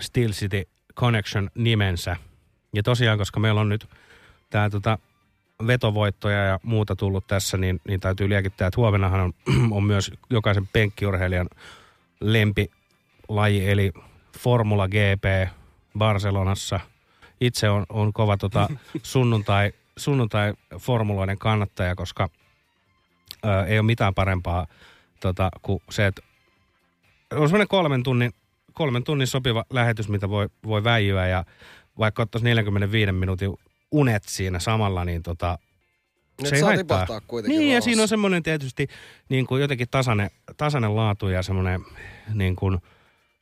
Steel 0.00 0.30
City 0.30 0.68
Connection 0.96 1.50
nimensä. 1.54 2.16
Ja 2.74 2.82
tosiaan, 2.82 3.18
koska 3.18 3.40
meillä 3.40 3.60
on 3.60 3.68
nyt 3.68 3.88
tämä 4.50 4.70
tota, 4.70 4.98
vetovoittoja 5.66 6.44
ja 6.44 6.60
muuta 6.62 6.96
tullut 6.96 7.26
tässä, 7.26 7.56
niin, 7.56 7.80
niin 7.88 8.00
täytyy 8.00 8.28
liekittää, 8.28 8.68
että 8.68 8.80
huomennahan 8.80 9.20
on, 9.20 9.32
on 9.76 9.84
myös 9.84 10.12
jokaisen 10.30 10.68
penkkiurheilijan 10.72 11.48
lempilaji, 12.20 13.70
eli 13.70 13.92
Formula 14.38 14.88
GP 14.88 15.52
Barcelonassa. 15.98 16.80
Itse 17.40 17.70
on, 17.70 17.86
on 17.88 18.12
kova 18.12 18.36
tota, 18.36 18.68
sunnuntai, 19.02 19.72
sunnuntai 19.96 20.54
formuloiden 20.78 21.38
kannattaja, 21.38 21.94
koska 21.94 22.28
ö, 23.44 23.64
ei 23.66 23.78
ole 23.78 23.86
mitään 23.86 24.14
parempaa 24.14 24.66
tota, 25.20 25.50
kuin 25.62 25.82
se, 25.90 26.06
että 26.06 26.22
on 27.32 27.48
semmoinen 27.48 27.68
kolmen 27.68 28.02
tunnin, 28.02 28.32
kolmen 28.72 29.04
tunnin 29.04 29.26
sopiva 29.26 29.64
lähetys, 29.70 30.08
mitä 30.08 30.28
voi, 30.28 30.48
voi 30.66 30.84
väijyä 30.84 31.26
ja 31.26 31.44
vaikka 31.98 32.22
ottaisi 32.22 32.44
45 32.44 33.12
minuutin 33.12 33.54
unet 33.92 34.24
siinä 34.24 34.58
samalla, 34.58 35.04
niin 35.04 35.22
tota, 35.22 35.58
Nyt 36.40 36.48
se 36.48 36.56
ei 36.56 36.62
haittaa. 36.62 37.06
kuitenkin 37.26 37.58
Niin, 37.58 37.74
ja 37.74 37.80
siinä 37.80 38.02
on 38.02 38.08
semmoinen 38.08 38.42
tietysti 38.42 38.86
niin 39.28 39.46
kuin 39.46 39.60
jotenkin 39.60 39.88
tasainen, 39.90 40.30
tasainen 40.56 40.96
laatu 40.96 41.28
ja 41.28 41.42
semmoinen 41.42 41.80
niin 42.34 42.56
kuin, 42.56 42.78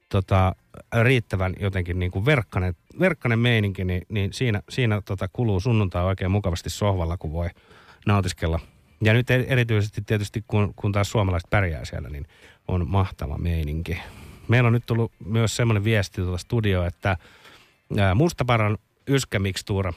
tota, 0.09 0.55
riittävän 1.03 1.55
jotenkin 1.61 1.99
niin 1.99 2.11
kuin 2.11 2.25
verkkanen, 2.25 2.75
verkkanen 3.01 3.39
meininki, 3.39 3.85
niin, 3.85 4.03
niin 4.09 4.33
siinä, 4.33 4.63
siinä 4.69 5.03
tota, 5.05 5.29
kuluu 5.33 5.61
sunnuntai 5.61 6.05
oikein 6.05 6.31
mukavasti 6.31 6.71
sohvalla, 6.71 7.17
kun 7.17 7.33
voi 7.33 7.49
nautiskella. 8.07 8.61
Ja 9.01 9.13
nyt 9.13 9.31
e- 9.31 9.47
erityisesti 9.49 10.03
tietysti, 10.03 10.45
kun, 10.47 10.75
kun 10.77 10.93
taas 10.93 11.11
suomalaiset 11.11 11.51
pärjää 11.51 11.85
siellä, 11.85 12.09
niin 12.09 12.27
on 12.69 12.89
mahtava 12.89 13.39
meininki. 13.39 13.99
Meillä 14.49 14.67
on 14.67 14.73
nyt 14.73 14.87
tullut 14.87 15.13
myös 15.25 15.57
semmoinen 15.57 15.85
viesti 15.85 16.21
tuolta 16.21 16.39
studioon, 16.39 16.87
että 16.87 17.17
mustaparan 18.15 18.79
yskämikstuura, 19.09 19.93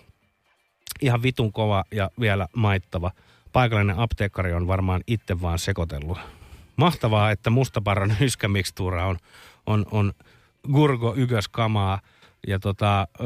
ihan 1.01 1.23
vitun 1.23 1.53
kova 1.53 1.83
ja 1.91 2.11
vielä 2.19 2.47
maittava. 2.55 3.11
Paikallinen 3.53 3.99
apteekkari 3.99 4.53
on 4.53 4.67
varmaan 4.67 5.01
itse 5.07 5.41
vaan 5.41 5.59
sekoitellut. 5.59 6.17
Mahtavaa, 6.75 7.31
että 7.31 7.49
mustaparran 7.49 8.15
yskämikstuura 8.21 9.07
on, 9.07 9.17
on, 9.65 9.85
on 9.91 10.13
Gurgo 10.71 11.13
ykköskamaa. 11.17 11.99
Ja 12.47 12.59
tota, 12.59 13.07
ö, 13.19 13.23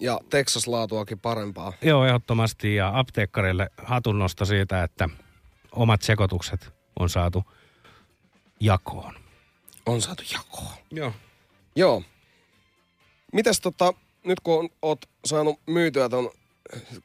Ja 0.00 0.20
Texas-laatuakin 0.30 1.18
parempaa. 1.18 1.72
joo, 1.82 2.06
ehdottomasti. 2.06 2.74
Ja 2.74 2.98
apteekkarille 2.98 3.70
hatunnosto 3.76 4.44
siitä, 4.44 4.82
että 4.82 5.08
omat 5.72 6.02
sekoitukset 6.02 6.72
on 6.98 7.08
saatu 7.10 7.44
jakoon. 8.60 9.14
On 9.86 10.02
saatu 10.02 10.22
jakoon. 10.32 10.74
Joo. 10.90 11.12
Joo. 11.76 12.02
Mitäs 13.32 13.60
tota, 13.60 13.94
nyt 14.24 14.40
kun 14.40 14.58
on, 14.58 14.68
oot 14.82 15.06
saanut 15.24 15.60
myytyä 15.66 16.08
ton 16.08 16.30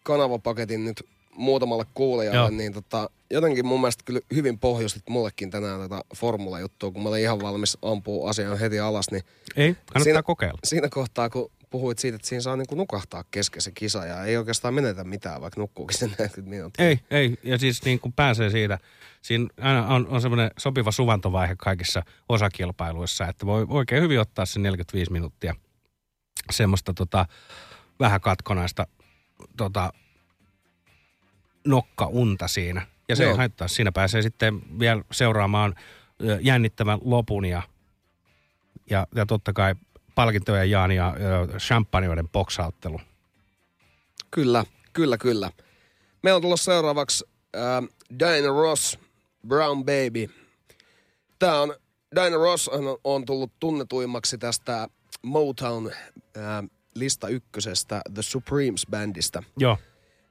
kanavapaketin 0.03 0.85
nyt 0.85 1.03
muutamalle 1.35 1.85
kuulijalle, 1.93 2.39
Joo. 2.39 2.49
niin 2.49 2.73
tota, 2.73 3.09
jotenkin 3.29 3.65
mun 3.65 3.81
mielestä 3.81 4.03
kyllä 4.05 4.19
hyvin 4.35 4.59
pohjustit 4.59 5.09
mullekin 5.09 5.51
tänään 5.51 5.79
tätä 5.79 6.01
formula-juttua, 6.15 6.91
kun 6.91 7.03
mä 7.03 7.09
olin 7.09 7.21
ihan 7.21 7.41
valmis 7.41 7.77
ampuu 7.81 8.27
asian 8.27 8.59
heti 8.59 8.79
alas, 8.79 9.11
niin 9.11 9.23
Ei, 9.55 9.73
kannattaa 9.73 10.03
siinä, 10.03 10.23
kokeilla. 10.23 10.59
Siinä 10.63 10.89
kohtaa, 10.89 11.29
kun 11.29 11.51
puhuit 11.71 11.99
siitä, 11.99 12.15
että 12.15 12.27
siinä 12.27 12.41
saa 12.41 12.55
niinku 12.55 12.75
nukahtaa 12.75 13.23
kesken 13.31 13.61
se 13.61 13.71
kisa 13.71 14.05
ja 14.05 14.23
ei 14.23 14.37
oikeastaan 14.37 14.73
menetä 14.73 15.03
mitään, 15.03 15.41
vaikka 15.41 15.61
nukkuukin 15.61 15.97
sen 15.97 16.09
40 16.09 16.49
minuuttia. 16.49 16.85
Ei, 16.85 16.99
ei. 17.11 17.37
Ja 17.43 17.57
siis 17.57 17.85
niin 17.85 17.99
kuin 17.99 18.13
pääsee 18.13 18.49
siitä, 18.49 18.79
siinä 19.21 19.47
aina 19.61 19.87
on, 19.87 20.07
on 20.07 20.21
semmoinen 20.21 20.51
sopiva 20.57 20.91
suvantovaihe 20.91 21.55
kaikissa 21.57 22.03
osakilpailuissa, 22.29 23.27
että 23.27 23.45
voi 23.45 23.65
oikein 23.69 24.03
hyvin 24.03 24.19
ottaa 24.19 24.45
sen 24.45 24.63
45 24.63 25.11
minuuttia 25.11 25.55
semmoista 26.51 26.93
tota, 26.93 27.25
vähän 27.99 28.21
katkonaista 28.21 28.87
tota, 29.57 29.93
nokkaunta 31.67 32.47
siinä. 32.47 32.87
Ja 33.09 33.15
se 33.15 33.23
Joo. 33.23 33.31
ei 33.31 33.37
haittaa. 33.37 33.67
Siinä 33.67 33.91
pääsee 33.91 34.21
sitten 34.21 34.79
vielä 34.79 35.03
seuraamaan 35.11 35.75
jännittävän 36.41 36.99
lopun 37.01 37.45
ja, 37.45 37.61
ja, 38.89 39.07
ja 39.15 39.25
totta 39.25 39.53
kai 39.53 39.75
palkintojen 40.15 40.69
jaan 40.69 40.91
ja 40.91 41.15
champagneiden 41.57 42.29
boksauttelu. 42.29 43.01
Kyllä, 44.31 44.65
kyllä, 44.93 45.17
kyllä. 45.17 45.51
Meillä 46.23 46.35
on 46.35 46.41
tulossa 46.41 46.71
seuraavaksi 46.71 47.25
äh, 47.55 47.61
Diana 48.19 48.47
Ross, 48.47 48.99
Brown 49.47 49.85
Baby. 49.85 50.29
Tämä 51.39 51.61
on, 51.61 51.75
Diana 52.15 52.37
Ross 52.37 52.67
on, 52.67 52.97
on 53.03 53.25
tullut 53.25 53.51
tunnetuimmaksi 53.59 54.37
tästä 54.37 54.87
Motown 55.21 55.87
äh, 55.87 56.43
lista 56.95 57.27
ykkösestä 57.27 58.01
The 58.13 58.21
Supremes 58.21 58.87
bändistä. 58.91 59.43
Joo. 59.57 59.77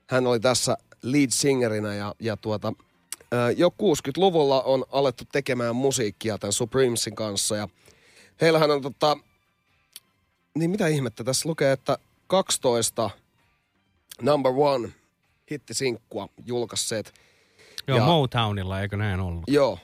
Hän 0.06 0.26
oli 0.26 0.40
tässä 0.40 0.76
lead 1.02 1.30
singerinä 1.30 1.94
ja, 1.94 2.14
ja 2.20 2.36
tuota, 2.36 2.72
äh, 3.34 3.50
jo 3.56 3.68
60-luvulla 3.68 4.62
on 4.62 4.84
alettu 4.92 5.24
tekemään 5.32 5.76
musiikkia 5.76 6.38
tämän 6.38 6.52
Supremesin 6.52 7.14
kanssa 7.14 7.56
ja 7.56 7.68
heillähän 8.40 8.70
on 8.70 8.82
tota, 8.82 9.16
niin 10.54 10.70
mitä 10.70 10.86
ihmettä, 10.86 11.24
tässä 11.24 11.48
lukee, 11.48 11.72
että 11.72 11.98
12 12.26 13.10
number 14.22 14.52
one 14.56 14.88
hittisinkkua 15.50 16.28
julkaisseet. 16.46 17.14
Joo, 17.86 17.98
Ja- 17.98 18.04
Motownilla, 18.04 18.80
eikö 18.80 18.96
näin 18.96 19.20
ollut? 19.20 19.44
Joo. 19.46 19.78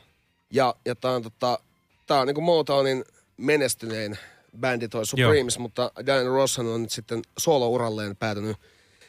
Ja, 0.52 0.74
ja 0.84 0.94
tää 0.94 1.10
on, 1.10 1.22
tota, 1.22 1.58
tää 2.06 2.20
on 2.20 2.26
niinku 2.26 2.40
Motownin 2.40 3.04
menestynein 3.36 4.18
bändi 4.60 4.88
toi 4.88 5.06
Supremes, 5.06 5.58
mutta 5.58 5.90
Diana 6.06 6.28
Rosshan 6.28 6.66
on 6.66 6.82
nyt 6.82 6.90
sitten 6.90 7.22
solo-uralleen 7.38 8.16
päätynyt 8.16 8.56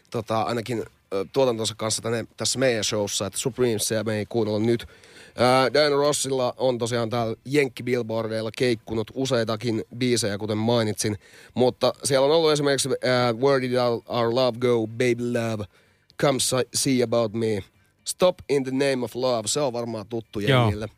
tota, 0.09 0.41
ainakin 0.41 0.85
ö, 1.13 1.25
tuotantonsa 1.33 1.75
kanssa 1.77 2.01
tänne, 2.01 2.25
tässä 2.37 2.59
meidän 2.59 2.83
showssa, 2.83 3.25
että 3.25 3.39
Supremesia 3.39 4.03
me 4.03 4.15
ei 4.17 4.25
kuunnella 4.25 4.59
nyt. 4.59 4.87
Diana 5.73 5.95
Rossilla 5.95 6.53
on 6.57 6.77
tosiaan 6.77 7.09
täällä 7.09 7.35
Jenkki 7.45 7.83
Billboardeilla 7.83 8.51
keikkunut 8.57 9.11
useitakin 9.13 9.83
biisejä, 9.97 10.37
kuten 10.37 10.57
mainitsin, 10.57 11.17
mutta 11.53 11.93
siellä 12.03 12.25
on 12.27 12.31
ollut 12.35 12.51
esimerkiksi 12.51 12.89
ää, 13.03 13.33
Where 13.33 13.61
Did 13.61 13.73
Our, 14.07 14.35
Love 14.35 14.57
Go, 14.59 14.87
Baby 14.87 15.33
Love, 15.33 15.63
Come 16.21 16.39
See 16.75 17.03
About 17.03 17.33
Me, 17.33 17.63
Stop 18.03 18.35
in 18.49 18.63
the 18.63 18.71
Name 18.71 19.05
of 19.05 19.15
Love, 19.15 19.47
se 19.47 19.59
on 19.59 19.73
varmaan 19.73 20.07
tuttu 20.07 20.39
jengille. 20.39 20.89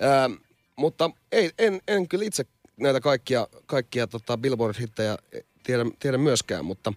Ää, 0.00 0.30
mutta 0.76 1.10
ei, 1.32 1.50
en, 1.58 1.80
en 1.88 2.08
kyllä 2.08 2.24
itse 2.24 2.44
näitä 2.76 3.00
kaikkia, 3.00 3.46
kaikkia 3.66 4.06
tota 4.06 4.38
Billboard-hittejä 4.38 5.16
tiedä, 5.62 5.84
tiedä 6.00 6.18
myöskään, 6.18 6.64
mutta 6.64 6.92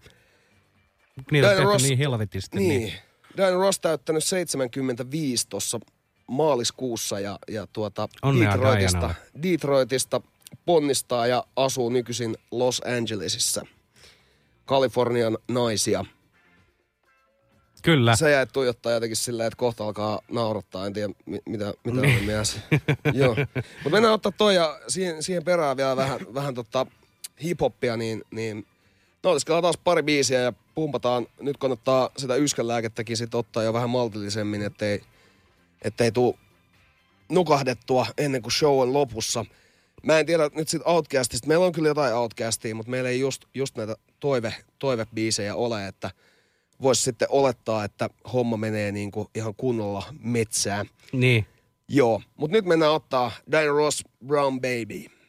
Niitä 1.31 1.49
on 1.49 1.57
Ross- 1.57 1.83
niin 1.83 1.97
helvetisti. 1.97 2.57
niin. 2.57 2.69
Niin. 2.81 2.93
Diana 3.37 3.57
Ross 3.57 3.79
täyttänyt 3.79 4.23
75 4.23 5.49
tuossa 5.49 5.79
maaliskuussa 6.31 7.19
ja, 7.19 7.39
ja 7.47 7.67
tuota 7.73 8.09
Onnea 8.21 8.51
Detroitista, 8.53 8.99
Dianalle. 8.99 9.15
Detroitista 9.43 10.21
ponnistaa 10.65 11.27
ja 11.27 11.43
asuu 11.55 11.89
nykyisin 11.89 12.37
Los 12.51 12.81
Angelesissa. 12.97 13.65
Kalifornian 14.65 15.37
naisia. 15.47 16.05
Kyllä. 17.81 18.15
Sä 18.15 18.29
jäit 18.29 18.49
tuijottaa 18.53 18.91
jotenkin 18.91 19.15
silleen, 19.15 19.47
että 19.47 19.57
kohta 19.57 19.85
alkaa 19.85 20.21
naurattaa. 20.31 20.85
En 20.85 20.93
tiedä, 20.93 21.13
mi- 21.25 21.41
mitä, 21.45 21.73
mitä 21.83 21.99
oli 21.99 22.21
mies. 22.25 22.59
Joo. 23.13 23.35
Mutta 23.55 23.89
mennään 23.89 24.13
ottaa 24.13 24.31
toi 24.31 24.55
ja 24.55 24.79
siihen, 24.87 25.23
siihen 25.23 25.43
perään 25.43 25.77
vielä 25.77 25.95
vähän, 25.95 26.19
vähän 26.33 26.55
tota 26.55 26.85
hiphoppia, 27.43 27.97
niin, 27.97 28.23
niin 28.31 28.67
nautiskellaan 29.23 29.63
taas 29.63 29.77
pari 29.83 30.03
biisiä 30.03 30.39
ja 30.39 30.53
pumpataan. 30.75 31.27
Nyt 31.39 31.57
kannattaa 31.57 32.09
sitä 32.17 32.35
yskänlääkettäkin 32.35 33.17
sit 33.17 33.35
ottaa 33.35 33.63
jo 33.63 33.73
vähän 33.73 33.89
maltillisemmin, 33.89 34.61
ettei, 34.61 35.01
ettei 35.81 36.11
tuu 36.11 36.39
nukahdettua 37.29 38.05
ennen 38.17 38.41
kuin 38.41 38.51
show 38.51 38.81
on 38.81 38.93
lopussa. 38.93 39.45
Mä 40.03 40.19
en 40.19 40.25
tiedä 40.25 40.49
nyt 40.55 40.69
sit 40.69 40.81
Outcastista. 40.85 41.47
Meillä 41.47 41.65
on 41.65 41.71
kyllä 41.71 41.87
jotain 41.87 42.13
Outcastia, 42.13 42.75
mutta 42.75 42.89
meillä 42.89 43.09
ei 43.09 43.19
just, 43.19 43.45
just 43.53 43.77
näitä 43.77 43.95
toive, 44.19 44.55
toivebiisejä 44.79 45.55
ole, 45.55 45.87
että 45.87 46.11
voisi 46.81 47.03
sitten 47.03 47.27
olettaa, 47.31 47.83
että 47.83 48.09
homma 48.33 48.57
menee 48.57 48.91
niinku 48.91 49.29
ihan 49.35 49.55
kunnolla 49.55 50.03
metsään. 50.19 50.85
Niin. 51.11 51.45
Joo, 51.87 52.21
mutta 52.37 52.57
nyt 52.57 52.65
mennään 52.65 52.91
ottaa 52.91 53.31
Diana 53.51 53.71
Ross 53.71 54.03
Brown 54.25 54.61
Baby. 54.61 55.20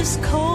this 0.00 0.16
cold. 0.22 0.49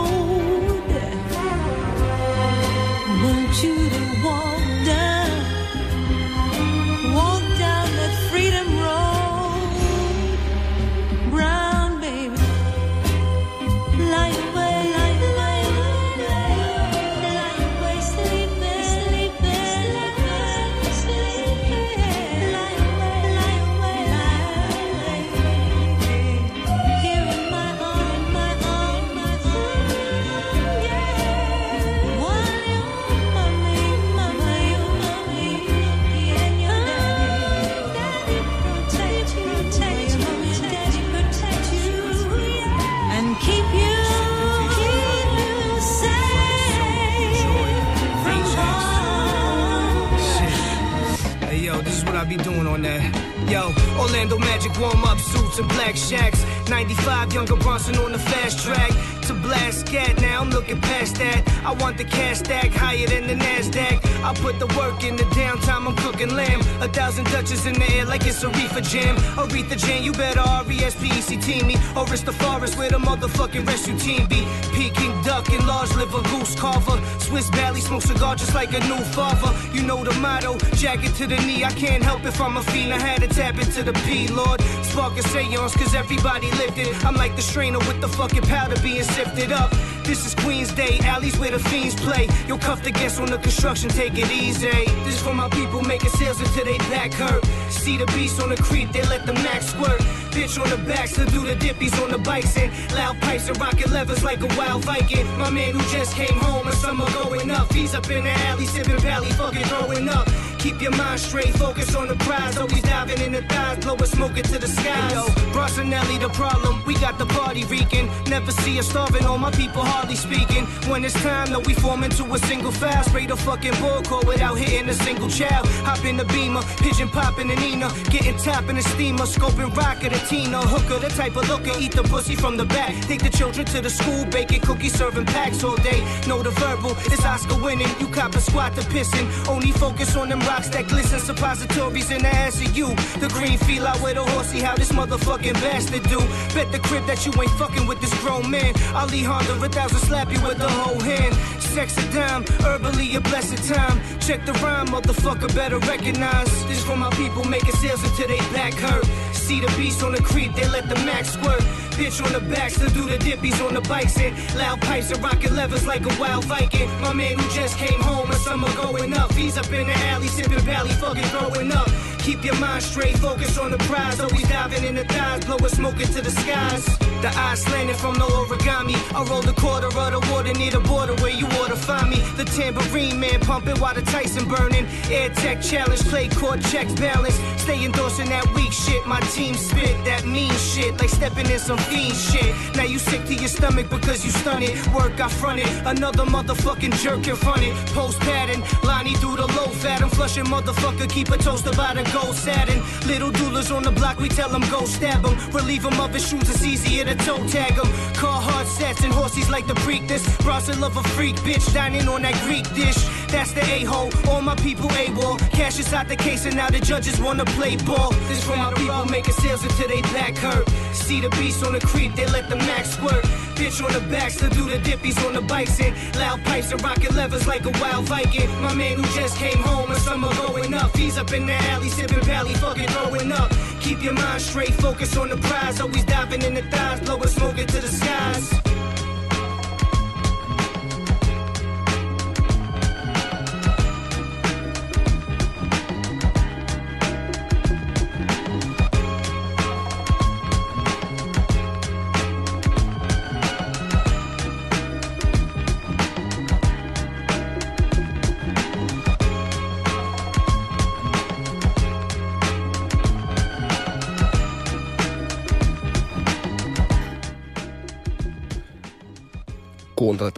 Like 78.65 78.83
a 78.83 78.87
new 78.87 79.03
father. 79.13 79.53
You 79.75 79.83
know 79.83 80.03
the 80.03 80.13
motto, 80.19 80.57
jacket 80.75 81.13
to 81.15 81.27
the 81.27 81.37
knee. 81.45 81.63
I 81.63 81.71
can't 81.71 82.03
help 82.03 82.25
if 82.25 82.39
I'm 82.41 82.57
a 82.57 82.63
fiend. 82.63 82.93
I 82.93 82.99
had 82.99 83.21
to 83.21 83.27
tap 83.27 83.59
into 83.59 83.83
the 83.83 83.93
P, 84.05 84.27
Lord. 84.27 84.61
Spark 84.83 85.17
a 85.17 85.23
seance, 85.23 85.75
cause 85.75 85.93
everybody 85.93 86.49
lifted. 86.51 86.93
I'm 87.05 87.15
like 87.15 87.35
the 87.35 87.41
strainer 87.41 87.79
with 87.79 88.01
the 88.01 88.07
fucking 88.07 88.43
powder 88.43 88.79
being 88.81 89.03
sifted 89.03 89.51
up. 89.51 89.71
This 90.03 90.25
is 90.25 90.35
Queen's 90.35 90.71
Day, 90.73 90.99
alleys 91.03 91.37
where 91.37 91.51
the 91.51 91.59
fiends 91.59 91.95
play. 91.95 92.27
You'll 92.47 92.59
cuff 92.59 92.83
the 92.83 92.91
guests 92.91 93.19
on 93.19 93.27
the 93.27 93.37
construction, 93.37 93.89
take 93.89 94.17
it 94.17 94.31
easy. 94.31 94.69
This 95.03 95.15
is 95.15 95.21
for 95.21 95.33
my 95.33 95.49
people 95.49 95.81
making 95.81 96.11
sales 96.11 96.39
until 96.39 96.65
they 96.65 96.77
back 96.89 97.13
hurt. 97.13 97.43
See 97.69 97.97
the 97.97 98.05
beast 98.07 98.41
on 98.41 98.49
the 98.49 98.57
creek, 98.57 98.91
they 98.91 99.03
let 99.03 99.25
the 99.25 99.33
max 99.33 99.67
squirt. 99.67 100.01
Bitch 100.35 100.61
on 100.61 100.69
the 100.69 100.75
back, 100.85 101.07
still 101.07 101.25
do 101.27 101.47
the 101.47 101.55
dippies 101.55 101.95
on 102.03 102.11
the 102.11 102.17
bikes 102.17 102.57
and 102.57 102.69
loud 102.93 103.17
pipes 103.21 103.47
and 103.47 103.57
rocking 103.57 103.89
levers 103.89 104.21
like 104.21 104.41
a 104.41 104.57
wild 104.57 104.83
Viking. 104.83 105.25
My 105.37 105.49
man 105.49 105.73
who 105.73 105.79
just 105.97 106.13
came 106.13 106.37
home 106.39 106.67
and 106.67 106.75
summer 106.75 107.09
going 107.11 107.49
up. 107.49 107.71
He's 107.71 107.95
up 107.95 108.11
in 108.11 108.25
the 108.25 108.31
alley, 108.31 108.65
sipping 108.65 108.99
valley, 108.99 109.29
fucking 109.31 109.63
throwing 109.63 110.09
up. 110.09 110.27
Keep 110.65 110.81
your 110.81 110.97
mind 110.97 111.19
straight, 111.19 111.53
focus 111.59 111.93
on 111.93 112.07
the 112.07 112.15
prize. 112.15 112.57
Always 112.57 112.81
diving 112.81 113.21
in 113.21 113.33
the 113.33 113.43
thighs, 113.43 113.77
blowing 113.85 114.03
smoke 114.05 114.35
into 114.35 114.57
the 114.57 114.67
sky. 114.67 115.11
Yo, 115.13 115.21
Brossinelli, 115.53 116.19
the 116.19 116.29
problem, 116.29 116.81
we 116.87 116.95
got 116.95 117.19
the 117.19 117.27
party 117.27 117.63
reeking. 117.65 118.09
Never 118.27 118.49
see 118.49 118.79
us 118.79 118.89
starving, 118.89 119.27
all 119.27 119.37
my 119.37 119.51
people 119.51 119.83
hardly 119.83 120.15
speaking. 120.15 120.65
When 120.89 121.05
it's 121.05 121.13
time, 121.21 121.51
though, 121.51 121.59
we 121.59 121.75
form 121.75 122.03
into 122.03 122.23
a 122.33 122.39
single 122.39 122.71
file. 122.71 123.03
Straight 123.03 123.29
a 123.29 123.35
fucking 123.35 123.75
bull 123.79 124.01
call 124.01 124.23
without 124.25 124.57
hitting 124.57 124.89
a 124.89 124.95
single 124.95 125.29
child. 125.29 125.67
Hop 125.85 126.03
in 126.03 126.17
the 126.17 126.25
beamer, 126.25 126.63
pigeon 126.77 127.09
popping 127.09 127.49
the 127.49 127.55
Nina. 127.57 127.91
Getting 128.09 128.35
top 128.37 128.67
in 128.67 128.77
the 128.77 128.81
steamer, 128.81 129.25
scoping 129.25 129.71
rocket 129.75 130.13
a 130.13 130.19
Tina. 130.27 130.61
Hooker, 130.61 130.97
the 130.97 131.09
type 131.09 131.35
of 131.35 131.47
looker, 131.47 131.77
eat 131.79 131.91
the 131.91 132.01
pussy 132.01 132.35
from 132.35 132.57
the 132.57 132.65
back. 132.65 132.99
Take 133.03 133.21
the 133.21 133.29
children 133.29 133.67
to 133.67 133.81
the 133.81 133.91
school, 133.91 134.25
baking 134.25 134.61
cookies, 134.61 134.95
serving 134.95 135.27
packs 135.27 135.63
all 135.63 135.75
day. 135.75 136.01
Know 136.27 136.41
the 136.41 136.49
verbal, 136.49 136.97
it's 137.13 137.23
Oscar 137.23 137.61
winning. 137.61 137.91
You 137.99 138.07
cop 138.07 138.33
a 138.33 138.41
squat 138.41 138.73
to 138.77 138.81
pissing. 138.81 139.27
Only 139.47 139.71
focus 139.71 140.15
on 140.15 140.29
them 140.29 140.39
that 140.63 140.87
glistens, 140.87 141.23
suppositories 141.23 142.11
in 142.11 142.21
the 142.21 142.29
ass 142.29 142.61
of 142.61 142.75
you. 142.75 142.87
The 143.19 143.27
green 143.33 143.57
feel 143.57 143.85
out 143.85 144.01
with 144.01 144.17
a 144.17 144.23
horsey, 144.23 144.61
how 144.61 144.75
this 144.75 144.91
motherfucking 144.91 145.53
bastard 145.55 146.03
do. 146.03 146.19
Bet 146.55 146.71
the 146.71 146.79
crib 146.79 147.05
that 147.07 147.25
you 147.25 147.31
ain't 147.41 147.51
fucking 147.51 147.85
with 147.87 147.99
this 147.99 148.13
grown 148.21 148.49
man. 148.49 148.73
Ali 148.95 149.21
Honda, 149.21 149.53
a 149.61 149.69
thousand 149.69 149.99
slap 149.99 150.31
you 150.31 150.41
with 150.41 150.57
the 150.57 150.69
whole 150.69 150.99
hand. 151.01 151.35
Sex 151.61 151.97
a 151.97 152.13
dime, 152.13 152.45
herbally 152.63 153.15
a 153.15 153.21
blessed 153.21 153.61
time. 153.67 153.99
Check 154.19 154.45
the 154.45 154.53
rhyme, 154.63 154.87
motherfucker, 154.87 155.53
better 155.53 155.77
recognize. 155.79 156.49
This 156.67 156.83
for 156.83 156.95
my 156.95 157.09
people 157.11 157.43
making 157.43 157.75
sales 157.75 158.03
until 158.03 158.27
they 158.29 158.39
back 158.55 158.73
hurt. 158.73 159.05
See 159.33 159.59
the 159.59 159.67
beast 159.77 160.01
on 160.01 160.13
the 160.13 160.21
creep, 160.21 160.55
they 160.55 160.67
let 160.69 160.87
the 160.87 160.95
max 161.05 161.33
squirt. 161.33 161.61
Bitch 161.95 162.21
on 162.25 162.33
the 162.33 162.41
back, 162.53 162.71
still 162.71 162.89
do 162.89 163.07
the 163.07 163.17
dippies 163.17 163.65
on 163.65 163.73
the 163.73 163.79
bikes 163.81 164.19
and 164.19 164.35
loud 164.57 164.81
pipes 164.81 165.11
and 165.11 165.23
rockin' 165.23 165.55
levers 165.55 165.87
like 165.87 166.01
a 166.01 166.19
wild 166.19 166.43
Viking. 166.43 166.89
My 166.99 167.13
man 167.13 167.39
who 167.39 167.49
just 167.55 167.77
came 167.77 168.01
home 168.01 168.29
and 168.29 168.39
summer 168.41 168.67
going 168.75 169.13
up. 169.13 169.31
He's 169.31 169.57
up 169.57 169.71
in 169.71 169.87
the 169.87 169.97
alley 170.11 170.27
sipping 170.27 170.59
Valley, 170.59 170.89
fucking 170.89 171.23
throwing 171.23 171.71
up. 171.71 171.87
Keep 172.19 172.43
your 172.43 172.55
mind 172.55 172.83
straight, 172.83 173.17
focus 173.17 173.57
on 173.57 173.71
the 173.71 173.77
prize. 173.77 174.19
Always 174.19 174.47
diving 174.49 174.83
in 174.83 174.95
the 174.95 175.05
thighs, 175.05 175.45
blowing 175.45 175.69
smoke 175.69 176.01
into 176.01 176.21
the 176.21 176.31
skies. 176.31 177.04
The 177.25 177.39
eyes 177.39 177.65
from 178.05 178.13
the 178.13 178.25
origami. 178.25 178.95
I 179.15 179.23
rolled 179.23 179.47
a 179.47 179.53
quarter 179.53 179.87
of 179.87 179.93
the 179.93 180.19
water 180.31 180.53
near 180.53 180.69
the 180.69 180.79
border 180.79 181.15
where 181.15 181.31
you 181.31 181.47
ought 181.57 181.69
to 181.69 181.75
find 181.75 182.09
me. 182.09 182.17
The 182.37 182.45
tambourine 182.45 183.19
man 183.19 183.39
pumping 183.39 183.79
while 183.79 183.95
the 183.95 184.03
Tyson 184.03 184.47
burning. 184.47 184.85
Air 185.09 185.29
tech 185.29 185.59
challenge, 185.61 186.01
play 186.03 186.27
court 186.29 186.61
checks 186.69 186.93
balance. 186.93 187.35
Stay 187.57 187.83
endorsing 187.83 188.29
that 188.29 188.45
weak 188.53 188.71
shit. 188.71 189.07
My 189.07 189.19
team 189.33 189.55
spit 189.55 189.95
that 190.05 190.25
mean 190.25 190.53
shit, 190.53 190.99
like 190.99 191.09
stepping 191.09 191.49
in 191.49 191.57
some 191.57 191.79
fiend 191.89 192.13
shit. 192.13 192.53
Now 192.75 192.83
you 192.83 192.99
sick 192.99 193.25
to 193.25 193.33
your 193.33 193.49
stomach 193.49 193.89
because 193.89 194.23
you 194.23 194.29
stun 194.29 194.61
it. 194.61 194.75
Work 194.93 195.19
I 195.19 195.27
fronted, 195.27 195.67
another 195.85 196.25
motherfucking 196.25 196.93
jerk 197.01 197.27
in 197.27 197.35
front 197.35 197.63
it. 197.63 197.73
Post 197.97 198.19
pattern, 198.19 198.61
Lonnie 198.83 199.15
through 199.15 199.37
the 199.37 199.47
low 199.57 199.69
fat. 199.81 200.03
I'm 200.03 200.09
flushing 200.09 200.45
motherfucker, 200.45 201.09
keep 201.09 201.29
a 201.29 201.37
toaster 201.37 201.71
by 201.71 201.95
the 201.95 202.03
gold 202.13 202.35
satin. 202.35 202.79
Little 203.07 203.31
doulas 203.31 203.75
on 203.75 203.81
the 203.81 203.91
block, 203.91 204.19
we 204.19 204.29
tell 204.29 204.49
them 204.49 204.61
go 204.69 204.85
stab 204.85 205.25
him. 205.25 205.35
Relieve 205.51 205.85
him 205.85 205.99
of 205.99 206.13
his 206.13 206.27
shoes, 206.27 206.47
it's 206.49 206.63
easier 206.63 207.05
to 207.05 207.14
toe 207.15 207.43
tag 207.47 207.73
him. 207.73 207.89
Car 208.13 208.41
hard 208.41 208.67
sets 208.67 209.03
and 209.03 209.13
horses 209.13 209.49
like 209.49 209.67
the 209.67 209.75
freak 209.75 210.07
this. 210.07 210.23
Bronson 210.37 210.79
love 210.79 210.97
a 210.97 211.03
freak 211.09 211.35
bitch, 211.37 211.73
dining 211.73 212.07
on 212.07 212.21
that 212.23 212.35
Greek 212.45 212.65
dish. 212.73 212.97
That's 213.27 213.51
the 213.53 213.61
a-hole, 213.61 214.11
all 214.29 214.41
my 214.41 214.55
people 214.55 214.89
a-wall. 214.91 215.37
Cash 215.51 215.79
is 215.79 215.93
out 215.93 216.07
the 216.07 216.15
case 216.15 216.45
and 216.45 216.55
now 216.55 216.69
the 216.69 216.79
judges 216.79 217.19
wanna 217.19 217.45
play 217.45 217.75
ball. 217.77 218.11
This 218.27 218.43
for 218.43 218.55
my 218.55 218.73
people 218.73 219.05
making 219.05 219.33
sales 219.33 219.63
until 219.63 219.87
they 219.87 220.01
back 220.13 220.37
hurt. 220.37 220.67
See 220.93 221.21
the 221.21 221.29
beast 221.31 221.65
on 221.65 221.73
the 221.73 221.79
creep, 221.79 222.15
they 222.15 222.25
let 222.27 222.49
the 222.49 222.55
max 222.55 222.91
squirt. 222.91 223.25
Bitch 223.55 223.81
on 223.81 223.93
the 223.93 224.01
back, 224.11 224.31
still 224.31 224.49
do 224.49 224.69
the 224.69 224.77
dippies 224.77 225.17
on 225.25 225.33
the 225.33 225.41
bikes 225.41 225.79
and 225.79 225.95
loud 226.17 226.43
pipes 226.43 226.73
and 226.73 226.83
rockin' 226.83 227.15
levers 227.15 227.47
like 227.47 227.65
a 227.65 227.71
wild 227.79 228.05
Viking. 228.05 228.49
My 228.61 228.73
man 228.73 228.97
who 228.97 229.03
just 229.15 229.37
came 229.37 229.57
home 229.59 229.89
and 229.89 229.99
summer 229.99 230.27
going 230.35 230.73
up. 230.73 230.95
He's 230.97 231.17
up 231.17 231.31
in 231.31 231.45
the 231.45 231.53
alley 231.71 231.87
sipping 231.87 232.21
Valley, 232.23 232.53
fucking 232.55 232.87
throwing 232.87 233.31
up. 233.31 233.49
Keep 233.79 234.03
your 234.03 234.13
mind 234.13 234.41
straight, 234.41 234.73
focus 234.73 235.15
on 235.15 235.29
the 235.29 235.37
prize. 235.37 235.79
Always 235.79 236.03
diving 236.03 236.41
in 236.41 236.53
the 236.53 236.63
thighs, 236.63 236.99
blowing 237.01 237.29
smoke 237.29 237.57
into 237.57 237.79
the 237.79 237.87
skies. 237.87 238.74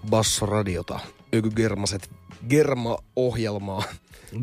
Bassoradiota, 0.09 0.99
Ykygermaset 1.33 2.09
Germa-ohjelmaa. 2.49 3.83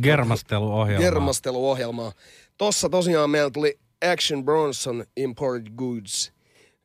Germasteluohjelmaa. 0.02 1.02
Germasteluohjelmaa. 1.02 2.12
Tossa 2.58 2.88
tosiaan 2.88 3.30
meillä 3.30 3.50
tuli 3.50 3.78
Action 4.12 4.44
Bronson 4.44 5.04
Imported 5.16 5.66
Goods. 5.76 6.32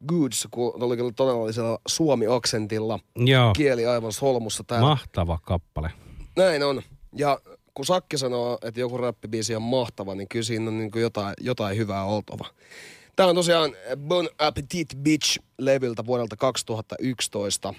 Goods, 0.08 0.48
kun 0.52 0.80
tuli 0.80 0.98
kyllä 0.98 1.12
todellisella 1.16 1.80
suomi-aksentilla. 1.88 3.00
Joo. 3.16 3.54
Kieli 3.54 3.86
aivan 3.86 4.14
solmussa 4.14 4.64
täällä. 4.64 4.88
Mahtava 4.88 5.40
kappale. 5.44 5.92
Näin 6.36 6.64
on. 6.64 6.82
Ja 7.16 7.40
kun 7.74 7.86
Sakki 7.86 8.18
sanoo, 8.18 8.58
että 8.64 8.80
joku 8.80 8.98
räppibiisi 8.98 9.56
on 9.56 9.62
mahtava, 9.62 10.16
niin 10.16 10.28
kyllä 10.28 10.44
siinä 10.44 10.68
on 10.68 10.78
niin 10.78 10.92
kuin 10.92 11.02
jotain, 11.02 11.34
jotain 11.42 11.78
hyvää 11.78 12.06
oltava. 12.06 12.46
Tämä 13.16 13.30
on 13.30 13.36
tosiaan 13.36 13.76
Bon 13.98 14.30
Appetit 14.38 14.96
Bitch-levyltä 14.96 16.06
vuodelta 16.06 16.36
2011. 16.36 17.74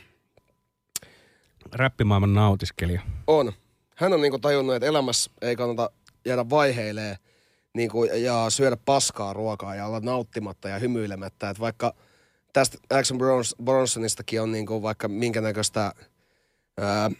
Räppimaailman 1.72 2.34
nautiskelija. 2.34 3.00
On. 3.26 3.52
Hän 3.96 4.12
on 4.12 4.20
niinku 4.20 4.38
tajunnut, 4.38 4.74
että 4.76 4.86
elämässä 4.86 5.30
ei 5.42 5.56
kannata 5.56 5.90
jäädä 6.24 6.50
vaiheilee 6.50 7.16
niinku, 7.74 8.04
ja 8.04 8.46
syödä 8.48 8.76
paskaa 8.84 9.32
ruokaa 9.32 9.74
ja 9.74 9.86
olla 9.86 10.00
nauttimatta 10.00 10.68
ja 10.68 10.78
hymyilemättä. 10.78 11.50
Että 11.50 11.60
vaikka 11.60 11.94
tästä 12.52 12.78
Action 12.90 13.20
Brons- 13.20 13.64
Bronsonistakin 13.64 14.42
on 14.42 14.52
niinku 14.52 14.82
vaikka 14.82 15.08
minkä 15.08 15.40
näköistä 15.40 15.92
ää, 16.78 17.10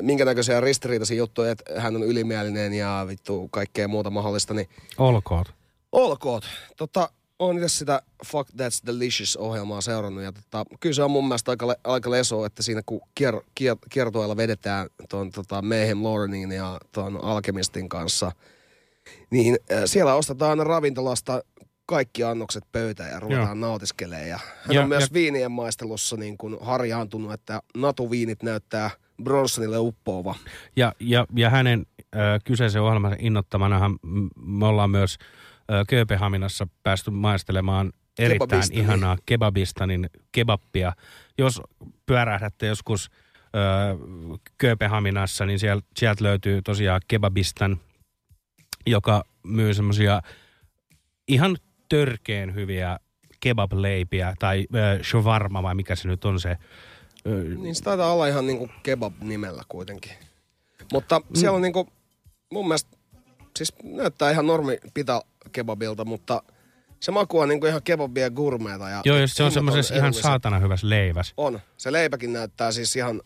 minkä 0.00 0.24
näköisiä 0.24 0.60
ristiriitaisia 0.60 1.16
juttuja, 1.16 1.50
että 1.50 1.80
hän 1.80 1.96
on 1.96 2.02
ylimielinen 2.02 2.72
ja 2.74 3.04
vittu 3.08 3.48
kaikkea 3.48 3.88
muuta 3.88 4.10
mahdollista, 4.10 4.54
niin 4.54 4.68
Olkoot. 4.98 5.54
olkoot. 5.92 6.44
Tota, 6.76 7.08
on 7.38 7.56
itse 7.56 7.68
sitä 7.68 8.02
Fuck 8.26 8.50
That's 8.50 8.86
Delicious-ohjelmaa 8.86 9.80
seurannut 9.80 10.22
ja 10.24 10.32
tota, 10.32 10.64
kyllä 10.80 10.94
se 10.94 11.02
on 11.02 11.10
mun 11.10 11.28
mielestä 11.28 11.50
aika, 11.50 11.66
le- 11.66 11.80
aika 11.84 12.10
leso, 12.10 12.44
että 12.44 12.62
siinä 12.62 12.80
kun 12.86 13.00
kier, 13.14 13.40
kier, 13.54 13.76
kiertueella 13.90 14.36
vedetään 14.36 14.88
tuon 15.08 15.30
tota 15.30 15.62
Mayhem 15.62 16.04
Laurenin 16.04 16.52
ja 16.52 16.80
tuon 16.92 17.24
Alchemistin 17.24 17.88
kanssa, 17.88 18.32
niin 19.30 19.58
äh, 19.72 19.82
siellä 19.86 20.14
ostetaan 20.14 20.58
ravintolasta 20.66 21.42
kaikki 21.86 22.24
annokset 22.24 22.64
pöytään 22.72 23.10
ja 23.10 23.20
ruvetaan 23.20 23.46
Joo. 23.46 23.54
nautiskelemaan. 23.68 24.28
Ja 24.28 24.38
hän 24.64 24.74
Ja- 24.74 24.82
on 24.82 24.88
myös 24.88 25.02
ja- 25.02 25.08
viinien 25.14 25.52
maistelussa 25.52 26.16
niin 26.16 26.38
kuin 26.38 26.56
harjaantunut, 26.60 27.32
että 27.32 27.60
natuviinit 27.76 28.42
näyttää 28.42 28.90
Bronsonille 29.22 29.78
uppoava. 29.78 30.34
Ja, 30.76 30.92
ja, 31.00 31.26
ja 31.36 31.50
hänen 31.50 31.86
ö, 32.00 32.18
kyseisen 32.44 32.82
ohjelman 32.82 33.16
innottamanahan 33.18 33.92
m- 34.02 34.26
me 34.58 34.66
ollaan 34.66 34.90
myös 34.90 35.16
Kööpenhaminassa 35.88 36.66
päästy 36.82 37.10
maistelemaan 37.10 37.92
erittäin 38.18 38.48
Kebabistanin. 38.48 38.84
ihanaa 38.84 39.16
kebabistanin 39.26 40.10
kebappia. 40.32 40.92
Jos 41.38 41.60
pyörähdätte 42.06 42.66
joskus 42.66 43.10
ö, 43.36 43.48
Kööpenhaminassa, 44.58 45.46
niin 45.46 45.58
sieltä, 45.58 45.86
sieltä 45.96 46.24
löytyy 46.24 46.62
tosiaan 46.62 47.00
kebabistan, 47.08 47.80
joka 48.86 49.24
myy 49.42 49.74
semmosia 49.74 50.22
ihan 51.28 51.56
törkeen 51.88 52.54
hyviä 52.54 52.98
kebableipiä 53.40 54.34
tai 54.38 54.66
ö, 54.74 55.04
shawarma 55.04 55.62
vai 55.62 55.74
mikä 55.74 55.96
se 55.96 56.08
nyt 56.08 56.24
on 56.24 56.40
se. 56.40 56.56
Ö, 57.26 57.44
Niin 57.58 57.74
se 57.74 57.82
taitaa 57.84 58.12
olla 58.12 58.26
ihan 58.26 58.46
niinku 58.46 58.68
kebab-nimellä 58.82 59.62
kuitenkin. 59.68 60.12
Mutta 60.92 61.20
siellä 61.34 61.56
on 61.56 61.62
niinku, 61.62 61.88
mun 62.52 62.68
mielestä, 62.68 62.96
siis 63.58 63.72
näyttää 63.82 64.30
ihan 64.30 64.46
normi 64.46 64.78
pita 64.94 65.22
kebabilta, 65.54 66.04
mutta 66.04 66.42
se 67.00 67.12
maku 67.12 67.38
on 67.40 67.48
niinku 67.48 67.66
ihan 67.66 67.82
kebabia 67.82 68.30
gourmeita. 68.30 68.88
Ja 68.88 69.00
Joo, 69.04 69.18
jos 69.18 69.34
se 69.34 69.42
on 69.42 69.52
semmoisessa 69.52 69.94
ihan 69.94 70.14
saatana 70.14 70.58
hyvässä 70.58 70.88
leivässä. 70.88 71.34
On. 71.36 71.60
Se 71.76 71.92
leipäkin 71.92 72.32
näyttää 72.32 72.72
siis 72.72 72.96
ihan 72.96 73.22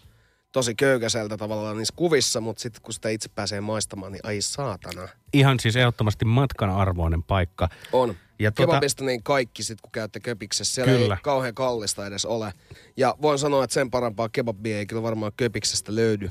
tosi 0.52 0.74
köykäiseltä 0.74 1.36
tavallaan 1.36 1.76
niissä 1.76 1.94
kuvissa, 1.96 2.40
mutta 2.40 2.60
sitten 2.62 2.82
kun 2.82 2.92
sitä 2.94 3.08
itse 3.08 3.28
pääsee 3.34 3.60
maistamaan, 3.60 4.12
niin 4.12 4.20
ai 4.26 4.40
saatana. 4.40 5.08
Ihan 5.32 5.60
siis 5.60 5.76
ehdottomasti 5.76 6.24
matkan 6.24 6.70
arvoinen 6.70 7.22
paikka. 7.22 7.68
On. 7.92 8.14
Ja 8.38 8.50
tota- 8.50 8.54
Kebabista 8.54 9.04
niin 9.04 9.22
kaikki 9.22 9.62
sit, 9.62 9.80
kun 9.80 9.92
käytte 9.92 10.20
köpiksessä. 10.20 10.74
Siellä 10.74 10.92
Kyllä. 10.92 11.14
ei 11.14 11.20
kauhean 11.22 11.54
kallista 11.54 12.06
edes 12.06 12.24
ole. 12.24 12.52
Ja 12.96 13.14
voin 13.22 13.38
sanoa, 13.38 13.64
että 13.64 13.74
sen 13.74 13.90
parempaa 13.90 14.28
kebabia 14.28 14.78
ei 14.78 14.86
kyllä 14.86 15.02
varmaan 15.02 15.32
köpiksestä 15.36 15.94
löydy. 15.94 16.30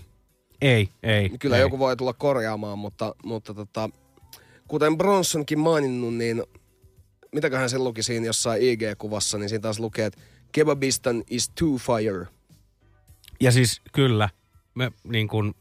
Ei, 0.62 0.90
ei. 1.04 1.30
Kyllä 1.40 1.56
ei. 1.56 1.62
joku 1.62 1.80
voi 1.80 1.98
tulla 1.98 2.14
korjaamaan, 2.14 2.80
mutta, 2.80 3.16
mutta 3.24 3.54
tota, 3.54 3.90
kuten 4.68 4.98
Bronsonkin 4.98 5.60
maininnut, 5.60 6.16
niin 6.16 6.44
mitäköhän 7.32 7.70
se 7.70 7.78
luki 7.78 8.04
siinä 8.04 8.26
jossain 8.26 8.62
IG-kuvassa, 8.62 9.38
niin 9.38 9.50
siinä 9.50 9.62
taas 9.62 9.80
lukee, 9.80 10.06
että 10.06 10.22
Kebabistan 10.52 11.24
is 11.30 11.50
too 11.50 11.78
fire. 11.78 12.28
Ja 13.40 13.52
siis 13.52 13.82
kyllä, 13.94 14.30
me 14.76 14.92
niin 15.04 15.28
kun, 15.28 15.56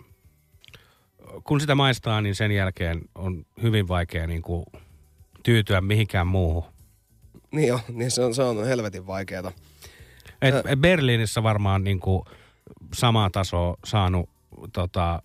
kun 1.44 1.60
sitä 1.60 1.74
maistaa, 1.74 2.20
niin 2.20 2.34
sen 2.34 2.52
jälkeen 2.52 3.00
on 3.14 3.46
hyvin 3.62 3.88
vaikea 3.88 4.26
niin 4.26 4.42
kuin 4.42 4.66
tyytyä 5.42 5.80
mihinkään 5.80 6.26
muuhun. 6.26 6.64
Niin 7.52 7.68
jo, 7.68 7.80
niin 7.88 8.10
se 8.10 8.24
on, 8.24 8.34
se 8.34 8.42
on 8.42 8.66
helvetin 8.66 9.06
vaikeeta. 9.06 9.52
Et 10.42 10.54
Berliinissä 10.80 11.42
varmaan 11.42 11.84
niin 11.84 12.00
kuin 12.00 12.22
samaa 12.94 13.30
tasoa 13.30 13.76
saanut 13.84 14.30
tota, 14.72 15.22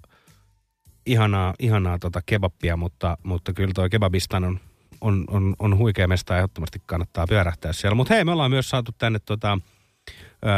ihanaa, 1.05 1.53
ihanaa 1.59 1.99
tota 1.99 2.21
kebappia, 2.25 2.77
mutta, 2.77 3.17
mutta 3.23 3.53
kyllä 3.53 3.71
toi 3.75 3.89
kebabistan 3.89 4.43
on, 4.43 4.59
on, 5.01 5.25
on, 5.27 5.55
on 5.59 5.77
huikea 5.77 6.07
mesta 6.07 6.33
ja 6.33 6.37
ehdottomasti 6.37 6.81
kannattaa 6.85 7.27
pyörähtää 7.27 7.73
siellä. 7.73 7.95
Mutta 7.95 8.13
hei, 8.13 8.25
me 8.25 8.31
ollaan 8.31 8.51
myös 8.51 8.69
saatu 8.69 8.91
tänne 8.97 9.19
tota, 9.25 9.57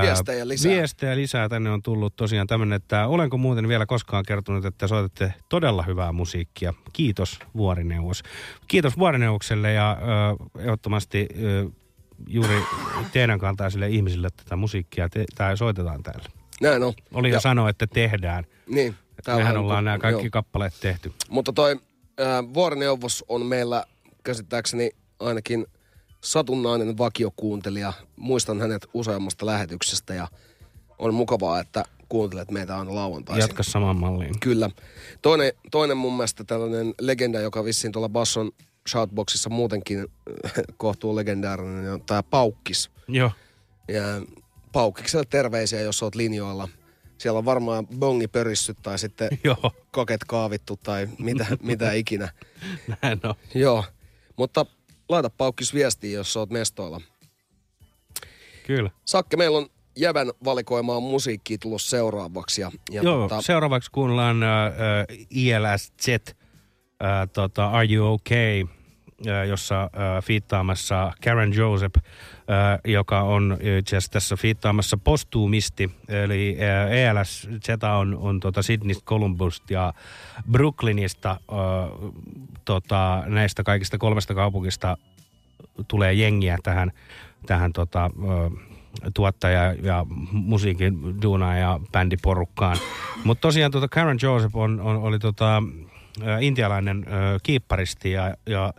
Viestejä 0.02 0.48
lisää. 0.48 0.72
Viestejä 0.72 1.15
lisää. 1.15 1.49
Tänne 1.49 1.70
on 1.70 1.84
tullut 1.84 2.15
tosiaan 2.15 2.48
tämmöinen, 2.48 2.76
että 2.76 3.07
olenko 3.07 3.38
muuten 3.38 3.68
vielä 3.68 3.86
koskaan 3.86 4.24
kertonut, 4.28 4.65
että 4.65 4.88
soitatte 4.88 5.34
todella 5.49 5.84
hyvää 5.84 6.11
musiikkia. 6.11 6.74
Kiitos 6.94 7.40
Vuorineuvos. 7.57 8.24
Kiitos 8.68 8.98
Vuorineuvokselle 8.98 9.74
ja 9.74 9.98
ö, 10.56 10.61
ehdottomasti 10.61 11.28
ö, 11.44 11.70
juuri 12.28 12.56
teidän 13.11 13.40
kaltaisille 13.40 13.90
ihmisille 13.90 14.30
tätä 14.30 14.56
musiikkia 14.56 15.10
te, 15.10 15.26
tää 15.36 15.56
soitetaan 15.56 16.03
täällä. 16.03 16.26
Näin 16.61 16.84
on. 16.84 16.94
Oli 17.14 17.30
jo 17.30 17.34
Ja- 17.34 17.40
sanoa, 17.40 17.70
että 17.70 17.88
tehdään. 17.88 18.44
Niin. 18.68 18.95
Tää 19.23 19.37
Mehän 19.37 19.57
on- 19.57 19.63
ollaan 19.63 19.85
nämä 19.85 19.97
kaikki 19.97 20.23
joo. 20.25 20.29
kappaleet 20.31 20.73
tehty. 20.81 21.13
Mutta 21.29 21.53
toi 21.53 21.79
ää, 22.17 22.53
vuorineuvos 22.53 23.25
on 23.29 23.45
meillä 23.45 23.85
käsittääkseni 24.23 24.91
ainakin 25.19 25.65
satunnainen 26.21 26.97
vakiokuuntelija. 26.97 27.93
Muistan 28.15 28.61
hänet 28.61 28.87
useammasta 28.93 29.45
lähetyksestä 29.45 30.13
ja 30.13 30.27
on 30.99 31.13
mukavaa, 31.13 31.59
että 31.59 31.85
kuuntelet 32.09 32.51
meitä 32.51 32.77
aina 32.77 32.95
lauantaisin. 32.95 33.41
Jatka 33.41 33.63
samaan 33.63 33.95
malliin. 33.97 34.39
Kyllä. 34.39 34.69
Toinen, 35.21 35.53
toinen 35.71 35.97
mun 35.97 36.13
mielestä 36.13 36.43
tällainen 36.43 36.93
legenda, 37.01 37.39
joka 37.39 37.63
vissiin 37.65 37.91
tuolla 37.93 38.09
Basson 38.09 38.51
shoutboxissa 38.89 39.49
muutenkin 39.49 39.99
äh, 40.45 40.51
kohtuu 40.77 41.15
legendaarinen, 41.15 41.93
on 41.93 42.01
tää 42.01 42.23
Paukkis. 42.23 42.91
Joo. 43.07 43.31
Ja 43.87 44.03
Paukkikselle 44.71 45.25
terveisiä, 45.29 45.81
jos 45.81 46.03
oot 46.03 46.15
linjoilla. 46.15 46.69
Siellä 47.23 47.37
on 47.37 47.45
varmaan 47.45 47.87
bongi 47.87 48.27
pörissyt 48.27 48.77
tai 48.81 48.99
sitten 48.99 49.29
Joo. 49.43 49.71
koket 49.91 50.23
kaavittu 50.27 50.79
tai 50.83 51.07
mitä, 51.19 51.45
mitä 51.61 51.93
ikinä. 51.93 52.31
Näin 53.01 53.19
on. 53.23 53.35
Joo, 53.55 53.85
mutta 54.37 54.65
laita 55.09 55.29
Paukkis 55.29 55.73
viestiä, 55.73 56.11
jos 56.11 56.37
oot 56.37 56.49
mestoilla. 56.49 57.01
Kyllä. 58.67 58.89
Sakke, 59.05 59.37
meillä 59.37 59.57
on 59.57 59.67
jävän 59.97 60.31
valikoimaa 60.43 60.99
musiikkia 60.99 61.57
tulossa 61.57 61.89
seuraavaksi. 61.89 62.61
Ja, 62.61 62.71
ja 62.91 63.01
Joo, 63.01 63.29
tota, 63.29 63.41
seuraavaksi 63.41 63.91
kuunnellaan 63.91 64.37
uh, 64.37 65.25
ILS 65.29 65.93
Jet, 66.07 66.37
uh, 66.37 67.31
tota, 67.33 67.67
Are 67.67 67.93
You 67.93 68.13
Okay, 68.13 68.61
uh, 68.61 69.47
jossa 69.47 69.83
uh, 69.83 70.23
fiittaamassa 70.23 71.13
Karen 71.23 71.53
Joseph, 71.53 71.95
joka 72.86 73.22
on 73.22 73.57
itse 73.78 73.98
asiassa 73.98 74.11
tässä 74.11 74.36
fiittaamassa 74.36 74.98
postuumisti. 74.98 75.91
Eli 76.07 76.57
ELS 76.90 77.49
Jet 77.68 77.84
on, 77.84 78.18
on 78.18 78.40
tota 78.40 78.61
Sydneystä, 78.61 79.06
Columbusta 79.06 79.74
ja 79.74 79.94
Brooklynista. 80.52 81.40
Uh, 81.52 82.14
tota, 82.65 83.24
näistä 83.28 83.64
kaikista 83.64 83.98
kolmesta 83.98 84.36
kaupungista 84.36 84.98
tulee 85.88 86.14
jengiä 86.14 86.57
tähän, 86.64 86.91
tähän 87.45 87.74
tota, 87.74 88.06
ö, 88.06 88.49
tuottaja 89.14 89.74
ja 89.74 90.06
musiikin 90.32 91.22
duunaan 91.22 91.60
ja 91.60 91.80
bändiporukkaan. 91.91 92.78
Mutta 93.24 93.41
tosiaan 93.41 93.72
tota 93.72 93.88
Karen 93.88 94.18
Joseph 94.22 94.56
on, 94.56 94.80
on, 94.80 94.95
oli 94.95 95.20
tota, 95.20 95.64
intialainen 96.40 97.06
ö, 97.07 97.40
kiipparisti 97.44 98.11
ja, 98.11 98.36
ja 98.45 98.74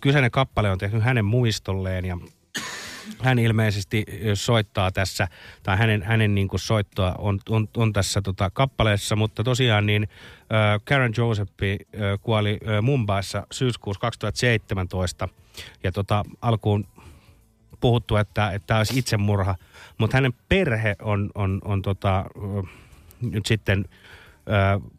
kyseinen 0.00 0.30
kappale 0.30 0.70
on 0.70 0.78
tehty 0.78 0.98
hänen 0.98 1.24
muistolleen 1.24 2.04
ja 2.04 2.18
hän 3.18 3.38
ilmeisesti 3.38 4.04
soittaa 4.34 4.92
tässä, 4.92 5.28
tai 5.62 5.76
hänen, 5.76 6.02
hänen 6.02 6.34
niin 6.34 6.48
kuin 6.48 6.60
soittoa 6.60 7.14
on, 7.18 7.40
on, 7.48 7.68
on 7.76 7.92
tässä 7.92 8.22
tota 8.22 8.50
kappaleessa, 8.50 9.16
mutta 9.16 9.44
tosiaan 9.44 9.86
niin 9.86 10.02
äh, 10.02 10.80
Karen 10.84 11.12
Joseph 11.16 11.52
äh, 11.62 11.78
kuoli 12.20 12.58
äh, 12.68 12.82
Mumbaissa 12.82 13.46
syyskuussa 13.52 14.00
2017, 14.00 15.28
ja 15.84 15.92
tota, 15.92 16.24
alkuun 16.42 16.86
puhuttu, 17.80 18.16
että 18.16 18.50
että 18.50 18.66
tämä 18.66 18.78
olisi 18.78 18.98
itsemurha, 18.98 19.54
mutta 19.98 20.16
hänen 20.16 20.32
perhe 20.48 20.96
on, 21.02 21.30
on, 21.34 21.60
on 21.64 21.82
tota, 21.82 22.24
nyt 23.20 23.46
sitten 23.46 23.84
ö, 24.48 24.90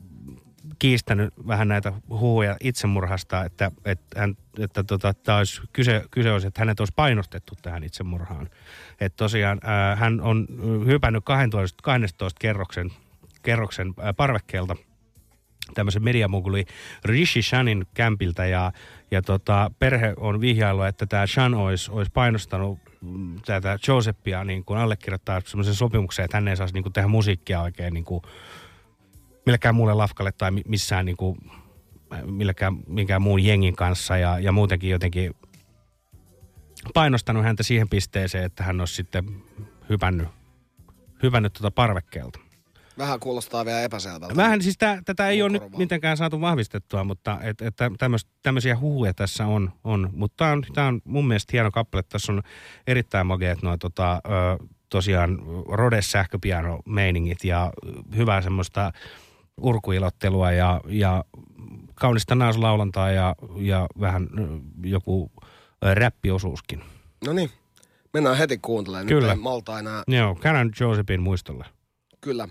kiistänyt 0.82 1.34
vähän 1.48 1.68
näitä 1.68 1.94
huhuja 2.10 2.58
itsemurhasta, 2.60 3.46
että, 3.46 3.72
että, 3.86 4.20
hän, 4.20 4.38
että 4.60 4.84
tota, 4.84 5.14
tämä 5.14 5.38
olisi, 5.38 5.62
kyse, 5.74 6.04
kyse 6.12 6.32
olisi, 6.32 6.48
että 6.48 6.62
hänet 6.62 6.80
olisi 6.80 6.94
painostettu 6.96 7.56
tähän 7.62 7.84
itsemurhaan. 7.84 8.50
Että 9.02 9.18
tosiaan 9.18 9.60
ää, 9.64 9.96
hän 9.96 10.22
on 10.22 10.48
hypännyt 10.86 11.26
12, 11.26 11.80
12 11.84 12.40
kerroksen, 12.40 12.92
kerroksen 13.44 13.94
ää, 14.00 14.14
parvekkeelta 14.14 14.76
tämmöisen 15.74 16.04
mediamuguli 16.04 16.66
Rishi 17.06 17.42
Shanin 17.42 17.88
kämpiltä 17.94 18.46
ja, 18.46 18.72
ja 19.12 19.22
tota, 19.22 19.72
perhe 19.80 20.14
on 20.18 20.42
vihjaillut, 20.42 20.86
että 20.86 21.06
tämä 21.06 21.28
Shan 21.28 21.54
olisi, 21.54 21.92
olisi 21.92 22.12
painostanut 22.14 22.80
mm, 23.02 23.42
tätä 23.46 23.80
Josephia 23.88 24.44
niin 24.44 24.66
kuin 24.66 24.80
allekirjoittaa 24.80 25.42
semmoisen 25.46 25.76
sopimuksen, 25.76 26.26
että 26.26 26.38
hän 26.38 26.48
ei 26.48 26.58
saisi 26.58 26.74
niin 26.74 26.84
kuin 26.84 26.94
tehdä 26.94 27.08
musiikkia 27.08 27.62
oikein 27.62 27.94
niin 27.94 28.06
kuin 28.06 28.24
millekään 29.46 29.76
muulle 29.76 29.94
lafkalle 29.94 30.32
tai 30.32 30.52
mi- 30.52 30.64
missään 30.68 31.06
niin 31.06 31.18
kuin, 31.18 31.38
millekään, 32.26 32.78
minkään 32.88 33.22
muun 33.22 33.44
jengin 33.44 33.76
kanssa 33.76 34.18
ja, 34.18 34.40
ja 34.40 34.52
muutenkin 34.52 34.90
jotenkin 34.90 35.34
painostanut 36.94 37.44
häntä 37.44 37.64
siihen 37.64 37.90
pisteeseen, 37.90 38.44
että 38.44 38.64
hän 38.64 38.80
olisi 38.80 38.96
sitten 38.96 39.44
hypännyt, 39.90 40.28
hypännyt 41.24 41.54
tuota 41.54 41.72
parvekkeelta. 41.72 42.40
Vähän 42.98 43.20
kuulostaa 43.20 43.66
vielä 43.66 43.82
epäselvältä. 43.82 44.36
Vähän 44.36 44.62
siis 44.62 44.78
tää, 44.78 45.02
tätä 45.06 45.28
ei 45.28 45.42
ole 45.42 45.50
nyt 45.50 45.78
mitenkään 45.78 46.18
saatu 46.18 46.42
vahvistettua, 46.42 47.04
mutta 47.04 47.40
et, 47.42 47.62
et 47.62 47.76
tämmös, 48.00 48.28
tämmöisiä 48.44 48.80
huhuja 48.80 49.14
tässä 49.14 49.46
on. 49.46 49.72
on. 49.84 50.10
Mutta 50.14 50.36
tämä 50.38 50.52
on, 50.52 50.64
tää 50.74 50.88
on 50.88 51.02
mun 51.04 51.28
mielestä 51.28 51.52
hieno 51.54 51.72
kappale. 51.72 52.04
Tässä 52.04 52.32
on 52.32 52.42
erittäin 52.88 53.28
makeat 53.28 53.62
noin 53.62 53.80
tota, 53.80 54.14
ö, 54.14 54.66
tosiaan 54.90 55.40
Rodes 55.68 56.12
sähköpiano 56.12 56.80
meiningit 56.86 57.44
ja 57.44 57.72
hyvää 58.16 58.42
semmoista 58.42 58.92
urkuilottelua 59.62 60.52
ja, 60.52 60.82
ja 60.88 61.26
kaunista 61.96 62.36
naislaulantaa 62.36 63.12
ja, 63.12 63.36
ja 63.56 63.88
vähän 64.00 64.30
joku 64.84 65.32
räppiosuuskin. 65.94 66.84
No 67.26 67.34
niin, 67.34 67.50
mennään 68.14 68.38
heti 68.38 68.58
kuuntelemaan. 68.58 69.08
Kyllä. 69.08 69.28
Nyt 69.28 69.38
ei 69.38 69.44
malta 69.44 69.80
enää. 69.80 70.04
Joo, 70.08 70.36
Karen 70.36 70.72
Josephin 70.80 71.22
muistolle. 71.22 71.66
Kyllä. 72.22 72.48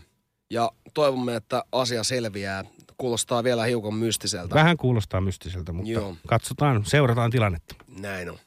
Ja 0.51 0.73
toivomme, 0.95 1.37
että 1.37 1.65
asia 1.73 2.05
selviää. 2.05 2.65
Kuulostaa 2.97 3.45
vielä 3.45 3.65
hiukan 3.65 3.95
mystiseltä. 3.95 4.55
Vähän 4.55 4.77
kuulostaa 4.77 5.21
mystiseltä, 5.21 5.73
mutta 5.73 5.91
Joo. 5.91 6.17
katsotaan, 6.27 6.85
seurataan 6.85 7.31
tilannetta. 7.31 7.75
Näin 8.01 8.31
on. 8.31 8.39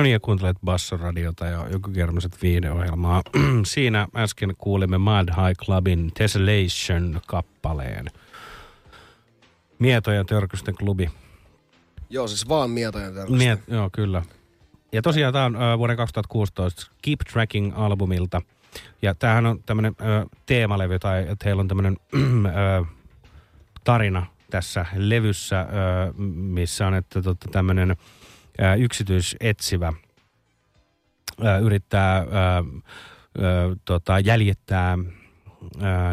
No 0.00 0.04
niin, 0.04 0.12
ja 0.12 0.20
kuuntelet 0.20 0.56
Bassoradiota 0.64 1.46
ja 1.46 1.68
joku 1.70 1.90
kermiset 1.90 2.42
viihdeohjelmaa. 2.42 3.22
Siinä 3.64 4.08
äsken 4.16 4.54
kuulimme 4.58 4.98
Mad 4.98 5.28
High 5.28 5.64
Clubin 5.64 6.12
Tessellation-kappaleen. 6.18 8.06
Mietojen 9.78 10.26
törkysten 10.26 10.74
klubi. 10.74 11.10
Joo, 12.10 12.28
siis 12.28 12.48
vaan 12.48 12.70
Mietojen 12.70 13.14
törkysten. 13.14 13.38
Miet, 13.38 13.60
joo, 13.68 13.90
kyllä. 13.92 14.22
Ja 14.92 15.02
tosiaan 15.02 15.32
tämä 15.32 15.44
on 15.44 15.56
äh, 15.56 15.78
vuoden 15.78 15.96
2016 15.96 16.90
Keep 17.02 17.20
Tracking-albumilta. 17.32 18.42
Ja 19.02 19.14
tämähän 19.14 19.46
on 19.46 19.62
tämmöinen 19.66 19.96
teemalevy, 20.46 20.98
tai 20.98 21.20
että 21.20 21.44
heillä 21.44 21.60
on 21.60 21.68
tämmöinen 21.68 21.96
tarina 23.84 24.26
tässä 24.50 24.86
levyssä, 24.96 25.60
äh, 25.60 25.68
missä 26.34 26.86
on 26.86 26.94
että 26.94 27.22
tota, 27.22 27.48
tämmöinen– 27.52 27.96
Äh, 28.62 28.80
yksityisetsivä 28.80 29.92
äh, 31.44 31.62
yrittää 31.62 32.18
äh, 32.18 32.24
tota, 33.84 34.20
jäljittää 34.20 34.98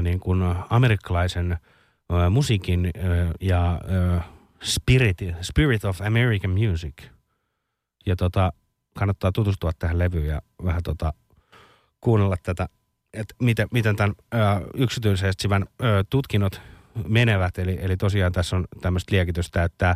niin 0.01 0.19
kuin 0.19 0.41
amerikkalaisen 0.69 1.57
musiikin 2.29 2.91
ja 3.41 3.81
Spirit, 4.63 5.17
Spirit 5.41 5.85
of 5.85 6.01
American 6.01 6.51
Music. 6.51 6.93
Ja 8.05 8.15
tota, 8.15 8.53
kannattaa 8.97 9.31
tutustua 9.31 9.71
tähän 9.79 9.99
levyyn 9.99 10.27
ja 10.27 10.41
vähän 10.63 10.83
tota, 10.83 11.13
kuunnella 12.01 12.35
tätä, 12.43 12.69
että 13.13 13.35
miten, 13.41 13.67
miten 13.71 13.95
tämän 13.95 14.15
yksityisetsivän 14.73 15.65
tutkinnot– 16.09 16.61
menevät. 17.07 17.57
Eli, 17.57 17.77
eli 17.81 17.97
tosiaan 17.97 18.31
tässä 18.31 18.55
on 18.55 18.65
tämmöistä 18.81 19.15
liekitystä, 19.15 19.63
että 19.63 19.95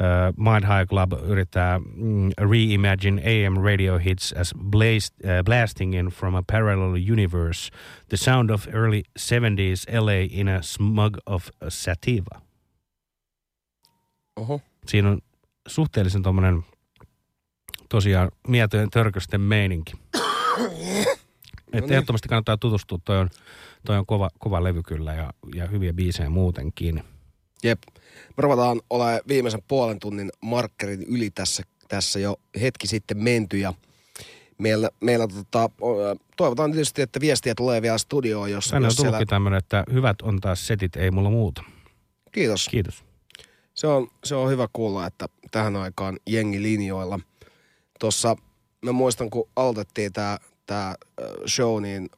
uh, 0.00 0.44
Mind 0.44 0.64
High 0.64 0.88
Club 0.88 1.12
yrittää 1.26 1.78
mm, 1.78 2.30
reimagine 2.50 3.22
AM 3.22 3.62
radio 3.62 3.98
hits 3.98 4.32
as 4.32 4.54
blazed, 4.70 5.14
uh, 5.24 5.44
blasting 5.44 5.94
in 5.94 6.06
from 6.06 6.34
a 6.34 6.42
parallel 6.52 7.12
universe. 7.12 7.70
The 8.08 8.16
sound 8.16 8.50
of 8.50 8.66
early 8.68 9.02
70s 9.18 10.00
LA 10.00 10.26
in 10.30 10.48
a 10.48 10.62
smug 10.62 11.16
of 11.26 11.48
sativa. 11.68 12.40
Oho. 14.36 14.60
Siinä 14.86 15.08
on 15.08 15.18
suhteellisen 15.68 16.22
tuommoinen 16.22 16.64
tosiaan 17.88 18.30
mietojen 18.48 18.90
törkösten 18.90 19.40
meininki. 19.40 19.92
Että 21.78 21.86
niin. 21.86 21.92
ehdottomasti 21.92 22.28
kannattaa 22.28 22.56
tutustua, 22.56 22.98
toi 23.04 23.18
on, 23.18 23.30
toi 23.86 23.98
on 23.98 24.06
kova, 24.06 24.30
kova 24.38 24.64
levy 24.64 24.82
kyllä 24.82 25.14
ja, 25.14 25.32
ja 25.54 25.66
hyviä 25.66 25.92
biisejä 25.92 26.30
muutenkin. 26.30 27.04
Jep. 27.62 27.82
Me 28.36 28.42
ruvetaan 28.42 28.80
olemaan 28.90 29.20
viimeisen 29.28 29.62
puolen 29.68 29.98
tunnin 29.98 30.30
markkerin 30.40 31.02
yli 31.02 31.30
tässä, 31.30 31.62
tässä 31.88 32.18
jo 32.18 32.36
hetki 32.60 32.86
sitten 32.86 33.18
menty 33.18 33.58
ja 33.58 33.74
meillä, 34.58 34.90
meillä 35.00 35.28
tota, 35.28 35.70
toivotaan 36.36 36.72
tietysti, 36.72 37.02
että 37.02 37.20
viestiä 37.20 37.54
tulee 37.54 37.82
vielä 37.82 37.98
studioon, 37.98 38.50
jos, 38.50 38.68
Tänne 38.68 38.86
on 38.86 38.88
jos 38.88 38.96
siellä... 38.96 39.10
tullutkin 39.10 39.28
tämmöinen, 39.28 39.58
että 39.58 39.84
hyvät 39.92 40.22
on 40.22 40.40
taas 40.40 40.66
setit, 40.66 40.96
ei 40.96 41.10
mulla 41.10 41.30
muuta. 41.30 41.62
Kiitos. 42.32 42.68
Kiitos. 42.68 43.04
Se 43.74 43.86
on, 43.86 44.08
se 44.24 44.34
on 44.34 44.50
hyvä 44.50 44.68
kuulla, 44.72 45.06
että 45.06 45.28
tähän 45.50 45.76
aikaan 45.76 46.18
jengi 46.26 46.62
linjoilla. 46.62 47.20
Tuossa 48.00 48.36
mä 48.84 48.92
muistan, 48.92 49.30
kun 49.30 49.48
aloitettiin 49.56 50.12
tämä 50.12 50.38
tää 50.66 50.94
ö, 51.20 51.48
show, 51.48 51.82
niin 51.82 52.08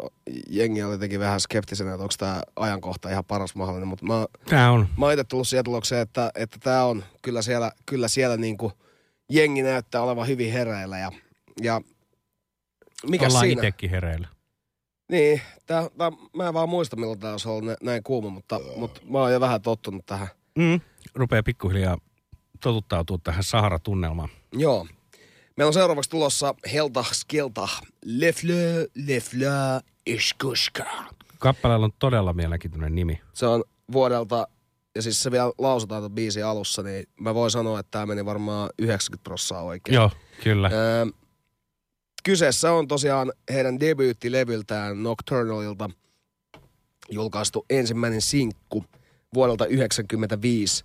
jengi 0.51 0.83
oli 0.83 0.93
jotenkin 0.95 1.21
vähän 1.21 1.41
skeptisenä, 1.41 1.91
että 1.95 2.03
onko 2.03 2.15
tämä 2.19 2.43
ajankohta 2.57 3.11
ihan 3.11 3.25
paras 3.25 3.55
mahdollinen. 3.55 3.89
Mutta 3.89 4.07
mä, 4.07 4.27
Tää 4.49 4.73
on. 4.73 4.89
mä 4.99 5.05
oon 5.07 5.13
itse 5.13 5.25
tullut 5.25 5.49
siihen 5.49 5.65
tulokseen, 5.65 6.01
että, 6.03 6.31
että 6.35 6.59
tämä 6.63 6.85
on 6.85 7.05
kyllä 7.23 7.43
siellä, 7.43 7.73
kyllä 7.87 8.09
siellä 8.09 8.37
niinku 8.37 8.73
jengi 9.31 9.63
näyttää 9.63 10.03
olevan 10.03 10.27
hyvin 10.27 10.53
hereillä. 10.53 10.99
Ja, 10.99 11.13
ja 11.63 11.81
mikä 13.11 13.27
Ollaan 13.27 13.45
siinä? 13.47 13.63
itekin 13.63 13.91
hereillä. 13.91 14.29
Niin, 15.13 15.41
tää, 15.67 15.89
tää, 15.99 16.13
mä 16.37 16.49
en 16.49 16.55
vaan 16.55 16.69
muista, 16.69 16.97
milloin 16.97 17.19
tämä 17.21 17.33
olisi 17.33 17.49
ollut 17.49 17.65
nä- 17.65 17.77
näin 17.83 18.03
kuuma, 18.03 18.31
mutta, 18.31 18.61
mutta 18.77 19.01
mä 19.11 19.19
oon 19.19 19.33
jo 19.33 19.41
vähän 19.41 19.63
tottunut 19.63 20.07
tähän. 20.07 20.29
Mm. 20.59 20.81
Rupeaa 21.15 21.43
pikkuhiljaa 21.43 21.99
totuttautua 22.61 23.19
tähän 23.25 23.45
Sahara-tunnelmaan. 23.45 24.29
Joo. 24.53 24.87
Meillä 25.57 25.69
on 25.69 25.75
seuraavaksi 25.75 26.11
tulossa 26.11 26.55
Helta 26.73 27.05
Skelta. 27.13 27.69
Le 28.05 28.33
fleu, 28.33 28.87
le 29.07 29.21
fleu, 29.21 29.81
iskuska. 30.07 30.85
Kappaleella 31.39 31.85
on 31.85 31.93
todella 31.99 32.33
mielenkiintoinen 32.33 32.95
nimi. 32.95 33.21
Se 33.33 33.47
on 33.47 33.65
vuodelta, 33.93 34.49
ja 34.95 35.03
siis 35.03 35.23
se 35.23 35.31
vielä 35.31 35.53
lausutaan 35.59 36.03
tuon 36.03 36.13
biisin 36.13 36.45
alussa, 36.47 36.83
niin 36.83 37.07
mä 37.21 37.35
voin 37.35 37.51
sanoa, 37.51 37.81
että 37.81 37.91
tämä 37.91 38.07
meni 38.07 38.25
varmaan 38.25 38.71
90 38.79 39.25
prossaa 39.25 39.63
oikein. 39.63 39.95
Joo, 39.95 40.11
kyllä. 40.45 40.71
Öö, 40.73 41.07
kyseessä 42.25 42.73
on 42.73 42.89
tosiaan 42.89 43.33
heidän 43.53 43.81
debyyttilevyltään 43.81 45.03
Nocturnalilta 45.03 45.91
julkaistu 47.11 47.67
ensimmäinen 47.71 48.23
sinkku 48.23 48.85
vuodelta 49.35 49.65
1995. 49.65 50.85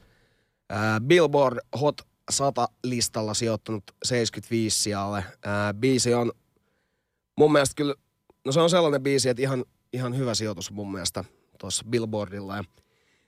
Öö, 0.72 0.78
Billboard 1.08 1.60
Hot 1.82 2.11
100 2.32 2.68
listalla 2.84 3.34
sijoittunut 3.34 3.84
75 4.04 4.84
sijalle. 4.84 5.24
Öö, 5.46 5.52
biisi 5.74 6.14
on 6.14 6.32
mun 7.38 7.52
mielestä 7.52 7.76
kyllä, 7.76 7.96
no 8.46 8.52
se 8.52 8.60
on 8.60 8.70
sellainen 8.70 9.04
biisi, 9.04 9.30
että 9.30 9.42
ihan, 9.42 9.66
ihan 9.94 10.18
hyvä 10.18 10.36
sijoitus 10.36 10.72
mun 10.72 10.92
mielestä 10.92 11.24
tuossa 11.60 11.86
Billboardilla. 11.90 12.56
Ja 12.56 12.64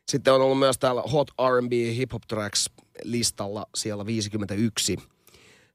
sitten 0.08 0.34
on 0.34 0.42
ollut 0.42 0.60
myös 0.60 0.78
täällä 0.78 1.02
Hot 1.02 1.30
R&B 1.30 1.72
Hip 1.96 2.14
Hop 2.14 2.22
Tracks 2.28 2.70
listalla 3.04 3.66
siellä 3.76 4.06
51. 4.06 4.98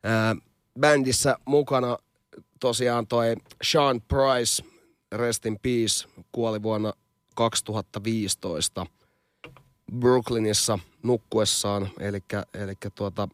Ää, 0.02 0.36
bändissä 0.80 1.38
mukana 1.44 1.98
tosiaan 2.60 3.06
toi 3.06 3.36
Sean 3.62 4.00
Price, 4.00 4.64
Rest 5.12 5.46
in 5.46 5.58
Peace, 5.62 6.08
kuoli 6.32 6.62
vuonna 6.62 6.92
2015 7.34 8.86
Brooklynissa 9.96 10.78
nukkuessaan. 11.02 11.90
Eli 12.00 12.74
tuota, 12.94 13.28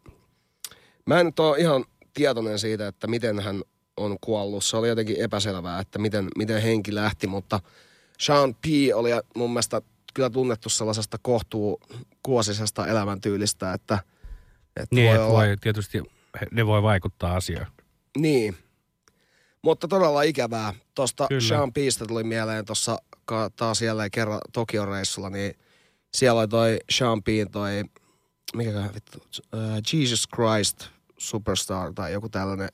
mä 1.06 1.20
en 1.20 1.26
nyt 1.26 1.40
ole 1.40 1.58
ihan 1.58 1.84
tietoinen 2.14 2.58
siitä, 2.58 2.88
että 2.88 3.06
miten 3.06 3.40
hän 3.40 3.62
on 3.96 4.16
kuollut. 4.20 4.64
Se 4.64 4.76
oli 4.76 4.88
jotenkin 4.88 5.20
epäselvää, 5.20 5.80
että 5.80 5.98
miten, 5.98 6.28
miten 6.38 6.62
henki 6.62 6.94
lähti, 6.94 7.26
mutta 7.26 7.60
Sean 8.18 8.54
P. 8.54 8.64
oli 8.94 9.10
mun 9.36 9.50
mielestä 9.50 9.82
kyllä 10.14 10.30
tunnettu 10.30 10.68
sellaisesta 10.68 11.18
kohtuu 11.22 11.80
kuosisesta 12.22 12.86
elämäntyylistä, 12.86 13.72
että, 13.72 13.98
että 14.76 14.94
Niin, 14.94 15.10
voi 15.10 15.18
olla, 15.18 15.38
voi, 15.38 15.56
tietysti 15.60 16.02
ne 16.50 16.66
voi 16.66 16.82
vaikuttaa 16.82 17.36
asiaan. 17.36 17.66
niin. 18.16 18.56
Mutta 19.62 19.88
todella 19.88 20.22
ikävää. 20.22 20.74
Tuosta. 20.94 21.26
Sean 21.48 21.72
Pistä 21.72 22.04
tuli 22.06 22.24
mieleen 22.24 22.64
tuossa 22.64 22.98
taas 23.56 23.82
jälleen 23.82 24.10
kerran 24.10 24.40
Tokion 24.52 24.88
reissulla, 24.88 25.30
niin 25.30 25.54
siellä 26.14 26.40
oli 26.40 26.48
toi 26.48 26.78
Sean 26.90 27.22
Pin 27.22 27.50
toi, 27.50 27.84
mikä 28.56 28.90
vittu, 28.94 29.18
uh, 29.38 29.60
Jesus 29.92 30.24
Christ 30.34 30.88
Superstar 31.18 31.92
tai 31.94 32.12
joku 32.12 32.28
tällainen. 32.28 32.68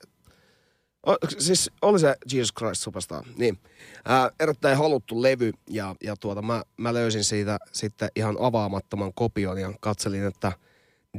O, 1.07 1.15
siis 1.37 1.71
oli 1.81 1.99
se 1.99 2.15
Jesus 2.33 2.53
Christ 2.53 2.81
Superstar, 2.81 3.23
niin. 3.37 3.59
Ää, 4.05 4.29
erittäin 4.39 4.77
haluttu 4.77 5.21
levy 5.21 5.51
ja, 5.69 5.95
ja 6.03 6.15
tuota, 6.15 6.41
mä, 6.41 6.63
mä 6.77 6.93
löysin 6.93 7.23
siitä 7.23 7.57
sitten 7.71 8.09
ihan 8.15 8.35
avaamattoman 8.39 9.11
kopion 9.13 9.57
ja 9.57 9.73
katselin, 9.79 10.23
että 10.25 10.51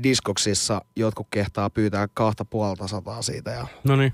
Discogsissa 0.03 0.81
jotkut 0.97 1.27
kehtaa 1.31 1.71
pyytää 1.71 2.09
kahta 2.15 2.45
puolta 2.45 2.87
sataa 2.89 3.23
siitä 3.23 3.51
ja 3.51 3.67
No 3.85 3.97
niin. 3.97 4.13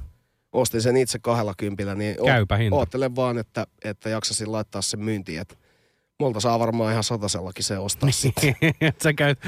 ostin 0.53 0.83
sen 0.83 0.97
itse 0.97 1.19
kahdella 1.19 1.55
kympillä, 1.57 1.95
niin 1.95 2.17
Käypä 2.25 2.57
hinta. 2.57 2.77
oottelen 2.77 3.17
vaan, 3.17 3.39
että, 3.39 3.67
että 3.85 4.09
jaksasin 4.09 4.53
laittaa 4.53 4.83
sen 4.83 5.01
myyntiin, 5.01 5.41
että 5.41 5.55
multa 6.21 6.41
saa 6.41 6.59
varmaan 6.59 6.93
ihan 6.93 7.05
satasellakin 7.05 7.65
se 7.65 7.79
ostaa 7.79 8.11
sitten. 8.13 8.55
Sä 9.03 9.13
käyt 9.13 9.39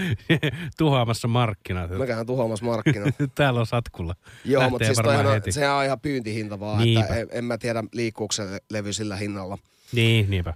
tuhoamassa 0.78 1.28
markkinat. 1.28 1.90
Mä 1.90 2.06
käyn 2.06 2.26
tuhoamassa 2.26 2.64
markkinat. 2.64 3.14
Täällä 3.34 3.60
on 3.60 3.66
satkulla. 3.66 4.14
Joo, 4.44 4.60
Lähtee 4.60 4.70
mutta 4.70 4.86
siis 4.86 4.98
toihan 4.98 5.26
on, 5.26 5.32
heti. 5.32 5.52
sehän 5.52 5.74
on 5.76 5.84
ihan 5.84 6.00
pyyntihinta 6.00 6.60
vaan, 6.60 6.78
Niinpä. 6.84 7.00
että 7.04 7.16
en, 7.16 7.28
en, 7.30 7.44
mä 7.44 7.58
tiedä 7.58 7.84
liikkuuko 7.92 8.32
se 8.32 8.58
levy 8.70 8.92
sillä 8.92 9.16
hinnalla. 9.16 9.58
Niin, 9.92 10.30
niinpä. 10.30 10.54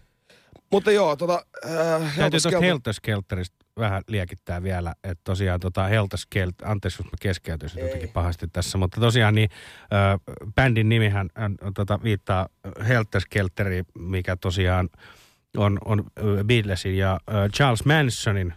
Mutta 0.72 0.90
joo, 0.92 1.16
tota... 1.16 1.44
Äh, 1.64 1.70
Täytyy 1.70 2.16
Helter 2.16 2.30
tuosta 2.30 2.50
Skelter- 2.50 2.62
Helterskelteristä 2.64 3.56
vähän 3.78 4.02
liekittää 4.08 4.62
vielä, 4.62 4.94
että 5.04 5.20
tosiaan 5.24 5.60
tota 5.60 5.84
Helterskelter, 5.84 6.68
anteeksi 6.68 7.02
jos 7.02 7.06
mä 7.06 7.16
keskeytyisin 7.20 7.82
jotenkin 7.82 8.08
pahasti 8.08 8.46
tässä, 8.52 8.78
mutta 8.78 9.00
tosiaan 9.00 9.34
niin 9.34 9.50
ö, 9.82 10.32
bändin 10.54 10.88
nimihän 10.88 11.28
on, 11.62 11.74
tota, 11.74 11.98
viittaa 12.02 12.48
Helterskelteriin, 12.88 13.84
mikä 13.98 14.36
tosiaan 14.36 14.88
on, 15.56 15.78
on 15.84 16.04
Beatlesin 16.46 16.96
ja 16.96 17.20
Charles 17.52 17.84
Mansonin 17.84 18.54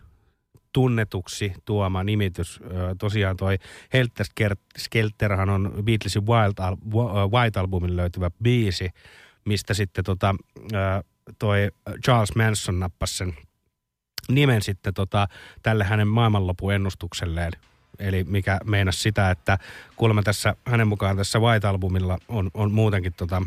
tunnetuksi 0.74 1.54
tuoma 1.66 2.04
nimitys. 2.04 2.60
Tosiaan 2.98 3.38
toi 3.38 3.58
Helter 3.94 4.26
Skelterhan 4.78 5.50
on 5.50 5.74
Beatlesin 5.84 6.28
Wild 6.28 6.54
Al- 6.60 6.74
ö, 6.74 7.28
White-albumin 7.28 7.96
löytyvä 7.98 8.32
biisi, 8.44 8.90
mistä 9.46 9.74
sitten 9.74 10.04
tota, 10.04 10.36
toi 11.40 11.72
Charles 12.04 12.36
Manson 12.36 12.80
nappasi 12.80 13.18
sen 13.18 13.34
nimen 14.30 14.62
sitten 14.62 14.94
tota, 14.94 15.28
tälle 15.64 15.84
hänen 15.84 16.08
maailmanlopun 16.08 16.74
ennustukselleen. 16.74 17.52
Eli 18.00 18.24
mikä 18.24 18.60
meinasi 18.66 19.02
sitä, 19.02 19.32
että 19.32 19.58
kuulemma 19.96 20.24
tässä 20.24 20.56
hänen 20.66 20.88
mukaan 20.88 21.18
tässä 21.18 21.40
White-albumilla 21.40 22.18
on, 22.28 22.52
on 22.54 22.72
muutenkin 22.72 23.14
tota, 23.14 23.42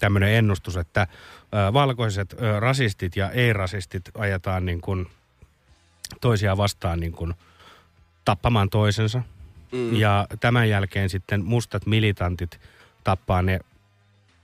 tämmöinen 0.00 0.34
ennustus, 0.34 0.76
että 0.76 1.00
ö, 1.00 1.72
valkoiset 1.72 2.32
ö, 2.32 2.60
rasistit 2.60 3.16
ja 3.16 3.30
ei-rasistit 3.30 4.10
ajetaan 4.18 4.66
niin 4.66 4.80
kuin 4.80 5.06
toisiaan 6.20 6.56
vastaan 6.56 7.00
niin 7.00 7.12
kuin 7.12 7.34
tappamaan 8.24 8.70
toisensa. 8.70 9.22
Mm. 9.72 9.96
Ja 9.96 10.26
tämän 10.40 10.68
jälkeen 10.68 11.10
sitten 11.10 11.44
mustat 11.44 11.86
militantit 11.86 12.60
tappaa 13.04 13.42
ne, 13.42 13.60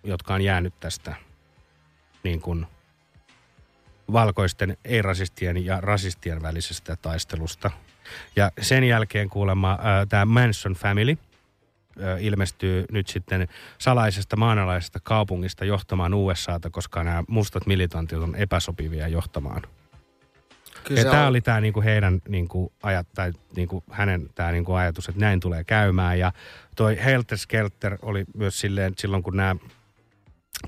jotka 0.05 0.35
on 0.35 0.43
jäänyt 0.43 0.75
tästä 0.81 1.15
niin 2.23 2.41
kuin 2.41 2.67
valkoisten 4.13 4.77
ei-rasistien 4.85 5.65
ja 5.67 5.81
rasistien 5.81 6.43
välisestä 6.43 6.97
taistelusta. 6.97 7.71
Ja 8.37 8.51
sen 8.61 8.85
jälkeen 8.85 9.29
kuulemma 9.29 9.79
tämä 10.09 10.25
Manson 10.25 10.73
Family 10.73 11.19
ilmestyy 12.21 12.85
nyt 12.93 13.07
sitten 13.07 13.49
salaisesta 13.79 14.37
maanalaisesta 14.37 15.01
kaupungista 15.03 15.65
johtamaan 15.65 16.15
USAta, 16.15 16.71
koska 16.71 17.05
nämä 17.05 17.25
mustat 17.29 17.67
militantit 17.67 18.19
on 18.19 18.37
epäsopivia 18.37 19.09
johtamaan. 19.09 19.63
Kyllä 20.85 21.01
ja 21.01 21.11
tämä 21.11 21.27
oli 21.27 21.41
tämä 21.41 21.61
niinku 21.61 21.83
heidän 21.83 22.21
niinku 22.29 22.73
ajat, 22.83 23.07
tai 23.15 23.33
niinku 23.57 23.85
hänen 23.91 24.31
tää 24.35 24.53
niinku 24.53 24.73
ajatus, 24.73 25.09
että 25.09 25.21
näin 25.21 25.41
tulee 25.41 25.65
käymään. 25.65 26.19
Ja 26.19 26.33
toi 26.77 26.99
Helter 27.05 27.39
Skelter 27.39 27.99
oli 28.03 28.25
myös 28.35 28.61
silleen, 28.61 28.87
että 28.87 29.01
silloin 29.01 29.23
kun 29.23 29.37
nämä 29.37 29.57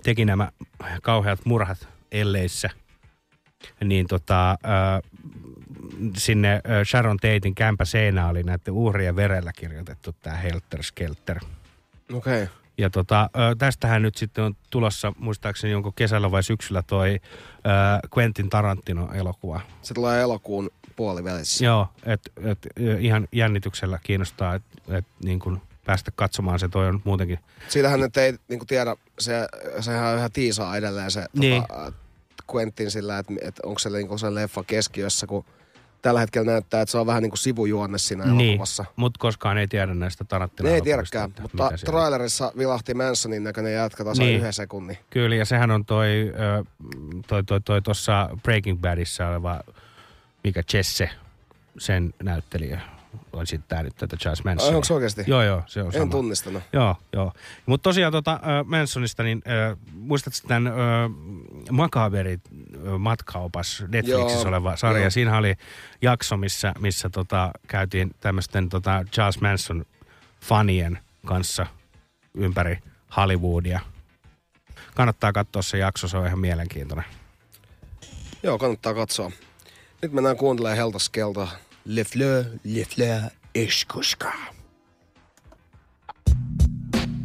teki 0.03 0.25
nämä 0.25 0.53
kauheat 1.03 1.45
murhat 1.45 1.89
elleissä, 2.13 2.71
niin 3.85 4.07
tota, 4.07 4.51
äh, 4.51 5.11
sinne 6.17 6.61
Sharon 6.91 7.17
Tatein 7.17 7.55
kämpä 7.55 7.85
seinä 7.85 8.29
oli 8.29 8.43
näiden 8.43 8.75
uhrien 8.75 9.17
verellä 9.17 9.53
kirjoitettu 9.53 10.13
tämä 10.13 10.37
Helter 10.37 10.83
Skelter. 10.83 11.39
Okei. 12.13 12.43
Okay. 12.43 12.55
Ja 12.79 12.91
tota, 12.91 13.31
tästähän 13.59 14.03
nyt 14.03 14.17
sitten 14.17 14.45
on 14.45 14.57
tulossa, 14.71 15.13
muistaakseni 15.19 15.75
onko 15.75 15.93
kesällä 15.93 16.31
vai 16.31 16.43
syksyllä 16.43 16.83
toi 16.83 17.21
Quentin 18.17 18.51
Tarantino-elokuva. 18.51 19.61
Se 19.83 19.95
tulee 19.95 20.23
elokuun 20.23 20.71
puolivälissä. 20.97 21.65
Joo, 21.65 21.89
että 22.03 22.31
et, 22.45 22.59
ihan 22.99 23.29
jännityksellä 23.33 23.99
kiinnostaa, 24.03 24.55
että 24.55 24.97
et, 24.99 25.05
niin 25.23 25.39
kun 25.39 25.61
päästä 25.87 26.11
katsomaan 26.17 26.59
se, 26.59 26.69
toi 26.69 26.89
on 26.89 27.03
muutenkin. 27.05 27.39
Siitähän 27.69 28.01
nyt 28.01 28.17
ei 28.17 28.35
niin 28.49 28.67
tiedä, 28.67 28.97
se, 29.19 29.49
sehän 29.81 30.13
on 30.13 30.19
ihan 30.19 30.33
tiisaa 30.33 30.77
edelleen 30.77 31.11
se 31.11 31.27
Niin. 31.39 31.63
tota, 31.63 31.93
Quentin 32.55 32.91
sillä, 32.91 33.19
että, 33.19 33.33
että 33.41 33.63
onko 33.65 33.79
se 33.79 33.91
niin 33.91 34.19
se 34.19 34.35
leffa 34.35 34.65
keskiössä, 34.67 35.27
kun 35.27 35.45
tällä 36.03 36.21
hetkellä 36.21 36.53
näyttää, 36.53 36.81
että 36.83 36.91
se 36.91 36.99
on 36.99 37.07
vähän 37.07 37.23
niin 37.23 37.31
kuin 37.31 37.39
sivujuonne 37.39 37.99
siinä 37.99 38.25
Niin, 38.25 38.41
elokuvassa. 38.51 38.85
mutta 38.97 39.19
koskaan 39.19 39.59
ei 39.59 39.69
tiedä 39.69 39.95
näistä 39.95 40.25
Tarantino 40.25 40.69
Ne 40.69 40.75
ei 40.75 40.83
tiedäkään, 40.83 41.35
mutta 41.43 41.71
trailerissa 41.87 42.53
vilahti 42.59 42.95
Mansonin 42.95 43.45
näköinen 43.45 43.73
jätkä 43.75 44.05
tasan 44.05 44.27
Niin. 44.27 44.39
yhden 44.39 44.53
sekunnin. 44.53 44.99
Kyllä, 45.11 45.37
ja 45.37 45.45
sehän 45.45 45.71
on 45.71 45.85
toi, 45.85 46.33
toi, 47.27 47.45
toi, 47.45 47.61
toi 47.61 47.83
tuossa 47.83 48.29
Breaking 48.43 48.81
Badissa 48.81 49.29
oleva, 49.29 49.61
mikä 50.45 50.63
Jesse, 50.73 51.11
sen 51.79 52.15
näyttelijä, 52.23 52.81
on 53.37 53.47
sitten 53.47 53.85
nyt 53.85 53.97
tätä 53.97 54.17
Charles 54.17 54.45
Mansonia. 54.45 54.71
Ai, 54.71 54.77
onks 54.77 54.91
oikeesti? 54.91 55.25
Joo, 55.27 55.43
joo, 55.43 55.63
se 55.67 55.81
on 55.81 55.87
En 55.87 55.93
sama. 55.93 56.11
tunnistanut. 56.13 56.63
Joo, 56.73 56.97
joo. 57.13 57.33
Mutta 57.67 57.83
tosiaan 57.83 58.13
tota, 58.13 58.33
äh, 58.33 58.41
Mansonista, 58.65 59.23
niin 59.23 59.43
äh, 59.71 59.77
muistatko 59.93 60.49
tämän 60.49 60.67
äh, 60.67 60.75
Makaberit 61.71 62.41
äh, 62.47 62.99
matkaupas 62.99 63.85
Netflixissä 63.89 64.39
Joo, 64.39 64.49
oleva 64.49 64.77
sarja? 64.77 65.01
joo. 65.03 65.11
Siinä 65.11 65.37
oli 65.39 65.55
jakso, 66.03 66.37
missä, 66.37 66.73
missä 66.79 67.11
tota, 67.11 67.51
käytiin 67.69 68.15
tämmöisten 68.21 68.69
tota, 68.69 69.05
Charles 69.13 69.41
Manson 69.41 69.85
fanien 70.41 70.99
kanssa 71.27 71.67
ympäri 72.35 72.79
Hollywoodia. 73.17 73.81
Kannattaa 74.95 75.33
katsoa 75.33 75.63
se 75.63 75.79
jakso, 75.79 76.09
se 76.09 76.17
on 76.17 76.27
ihan 76.27 76.39
mielenkiintoinen. 76.39 77.05
Joo, 78.43 78.59
kannattaa 78.59 78.95
katsoa. 78.95 79.31
Nyt 80.03 80.13
mennään 80.13 80.37
kuuntelemaan 80.37 80.77
Heltaskelta 80.77 81.49
Le 81.89 82.03
Fleur, 82.03 82.47
Le 82.65 82.83
Fleur, 82.83 83.31
Eskuska. 83.55 84.33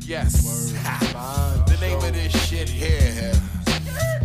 Yes. 0.06 0.76
Ha. 0.84 1.64
The 1.68 1.78
name 1.82 1.98
of 1.98 2.14
this 2.14 2.32
shit 2.48 2.70
here 2.70 3.34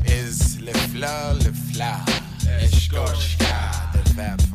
is 0.05 0.61
Le 0.61 0.73
Fleur, 0.93 1.35
Le 1.35 1.53
Fleur. 1.73 2.05
Eshkoshka, 2.61 3.93
the 3.93 4.11
Fab 4.15 4.41
Five. 4.43 4.46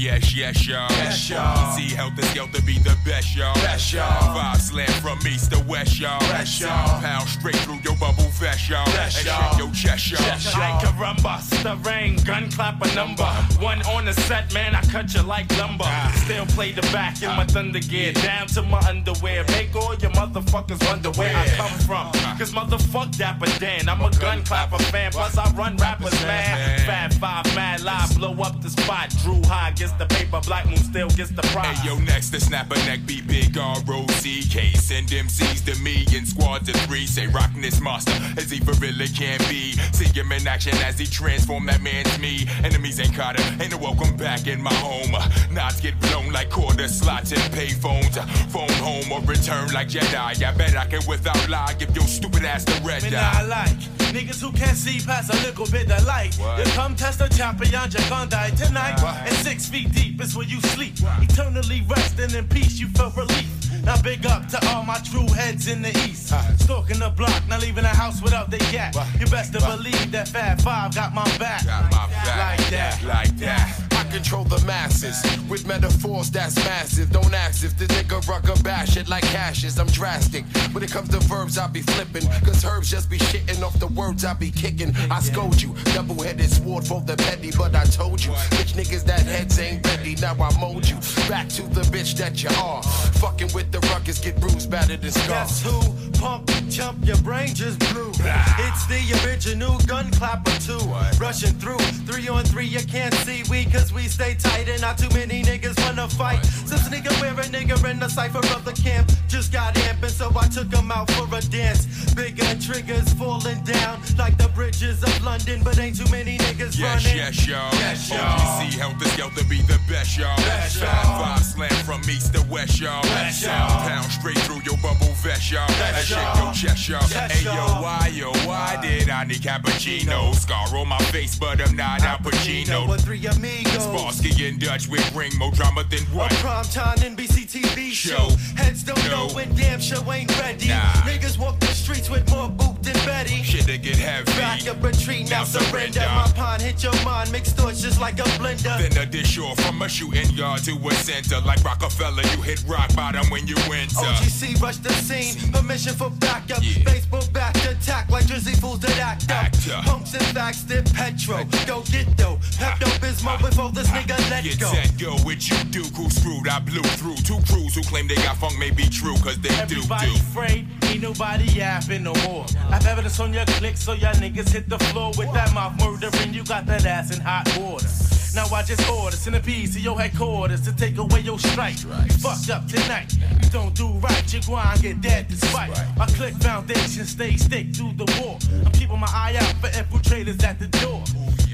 Yes, 0.00 0.34
yes, 0.34 0.66
y'all. 0.66 0.90
Yes, 0.92 1.28
y'all. 1.28 1.76
See, 1.76 1.94
girl 2.34 2.48
to 2.48 2.62
be 2.62 2.78
the 2.78 2.96
best, 3.04 3.36
y'all. 3.36 3.52
Best, 3.56 3.92
y'all. 3.92 4.34
Five 4.34 4.58
slam 4.58 4.88
from 5.02 5.18
east 5.26 5.52
to 5.52 5.62
west, 5.68 6.00
y'all. 6.00 6.18
Best, 6.20 6.58
y'all. 6.58 7.00
Pound 7.02 7.28
straight 7.28 7.56
through 7.56 7.80
your 7.84 7.96
bubble 7.96 8.30
vest, 8.40 8.70
y'all. 8.70 8.86
Best, 8.86 9.18
and 9.18 9.26
y'all. 9.26 9.50
shake 9.50 9.58
your 9.58 9.70
chest, 9.72 10.10
y'all. 10.10 10.20
Chest, 10.20 10.56
y'all. 10.56 10.60
Like 10.60 10.84
a 10.84 10.92
Rumba, 10.96 11.62
the 11.62 11.76
rain, 11.88 12.16
gun 12.24 12.50
clap 12.50 12.80
a 12.80 12.94
number. 12.94 13.26
One 13.60 13.82
on 13.82 14.06
the 14.06 14.14
set, 14.14 14.54
man, 14.54 14.74
I 14.74 14.80
cut 14.84 15.12
you 15.12 15.22
like 15.22 15.54
lumber. 15.58 15.84
Ah. 15.86 16.12
Still 16.24 16.46
play 16.46 16.72
the 16.72 16.82
back 16.92 17.20
in 17.20 17.28
my 17.28 17.42
ah. 17.42 17.46
thunder 17.46 17.80
gear, 17.80 18.14
down 18.14 18.46
to 18.48 18.62
my 18.62 18.80
underwear. 18.88 19.44
Make 19.48 19.76
all 19.76 19.94
your 19.96 20.12
motherfuckers 20.12 20.82
wonder 20.88 21.10
where 21.10 21.36
I 21.36 21.46
come 21.48 21.78
from. 21.80 22.10
Ah. 22.14 22.36
Cause 22.38 22.52
motherfuck 22.52 23.18
Dapper 23.18 23.52
Dan, 23.58 23.86
I'm 23.86 24.00
a 24.00 24.10
gun 24.12 24.42
clapper 24.44 24.82
fan. 24.84 25.12
Plus 25.12 25.36
I 25.36 25.50
run 25.52 25.76
rappers, 25.76 26.18
man. 26.22 26.80
Fat 26.86 27.12
five, 27.14 27.44
mad 27.54 27.82
live, 27.82 28.16
blow 28.16 28.32
up 28.42 28.62
the 28.62 28.70
spot. 28.70 29.10
Drew 29.22 29.42
high 29.44 29.72
gets 29.90 30.10
the 30.10 30.14
paper, 30.14 30.40
Black 30.46 30.66
Moon 30.66 30.76
still 30.76 31.08
gets 31.10 31.30
the 31.30 31.42
prize. 31.42 31.78
Hey, 31.78 31.88
yo, 31.88 31.98
next 32.00 32.30
to 32.30 32.40
snap 32.40 32.70
a 32.70 32.74
neck, 32.86 33.00
be 33.06 33.20
big 33.20 33.56
R-O-C-K. 33.56 34.72
Send 34.74 35.08
MCs 35.08 35.64
to 35.66 35.82
me 35.82 36.06
in 36.14 36.26
squads 36.26 36.68
of 36.68 36.76
three. 36.82 37.06
Say, 37.06 37.26
rockin' 37.28 37.62
this 37.62 37.80
monster 37.80 38.12
as 38.36 38.50
he 38.50 38.58
for 38.60 38.72
really 38.74 39.08
can 39.08 39.38
be. 39.48 39.72
See 39.92 40.06
him 40.06 40.32
in 40.32 40.46
action 40.46 40.76
as 40.84 40.98
he 40.98 41.06
transform 41.06 41.66
that 41.66 41.82
man's 41.82 42.18
me. 42.18 42.46
Enemies 42.64 43.00
ain't 43.00 43.14
caught 43.14 43.38
him, 43.38 43.60
ain't 43.60 43.72
no 43.72 43.78
welcome 43.78 44.16
back 44.16 44.46
in 44.46 44.60
my 44.60 44.74
home. 44.74 45.12
Knots 45.52 45.80
get 45.80 45.98
blown 46.00 46.32
like 46.32 46.50
quarter 46.50 46.88
slots 46.88 47.32
and 47.32 47.40
payphones. 47.52 48.16
Phone 48.50 48.68
home 48.82 49.10
or 49.12 49.20
return 49.26 49.72
like 49.72 49.88
Jedi. 49.88 50.44
I 50.44 50.52
bet 50.52 50.76
I 50.76 50.86
can 50.86 51.00
without 51.08 51.48
lie 51.48 51.74
give 51.78 51.94
your 51.94 52.06
stupid 52.06 52.44
ass 52.44 52.64
the 52.64 52.80
red 52.84 53.02
Man, 53.02 53.14
I 53.14 53.42
like 53.42 53.99
niggas 54.12 54.40
who 54.40 54.52
can't 54.52 54.76
see 54.76 55.04
past 55.04 55.32
a 55.32 55.36
little 55.46 55.66
bit 55.66 55.90
of 55.90 56.04
light. 56.06 56.38
You 56.38 56.64
come 56.72 56.94
test 56.94 57.18
the 57.18 57.28
champion, 57.28 57.72
you're 57.72 58.08
gonna 58.08 58.30
die 58.30 58.50
tonight. 58.50 59.02
And 59.02 59.34
six 59.36 59.68
feet 59.68 59.92
deep 59.92 60.20
is 60.22 60.36
where 60.36 60.46
you 60.46 60.60
sleep. 60.60 60.94
Eternally 61.20 61.82
resting 61.88 62.36
in 62.36 62.46
peace, 62.48 62.78
you 62.78 62.88
feel 62.88 63.10
relief. 63.10 63.48
Now 63.84 64.00
big 64.02 64.26
up 64.26 64.46
to 64.48 64.68
all 64.68 64.84
my 64.84 64.98
true 64.98 65.26
heads 65.28 65.68
in 65.68 65.82
the 65.82 65.90
east. 66.06 66.34
Stalking 66.60 66.98
the 66.98 67.10
block, 67.10 67.42
not 67.48 67.60
leaving 67.60 67.82
the 67.82 67.88
house 67.88 68.22
without 68.22 68.50
the 68.50 68.58
they 68.58 68.72
gat. 68.72 68.94
You 69.18 69.26
best 69.26 69.52
to 69.54 69.60
believe 69.60 70.12
that 70.12 70.28
Fat 70.28 70.60
Five 70.60 70.94
got 70.94 71.14
my 71.14 71.24
back. 71.38 71.64
Got 71.64 71.90
my 71.90 72.06
back. 72.08 72.58
Like 72.58 72.70
that. 72.70 73.02
Like 73.04 73.36
that. 73.38 73.89
Control 74.10 74.44
the 74.44 74.62
masses 74.66 75.22
with 75.48 75.66
metaphors 75.66 76.30
that's 76.30 76.56
massive. 76.56 77.10
Don't 77.10 77.34
ask 77.34 77.64
if 77.64 77.76
the 77.78 77.86
nigga 77.86 78.26
rucker 78.28 78.60
bash 78.62 78.96
it 78.96 79.08
like 79.08 79.24
hashes. 79.24 79.78
I'm 79.78 79.86
drastic. 79.88 80.44
When 80.72 80.82
it 80.82 80.90
comes 80.90 81.08
to 81.10 81.18
verbs, 81.20 81.58
I 81.58 81.66
be 81.68 81.82
flipping. 81.82 82.28
Cause 82.44 82.64
herbs 82.64 82.90
just 82.90 83.08
be 83.08 83.18
shitting 83.18 83.62
off 83.62 83.78
the 83.78 83.88
words 83.88 84.24
I 84.24 84.34
be 84.34 84.50
kicking. 84.50 84.94
I 85.10 85.20
scold 85.20 85.60
you. 85.62 85.74
Double 85.94 86.22
headed 86.22 86.50
sword 86.50 86.86
for 86.86 87.00
the 87.00 87.16
petty, 87.16 87.50
but 87.56 87.74
I 87.74 87.84
told 87.84 88.24
you. 88.24 88.32
Bitch 88.56 88.74
niggas 88.74 89.04
that 89.04 89.22
heads 89.22 89.58
ain't 89.58 89.86
ready. 89.86 90.16
Now 90.16 90.34
I 90.34 90.58
mold 90.60 90.88
you. 90.88 90.96
Back 91.28 91.48
to 91.50 91.62
the 91.62 91.82
bitch 91.82 92.16
that 92.16 92.42
you 92.42 92.50
are. 92.58 92.82
Fucking 93.22 93.50
with 93.54 93.70
the 93.70 93.80
ruckus, 93.92 94.18
get 94.18 94.40
bruised, 94.40 94.70
battered, 94.70 95.02
and 95.02 95.12
scarred. 95.12 95.28
Guess 95.28 95.62
who? 95.62 96.10
Pump, 96.18 96.50
chump, 96.70 97.04
your 97.06 97.16
brain 97.18 97.54
just 97.54 97.78
blew. 97.90 98.10
It's 98.10 98.86
the 98.86 99.00
original 99.24 99.78
gun 99.86 100.10
clapper 100.12 100.50
too. 100.60 100.78
Rushing 101.18 101.54
through, 101.54 101.78
three 102.06 102.28
on 102.28 102.44
three, 102.44 102.66
you 102.66 102.80
can't 102.80 103.14
see 103.14 103.42
we 103.50 103.64
cause 103.64 103.92
we 103.92 103.99
stay 104.08 104.34
tight 104.34 104.68
and 104.68 104.80
not 104.80 104.98
too 104.98 105.08
many 105.10 105.42
niggas 105.42 105.78
wanna 105.84 106.08
fight. 106.08 106.44
Since 106.44 106.88
nigga 106.88 107.10
wear 107.20 107.32
a 107.32 107.44
nigga 107.44 107.76
in 107.90 107.98
the 107.98 108.08
cipher 108.08 108.38
of 108.38 108.64
the 108.64 108.72
camp, 108.72 109.10
just 109.28 109.52
got 109.52 109.74
amping, 109.74 110.10
so 110.10 110.30
I 110.38 110.46
took 110.48 110.72
him 110.72 110.90
out 110.90 111.10
for 111.12 111.26
a 111.34 111.40
dance. 111.42 111.86
Bigger 112.14 112.54
triggers 112.60 113.12
falling 113.14 113.62
down 113.64 114.00
like 114.18 114.36
the 114.38 114.48
bridges 114.54 115.02
of 115.02 115.24
London, 115.24 115.62
but 115.62 115.78
ain't 115.78 115.96
too 115.96 116.10
many 116.10 116.38
niggas 116.38 116.78
Yes, 116.78 117.04
running. 117.04 117.16
yes, 117.16 117.46
y'all. 117.46 117.72
Yes, 117.74 118.10
y'all. 118.10 118.18
OGC 118.18 118.78
help 118.78 118.98
this 118.98 119.16
girl 119.16 119.30
to 119.36 119.44
be 119.44 119.62
the 119.62 119.78
best, 119.88 120.16
y'all. 120.18 120.36
Best, 120.38 120.80
y'all. 120.80 121.24
five 121.24 121.44
slam 121.44 121.70
from 121.84 122.00
east 122.10 122.34
to 122.34 122.42
west, 122.50 122.80
y'all. 122.80 123.02
Best, 123.02 123.42
y'all. 123.42 123.88
Pound 123.88 124.10
straight 124.10 124.38
through 124.38 124.60
your 124.64 124.76
bubble 124.78 125.12
vest, 125.22 125.50
y'all. 125.50 125.66
Best, 125.68 125.96
and 125.98 126.06
shake 126.06 126.16
y'all. 126.18 126.44
your 126.44 126.54
chest, 126.54 126.88
y'all. 126.88 127.28
Hey, 127.28 127.44
yo, 127.44 127.54
y'all. 127.54 127.82
why, 127.82 128.10
yo, 128.12 128.30
why 128.46 128.78
did 128.82 129.08
I 129.10 129.24
need 129.24 129.40
cappuccino? 129.42 130.34
Scar 130.34 130.66
on 130.76 130.88
my 130.88 130.98
face, 131.12 131.36
but 131.38 131.60
I'm 131.60 131.76
not 131.76 132.02
Al 132.02 132.18
Pacino. 132.18 132.88
With 132.88 133.04
three 133.04 133.24
amigos. 133.26 133.86
Sparsky 133.94 134.48
and 134.48 134.60
Dutch 134.60 134.88
with 134.88 135.04
ring 135.14 135.32
more 135.38 135.50
drama 135.52 135.84
than 135.84 136.00
what? 136.14 136.30
A 136.32 136.34
primetime 136.36 136.96
NBC 136.98 137.46
TV 137.46 137.90
show. 137.90 138.28
Heads 138.56 138.82
don't 138.84 139.02
No. 139.04 139.26
know 139.28 139.34
when 139.34 139.52
damn 139.56 139.80
show 139.80 140.00
ain't 140.12 140.30
ready. 140.38 140.68
Nah. 140.68 140.78
Niggas 141.02 141.38
walk 141.38 141.58
the 141.60 141.66
streets 141.68 142.08
with 142.08 142.28
more 142.30 142.48
boot 142.48 142.82
than 142.82 142.94
Betty. 143.04 143.42
Shit 143.42 143.66
to 143.66 143.78
get 143.78 143.96
heavy. 143.96 144.30
Back 144.38 144.66
up 144.68 144.82
retreat, 144.82 145.28
now 145.28 145.38
Now 145.40 145.44
surrender. 145.44 146.00
surrender. 146.00 146.14
My 146.14 146.32
pond 146.36 146.62
hit 146.62 146.82
your 146.82 146.94
mind, 147.04 147.32
mixed 147.32 147.56
thoughts 147.56 147.80
just 147.82 148.00
like 148.00 148.18
a 148.20 148.28
blender. 148.38 148.78
Then 148.78 148.96
a 149.02 149.06
dish 149.06 149.38
off 149.38 149.58
from 149.60 149.82
a 149.82 149.88
shooting 149.88 150.30
yard 150.30 150.62
to 150.64 150.72
a 150.88 150.94
center. 150.94 151.40
Like 151.40 151.62
Rockefeller, 151.64 152.22
you 152.22 152.42
hit 152.42 152.62
rock 152.68 152.94
bottom 152.94 153.28
when 153.30 153.46
you 153.48 153.56
enter. 153.72 153.96
OGC 153.96 154.60
rush 154.62 154.76
the 154.78 154.92
scene, 154.92 155.34
permission 155.52 155.94
for 155.94 156.10
backup. 156.10 156.60
Baseball 156.84 157.26
back 157.32 157.56
attack 157.64 158.08
like 158.10 158.24
Drizzy 158.26 158.56
fools 158.60 158.78
that 158.80 158.96
act 158.98 159.24
up. 159.30 159.44
Actor. 159.44 159.80
Pumps 159.84 160.14
and 160.14 160.22
facts, 160.26 160.62
dip 160.62 160.84
petro. 160.92 161.44
Go 161.66 161.82
get 161.90 162.06
though. 162.16 162.36
Pepto 162.60 162.86
Bismol 163.00 163.38
before 163.40 163.70
this 163.80 163.90
nigga 163.90 164.30
let 164.30 164.44
Get 164.44 164.60
go. 164.60 165.16
go 165.16 165.24
with 165.24 165.48
you, 165.48 165.56
Duke, 165.70 165.94
who 165.96 166.10
screwed. 166.10 166.48
I 166.48 166.60
blew 166.60 166.82
through 167.00 167.16
two 167.16 167.40
crews 167.48 167.74
who 167.74 167.82
claim 167.82 168.06
they 168.08 168.16
got 168.16 168.36
funk 168.36 168.58
may 168.58 168.70
be 168.70 168.84
true, 168.88 169.16
cause 169.16 169.38
they 169.40 169.48
do, 169.48 169.54
Everybody 169.80 170.10
do. 170.10 170.16
afraid, 170.16 170.66
ain't 170.84 171.02
nobody 171.02 171.44
yapping 171.44 172.02
no 172.02 172.12
more. 172.28 172.44
I've 172.70 172.86
evidence 172.86 173.18
on 173.20 173.32
your 173.32 173.46
click, 173.46 173.76
so 173.76 173.92
y'all 173.94 174.12
niggas 174.14 174.50
hit 174.50 174.68
the 174.68 174.78
floor 174.90 175.12
with 175.16 175.32
that 175.32 175.54
mouth 175.54 175.78
murdering. 175.80 176.34
You 176.34 176.44
got 176.44 176.66
that 176.66 176.84
ass 176.84 177.14
in 177.16 177.20
hot 177.22 177.48
water. 177.58 177.88
Now 178.32 178.46
I 178.54 178.62
just 178.62 178.88
order 178.88 179.16
centipedes 179.16 179.74
to 179.74 179.80
your 179.80 179.98
headquarters 179.98 180.60
to 180.62 180.72
take 180.72 180.96
away 180.98 181.20
your 181.20 181.38
strike. 181.38 181.82
You 181.82 181.90
fucked 182.22 182.48
up 182.50 182.68
tonight. 182.68 183.12
You 183.42 183.50
don't 183.50 183.74
do 183.74 183.88
right, 183.98 184.32
you 184.32 184.40
go 184.46 184.56
and 184.56 184.80
get 184.80 185.00
dead 185.00 185.26
despite. 185.28 185.70
My 185.96 186.06
click 186.06 186.34
foundation 186.34 187.04
stay 187.06 187.36
stick 187.36 187.74
through 187.74 187.94
the 187.94 188.06
war. 188.20 188.38
I'm 188.64 188.70
keeping 188.72 189.00
my 189.00 189.08
eye 189.12 189.34
out 189.40 189.54
for 189.60 189.68
infiltrators 189.68 190.42
at 190.44 190.60
the 190.60 190.68
door. 190.78 191.02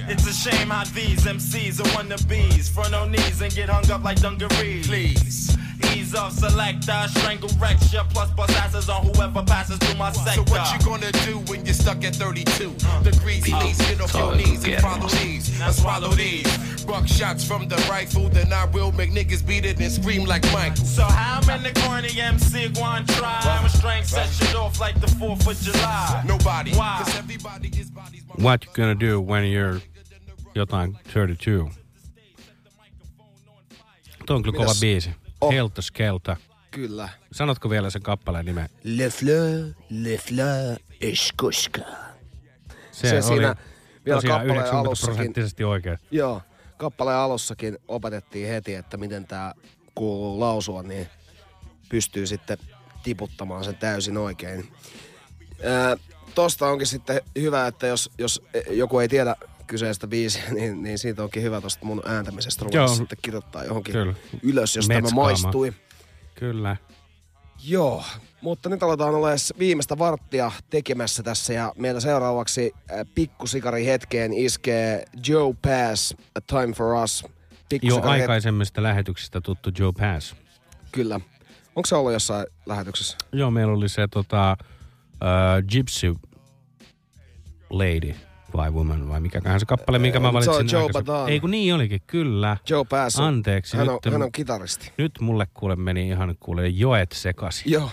It's 0.09 0.27
a 0.27 0.33
shame 0.33 0.69
how 0.69 0.85
these 0.85 1.25
MCs 1.25 1.81
are 1.81 1.89
wannabes. 1.97 2.71
Front 2.71 2.95
on 2.95 3.11
knees 3.11 3.41
and 3.41 3.53
get 3.53 3.69
hung 3.69 3.91
up 3.91 4.05
like 4.05 4.21
dungarees. 4.21 4.87
Please. 4.87 5.57
Ease 5.95 6.15
off 6.15 6.33
select, 6.33 6.85
selector, 6.85 7.19
strangle 7.19 7.51
recture, 7.59 8.03
plus 8.11 8.31
bust 8.31 8.57
asses 8.57 8.89
on 8.89 9.07
whoever 9.07 9.43
passes 9.43 9.79
through 9.79 9.99
my 9.99 10.13
sector. 10.13 10.45
So 10.47 10.53
what 10.53 10.73
you 10.73 10.87
gonna 10.87 11.13
do 11.27 11.39
when 11.51 11.65
you're 11.65 11.75
stuck 11.75 12.05
at 12.05 12.15
32 12.15 12.71
degrees? 13.03 13.43
Please 13.49 13.79
get 13.79 14.01
off 14.01 14.15
your 14.15 14.37
knees 14.37 14.65
and 14.65 14.81
follow 14.81 15.09
these. 15.09 15.61
I 15.61 15.71
swallow 15.73 16.11
these. 16.11 16.85
Buck 16.85 17.09
shots 17.09 17.45
from 17.45 17.67
the 17.67 17.77
rifle, 17.91 18.29
then 18.29 18.53
I 18.53 18.65
will 18.67 18.93
make 18.93 19.11
niggas 19.11 19.45
beat 19.45 19.65
it 19.65 19.81
and 19.81 19.91
scream 19.91 20.25
like 20.25 20.45
Michael. 20.53 20.85
So 20.85 21.03
how 21.03 21.41
many 21.47 21.71
the 21.71 21.81
corny 21.81 22.21
MC 22.21 22.69
go 22.69 22.85
and 22.85 23.09
try? 23.09 23.41
My 23.61 23.69
strength 23.69 24.09
set 24.09 24.29
shit 24.29 24.55
off 24.55 24.79
like 24.79 25.01
the 25.01 25.09
4th 25.09 25.47
of 25.51 25.61
July. 25.61 26.23
Nobody. 26.27 26.73
Why? 26.75 27.03
Cause 27.03 27.17
everybody 27.17 27.69
is 27.69 27.91
bodies. 27.91 28.23
What 28.37 28.65
you 28.65 28.71
gonna 28.73 28.95
do 28.95 29.21
when 29.21 29.45
you're 29.47 29.81
jotain 30.59 30.93
32? 31.15 31.51
Tuo 34.27 34.37
on 34.37 34.43
kyllä 34.43 34.57
kova 34.57 34.65
Mitäs? 34.67 34.81
biisi. 34.81 35.11
Oh. 35.41 35.53
Helter 35.53 35.83
Skelter. 35.83 36.37
Kyllä. 36.71 37.09
Sanotko 37.33 37.71
vielä 37.71 37.91
sen 37.91 38.03
kappaleen 38.03 38.45
nimen? 38.47 38.69
Le 38.85 39.11
fleur, 39.11 39.73
le 39.91 40.17
fleur. 40.19 40.79
Se, 42.93 43.09
Se 43.09 43.15
oli 43.15 43.23
siinä 43.23 43.55
vielä 44.05 44.21
kappaleen 44.23 44.47
90 44.47 44.79
alussakin. 44.79 45.15
prosenttisesti 45.17 45.65
oikein. 45.65 45.99
Joo, 46.11 46.43
kappaleen 46.77 47.19
alussakin 47.19 47.79
opetettiin 47.89 48.49
heti, 48.49 48.75
että 48.75 48.97
miten 48.97 49.27
tämä 49.27 49.55
kuuluu 49.95 50.41
lausua, 50.41 50.83
niin 50.83 51.07
pystyy 51.89 52.27
sitten 52.27 52.59
tiputtamaan 53.03 53.65
sen 53.65 53.77
täysin 53.77 54.17
oikein. 54.19 54.73
Ää, 55.65 55.97
tosta 56.35 56.67
onkin 56.69 56.87
sitten 56.87 57.21
hyvä, 57.41 57.67
että 57.67 57.87
jos, 57.87 58.11
jos 58.19 58.43
joku 58.71 58.99
ei 58.99 59.09
tiedä 59.09 59.37
kyseistä 59.67 60.07
biisiä, 60.07 60.43
niin, 60.55 60.83
niin 60.83 60.99
siitä 60.99 61.23
onkin 61.23 61.43
hyvä 61.43 61.61
tosta 61.61 61.87
mun 61.87 62.03
ääntämisestä 62.07 62.65
ruveta 62.65 62.95
sitten 62.95 63.19
kirjoittaa 63.23 63.65
johonkin 63.65 63.93
Kyllä. 63.93 64.15
ylös, 64.43 64.77
jos 64.77 64.89
tämä 64.89 65.09
maistui. 65.15 65.73
Kyllä. 66.35 66.77
Joo, 67.65 68.05
mutta 68.41 68.69
nyt 68.69 68.83
aletaan 68.83 69.15
olla 69.15 69.29
viimeistä 69.59 69.99
varttia 69.99 70.53
tekemässä 70.71 71.23
tässä 71.23 71.53
ja 71.53 71.73
meillä 71.79 72.01
seuraavaksi 72.01 72.73
äh, 72.75 73.07
pikkusikari 73.15 73.87
hetkeen 73.87 74.33
iskee 74.33 75.05
Joe 75.29 75.55
Pass, 75.63 76.15
A 76.35 76.41
Time 76.41 76.73
for 76.73 77.05
Us. 77.05 77.23
Jo 77.23 77.29
Pikkusikari 77.69 78.19
het- 78.19 78.21
aikaisemmista 78.21 78.83
lähetyksistä 78.83 79.41
tuttu 79.41 79.71
Joe 79.79 79.93
Pass. 80.01 80.37
Kyllä. 80.93 81.21
Onko 81.77 81.87
se 81.87 81.95
ollut 81.95 82.13
jossain 82.13 82.47
lähetyksessä? 82.67 83.17
Joo, 83.33 83.51
meillä 83.51 83.73
oli 83.73 83.89
se 83.89 84.09
tota, 84.09 84.57
uh, 85.13 85.69
Gypsy 85.73 86.15
Lady 87.71 88.15
vai 88.57 88.71
Woman 88.71 89.09
vai 89.09 89.21
mikäköhän 89.21 89.61
se 89.61 89.67
kappale, 89.67 89.99
minkä 89.99 90.21
mä 90.21 90.29
Eh, 90.29 90.33
se 90.33 90.51
on 90.51 90.55
valitsin. 90.55 90.79
Joe. 90.79 90.89
Bataan. 90.93 91.29
Ei 91.29 91.41
kun 91.41 91.51
niin 91.51 91.75
olikin, 91.75 92.01
kyllä. 92.07 92.57
Joe 92.71 92.85
Pass. 92.91 93.21
Anteeksi. 93.21 93.77
Hän 93.77 93.89
on, 93.89 93.99
nyt, 94.05 94.13
hän 94.13 94.23
on 94.23 94.33
kitaristi. 94.33 94.93
nyt 94.99 95.13
mulle 95.21 95.47
kuule 95.55 95.77
meni 95.77 96.09
ihan 96.09 96.35
kuule 96.41 96.69
joet 96.69 97.13
sekaisin. 97.13 97.73
Joo. 97.73 97.91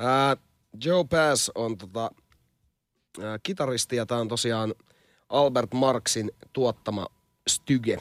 Äh, 0.00 0.42
Joe 0.84 1.04
Pass 1.04 1.50
on 1.54 1.78
tota, 1.78 2.10
äh, 3.18 3.24
kitaristi 3.42 3.96
ja 3.96 4.06
tämä 4.06 4.20
on 4.20 4.28
tosiaan 4.28 4.74
Albert 5.28 5.74
Marksin 5.74 6.30
tuottama 6.52 7.06
styge 7.48 7.98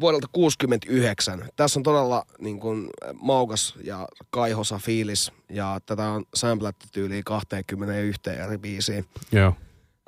vuodelta 0.00 0.26
69. 0.32 1.48
Tässä 1.56 1.78
on 1.78 1.82
todella 1.82 2.26
niin 2.40 2.60
kuin, 2.60 2.90
maukas 3.20 3.74
ja 3.84 4.08
kaihosa 4.30 4.78
fiilis 4.78 5.32
ja 5.48 5.80
tätä 5.86 6.10
on 6.10 6.24
samplattu 6.34 6.86
tyyliin 6.92 7.24
21 7.24 8.20
eri 8.30 8.58
biisiin. 8.58 9.04
Joo. 9.32 9.54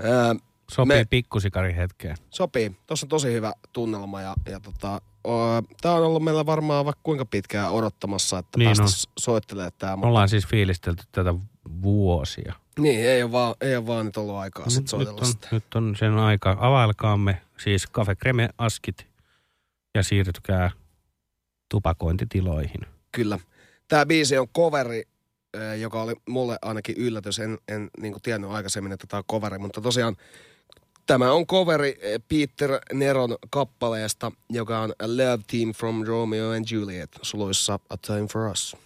Ää, 0.03 0.37
Sopii 0.73 0.97
me- 0.99 1.05
pikkusikari 1.05 1.75
hetkeen. 1.77 2.17
Sopii. 2.31 2.77
Tuossa 2.87 3.05
on 3.05 3.09
tosi 3.09 3.33
hyvä 3.33 3.53
tunnelma 3.73 4.21
ja, 4.21 4.35
ja 4.51 4.61
tota, 4.61 5.01
tämä 5.81 5.95
on 5.95 6.03
ollut 6.05 6.23
meillä 6.23 6.47
varmaan 6.47 6.85
vaikka 6.85 7.01
kuinka 7.03 7.25
pitkään 7.25 7.71
odottamassa, 7.73 8.39
että 8.39 8.59
Niin 8.59 8.67
niin 8.67 8.71
on. 8.81 8.85
päästä 8.85 9.13
soittelemaan 9.19 9.73
tämä. 9.79 9.97
Me 9.97 10.07
ollaan 10.07 10.29
siis 10.29 10.47
fiilistelty 10.47 11.03
tätä 11.13 11.35
vuosia. 11.83 12.55
Niin, 12.79 13.01
ei 13.01 13.23
ole 13.23 13.33
vaan, 13.33 13.55
ei 13.61 13.77
ole 13.77 13.87
vaan 13.87 14.07
nyt 14.07 14.17
ollut 14.17 14.35
aikaa 14.35 14.65
sit 14.71 14.75
Nyt, 14.77 14.83
nyt, 14.83 14.89
soitella 14.91 15.21
on, 15.21 15.27
sitä. 15.27 15.49
nyt 15.51 15.75
on 15.75 15.97
sen 15.99 16.13
aika. 16.19 16.57
Availkaamme 16.61 17.43
siis 17.59 17.89
Cafe 17.93 18.15
Creme 18.15 18.49
askit 18.59 19.07
ja 19.95 20.03
siirtykää 20.03 20.71
tupakointitiloihin. 21.71 22.81
Kyllä. 23.13 23.39
Tämä 23.89 24.07
biisi 24.07 24.39
on 24.39 24.49
coveri, 24.49 25.03
joka 25.81 26.03
oli 26.03 26.15
mulle 26.29 26.59
ainakin 26.63 26.95
yllätys. 26.99 27.39
En, 27.39 27.59
en 27.69 27.91
niin 28.01 28.15
tiennyt 28.23 28.51
aikaisemmin, 28.51 28.93
että 28.93 29.07
tämä 29.07 29.19
on 29.19 29.25
coveri, 29.31 29.59
mutta 29.59 29.81
tosiaan 29.81 30.17
tämä 31.07 31.33
on 31.33 31.47
coveri 31.47 31.99
eh, 32.01 32.21
Peter 32.29 32.81
Neron 32.93 33.37
kappaleesta, 33.51 34.33
joka 34.51 34.81
on 34.81 34.93
A 34.99 35.07
Love 35.07 35.43
Team 35.51 35.73
from 35.77 36.03
Romeo 36.03 36.51
and 36.51 36.65
Juliet, 36.71 37.11
suluissa 37.23 37.79
A 37.91 37.97
Time 37.97 38.27
for 38.33 38.47
Us. 38.47 38.77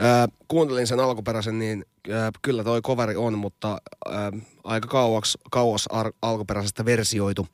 Ää, 0.00 0.28
kuuntelin 0.48 0.86
sen 0.86 1.00
alkuperäisen, 1.00 1.58
niin 1.58 1.84
ää, 2.10 2.30
kyllä 2.42 2.64
toi 2.64 2.82
coveri 2.82 3.16
on, 3.16 3.38
mutta 3.38 3.78
ää, 4.08 4.32
aika 4.64 4.88
kauas, 4.88 5.38
kauas 5.50 5.86
ar- 5.90 6.12
alkuperäisestä 6.22 6.84
versioitu. 6.84 7.46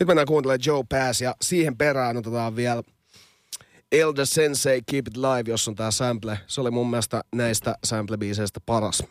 Nyt 0.00 0.06
mennään 0.06 0.26
kuuntelemaan 0.26 0.60
Joe 0.66 0.84
Pass 0.88 1.20
ja 1.20 1.34
siihen 1.42 1.76
perään 1.76 2.16
otetaan 2.16 2.56
vielä 2.56 2.82
Elder 3.92 4.26
Sensei 4.26 4.82
Keep 4.90 5.08
It 5.08 5.16
Live, 5.16 5.50
jos 5.50 5.68
on 5.68 5.74
tää 5.74 5.90
sample. 5.90 6.38
Se 6.46 6.60
oli 6.60 6.70
mun 6.70 6.90
mielestä 6.90 7.24
näistä 7.34 7.74
sample-biiseistä 7.86 8.60
paras. 8.66 9.02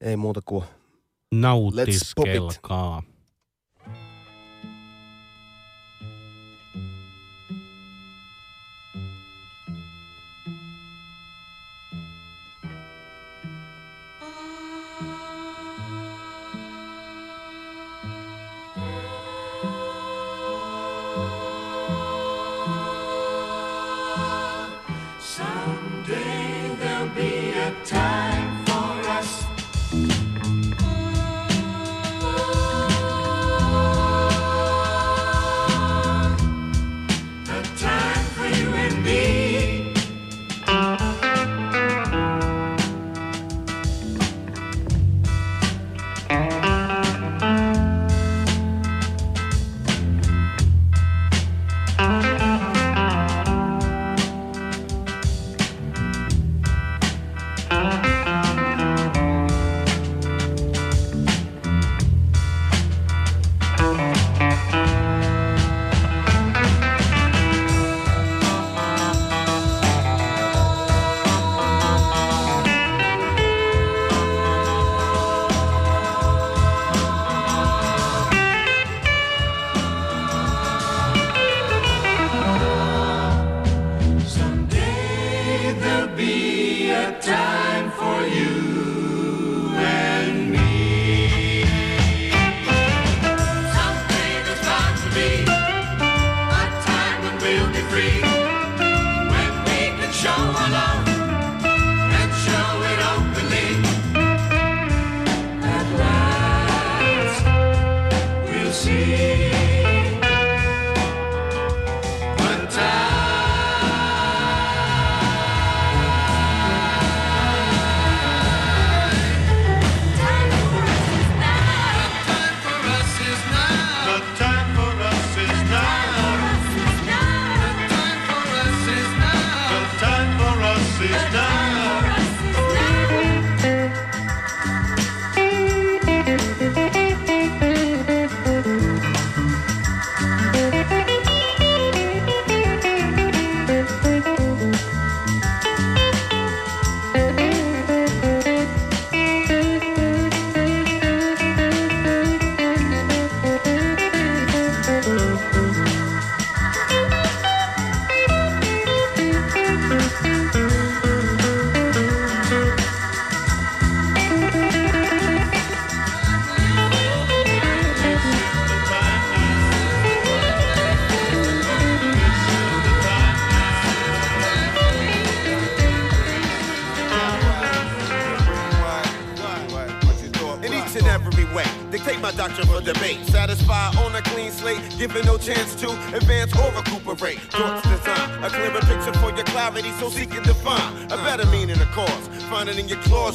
Ei 0.00 0.16
muuta 0.16 0.40
kuin 0.44 0.64
Let's 0.64 2.12
pop 2.16 2.26
it. 2.26 2.34
Nautiskelkaa. 2.34 3.02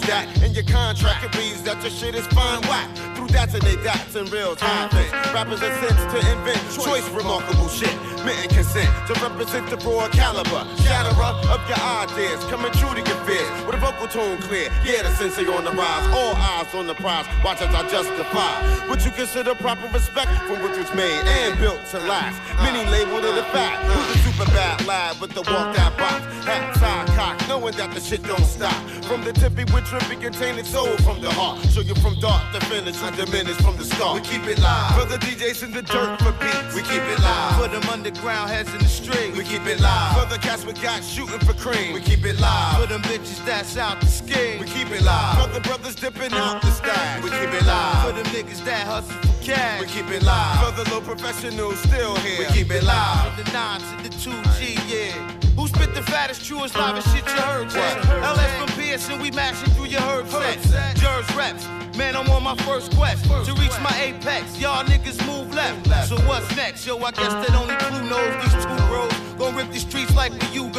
Clause 0.02 0.07
that 0.07 0.44
in 0.44 0.53
your 0.53 0.64
contract 0.64 1.23
it 1.23 1.38
reads 1.38 1.61
that 1.64 1.82
your 1.82 1.91
shit 1.91 2.15
is 2.15 2.26
fine 2.28 2.61
whack. 2.68 2.90
Through 3.15 3.28
that's 3.28 3.53
and 3.53 3.64
they 3.64 3.76
dots 3.84 4.15
in 4.15 4.26
real 4.26 4.56
time. 4.56 4.90
Rappers 5.34 5.61
are 5.64 5.73
sense 5.82 6.02
to 6.14 6.19
invent 6.32 6.60
choice, 6.72 7.07
remarkable 7.10 7.68
shit. 7.69 7.94
Mitten 8.26 8.49
consent 8.49 8.90
to 9.07 9.14
represent 9.22 9.69
the 9.69 9.78
raw 9.88 10.07
caliber. 10.10 10.64
Shatterer 10.84 11.34
of 11.49 11.61
your 11.69 11.82
ideas, 11.82 12.44
coming 12.45 12.72
true 12.73 12.94
to 12.94 13.02
your 13.02 13.19
fears. 13.26 13.49
With 13.65 13.76
a 13.76 13.82
vocal 13.82 14.07
tone 14.07 14.38
clear, 14.41 14.69
yeah, 14.86 15.03
the 15.03 15.11
sensei 15.15 15.45
on 15.48 15.64
the 15.65 15.72
rise. 15.72 16.06
All 16.14 16.36
eyes 16.36 16.73
on 16.76 16.88
the 16.88 16.95
prize, 16.95 17.26
watch 17.44 17.61
as 17.61 17.73
I 17.73 17.88
justify. 17.90 18.88
What 18.88 19.03
you 19.06 19.11
consider 19.11 19.56
proper 19.56 19.88
respect 19.94 20.32
from 20.45 20.61
which 20.61 20.78
was 20.78 20.91
made 20.94 21.22
and 21.41 21.57
built 21.60 21.80
to 21.91 21.99
last. 21.99 22.38
Many 22.61 22.90
labeled 22.90 23.26
it 23.26 23.38
a 23.38 23.44
fact. 23.49 23.84
Who's 23.86 24.15
a 24.15 24.18
super 24.19 24.45
bad 24.52 24.86
lad 24.86 25.19
with 25.19 25.32
the 25.32 25.41
walk 25.41 25.76
that 25.76 25.98
box? 25.98 26.22
Hat 26.45 26.76
side 26.78 27.07
cock, 27.18 27.48
knowing 27.48 27.76
that 27.78 27.94
the 27.94 27.99
shit 27.99 28.22
don't 28.23 28.45
stop. 28.45 28.76
From 29.11 29.25
the 29.25 29.33
tippy 29.33 29.65
with 29.75 29.83
trippy 29.83 30.21
containing 30.21 30.63
soul 30.63 30.95
from 31.03 31.19
the 31.19 31.29
heart. 31.29 31.59
Show 31.67 31.81
you 31.81 31.95
from 31.95 32.17
dark 32.21 32.41
to 32.53 32.65
finish, 32.67 32.95
I 33.03 33.11
diminish 33.11 33.57
from 33.57 33.75
the 33.75 33.83
start. 33.83 34.15
We 34.15 34.21
keep 34.21 34.47
it 34.47 34.57
live. 34.59 34.95
For 34.95 35.05
the 35.05 35.17
DJs 35.17 35.63
in 35.63 35.71
the 35.71 35.81
dirt 35.81 36.15
for 36.21 36.31
beats, 36.39 36.73
we 36.73 36.81
keep 36.81 37.03
it 37.03 37.19
live. 37.19 37.59
For 37.59 37.67
them 37.67 37.83
underground 37.91 38.49
heads 38.49 38.71
in 38.73 38.79
the 38.79 38.88
street, 38.88 39.35
we 39.35 39.43
keep 39.43 39.67
it 39.67 39.81
live. 39.81 40.15
For 40.15 40.33
the 40.33 40.39
cats 40.39 40.65
we 40.65 40.71
got 40.79 41.03
shooting 41.03 41.39
for 41.39 41.51
cream, 41.51 41.91
we 41.91 41.99
keep 41.99 42.23
it 42.23 42.39
live. 42.39 42.79
For 42.79 42.88
them 42.88 43.01
bitches 43.01 43.43
that's 43.45 43.75
out 43.75 43.99
to 43.99 44.07
ski, 44.07 44.55
we 44.61 44.65
keep 44.65 44.89
it 44.91 45.01
live. 45.01 45.43
For 45.43 45.59
the 45.59 45.59
brothers 45.59 45.95
dipping 45.95 46.31
out 46.31 46.61
the 46.61 46.71
stash, 46.71 47.21
we 47.21 47.31
keep 47.31 47.51
it 47.51 47.65
live. 47.65 48.07
For 48.07 48.13
them 48.13 48.27
niggas 48.31 48.63
that 48.63 48.88
hustle 48.88 49.11
for 49.27 49.43
cash, 49.43 49.81
we 49.81 49.88
keep 49.88 50.09
it 50.09 50.23
live. 50.23 50.55
For 50.63 50.71
the 50.71 50.89
low 50.89 51.01
professionals 51.01 51.79
still 51.79 52.15
here, 52.23 52.39
we 52.39 52.45
keep 52.55 52.71
it 52.71 52.83
live. 52.83 53.27
From 53.35 53.43
the 53.43 53.51
9 53.51 53.81
to 53.81 54.03
the 54.07 54.15
2G, 54.15 54.79
yeah. 54.88 55.41
Who 55.57 55.67
spit 55.67 55.93
the 55.93 56.01
fattest, 56.01 56.45
truest, 56.45 56.77
livest 56.77 57.13
shit 57.13 57.25
you 57.25 57.41
heard 57.41 57.69
that? 57.71 58.05
LS 58.23 58.51
from 58.57 58.70
Pearson, 58.91 59.22
we 59.22 59.31
mashing 59.31 59.73
through 59.73 59.85
your 59.85 60.01
herb 60.01 60.27
set. 60.27 60.97
Jers 60.97 61.34
reps, 61.34 61.65
man, 61.95 62.13
I'm 62.13 62.30
on 62.30 62.43
my 62.43 62.57
first 62.65 62.93
quest 62.93 63.23
to 63.23 63.53
reach 63.53 63.72
my 63.81 63.97
apex. 64.01 64.59
Y'all 64.59 64.84
niggas 64.84 65.26
move 65.26 65.55
left. 65.55 66.09
So 66.09 66.18
what's 66.27 66.53
next? 66.57 66.85
Yo, 66.85 66.97
I 66.97 67.11
guess 67.11 67.31
that 67.31 67.55
only 67.55 67.73
clue 67.76 68.09
knows 68.09 68.43
these 68.43 68.65
two 68.65 68.88
bros 68.89 69.13
gon' 69.38 69.55
rip 69.55 69.72
the 69.72 69.80
streets 69.80 70.13
like 70.13 70.38
the. 70.38 70.45
You 70.47 70.69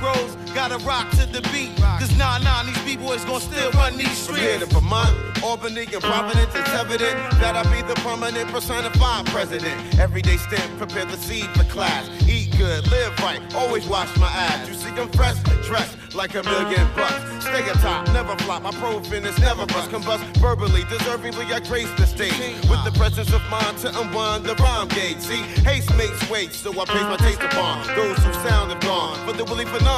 bros 0.00 0.36
gotta 0.54 0.78
rock 0.84 1.10
to 1.10 1.26
the 1.26 1.42
beat. 1.52 1.74
Cause 1.76 2.16
nah, 2.16 2.38
nah, 2.38 2.62
these 2.62 2.78
B-boys 2.84 3.24
gon' 3.24 3.40
still 3.40 3.70
run 3.72 3.96
these 3.96 4.16
streets. 4.16 4.40
Here 4.40 4.58
to 4.58 4.66
Vermont, 4.66 5.14
Albany, 5.42 5.86
and 5.92 6.02
Providence, 6.02 6.54
it's 6.54 6.74
evident 6.74 7.16
that 7.40 7.56
I 7.56 7.62
be 7.72 7.86
the 7.86 7.94
permanent 8.00 8.50
personified 8.50 9.26
president. 9.26 9.98
Everyday 9.98 10.36
stamp, 10.36 10.78
prepare 10.78 11.06
the 11.06 11.16
seed 11.16 11.46
for 11.56 11.64
class. 11.64 12.08
Eat 12.28 12.54
good, 12.56 12.88
live 12.90 13.18
right, 13.20 13.40
always 13.54 13.86
wash 13.86 14.14
my 14.16 14.28
ass. 14.28 14.68
You 14.68 14.74
see 14.74 14.90
I'm 14.90 15.08
fresh, 15.10 15.38
dressed 15.66 15.96
like 16.14 16.34
a 16.34 16.42
million 16.42 16.86
bucks. 16.94 17.44
Stay 17.44 17.68
atop, 17.70 18.06
never 18.12 18.36
flop. 18.44 18.62
My 18.62 18.70
profin 18.72 19.24
is 19.24 19.38
never 19.38 19.66
bust. 19.66 19.90
Combust 19.90 20.24
verbally, 20.38 20.82
deservingly 20.82 21.52
I 21.52 21.60
grace 21.60 21.90
the 21.96 22.06
stage. 22.06 22.32
With 22.70 22.84
the 22.84 22.92
presence 22.92 23.32
of 23.32 23.42
mind 23.50 23.78
to 23.78 23.88
unwind 24.00 24.44
the 24.44 24.54
rhyme 24.56 24.88
gate. 24.88 25.20
See, 25.20 25.42
haste 25.66 25.94
makes 25.96 26.30
weight, 26.30 26.52
so 26.52 26.70
I 26.70 26.84
place 26.84 27.02
my 27.02 27.16
taste 27.16 27.42
upon 27.42 27.86
those 27.96 28.18
who 28.18 28.32
sound 28.46 28.70
have 28.72 28.80
gone. 28.80 29.18
For 29.26 29.32
the 29.32 29.44
Willie 29.44 29.64
phenomenon, 29.64 29.93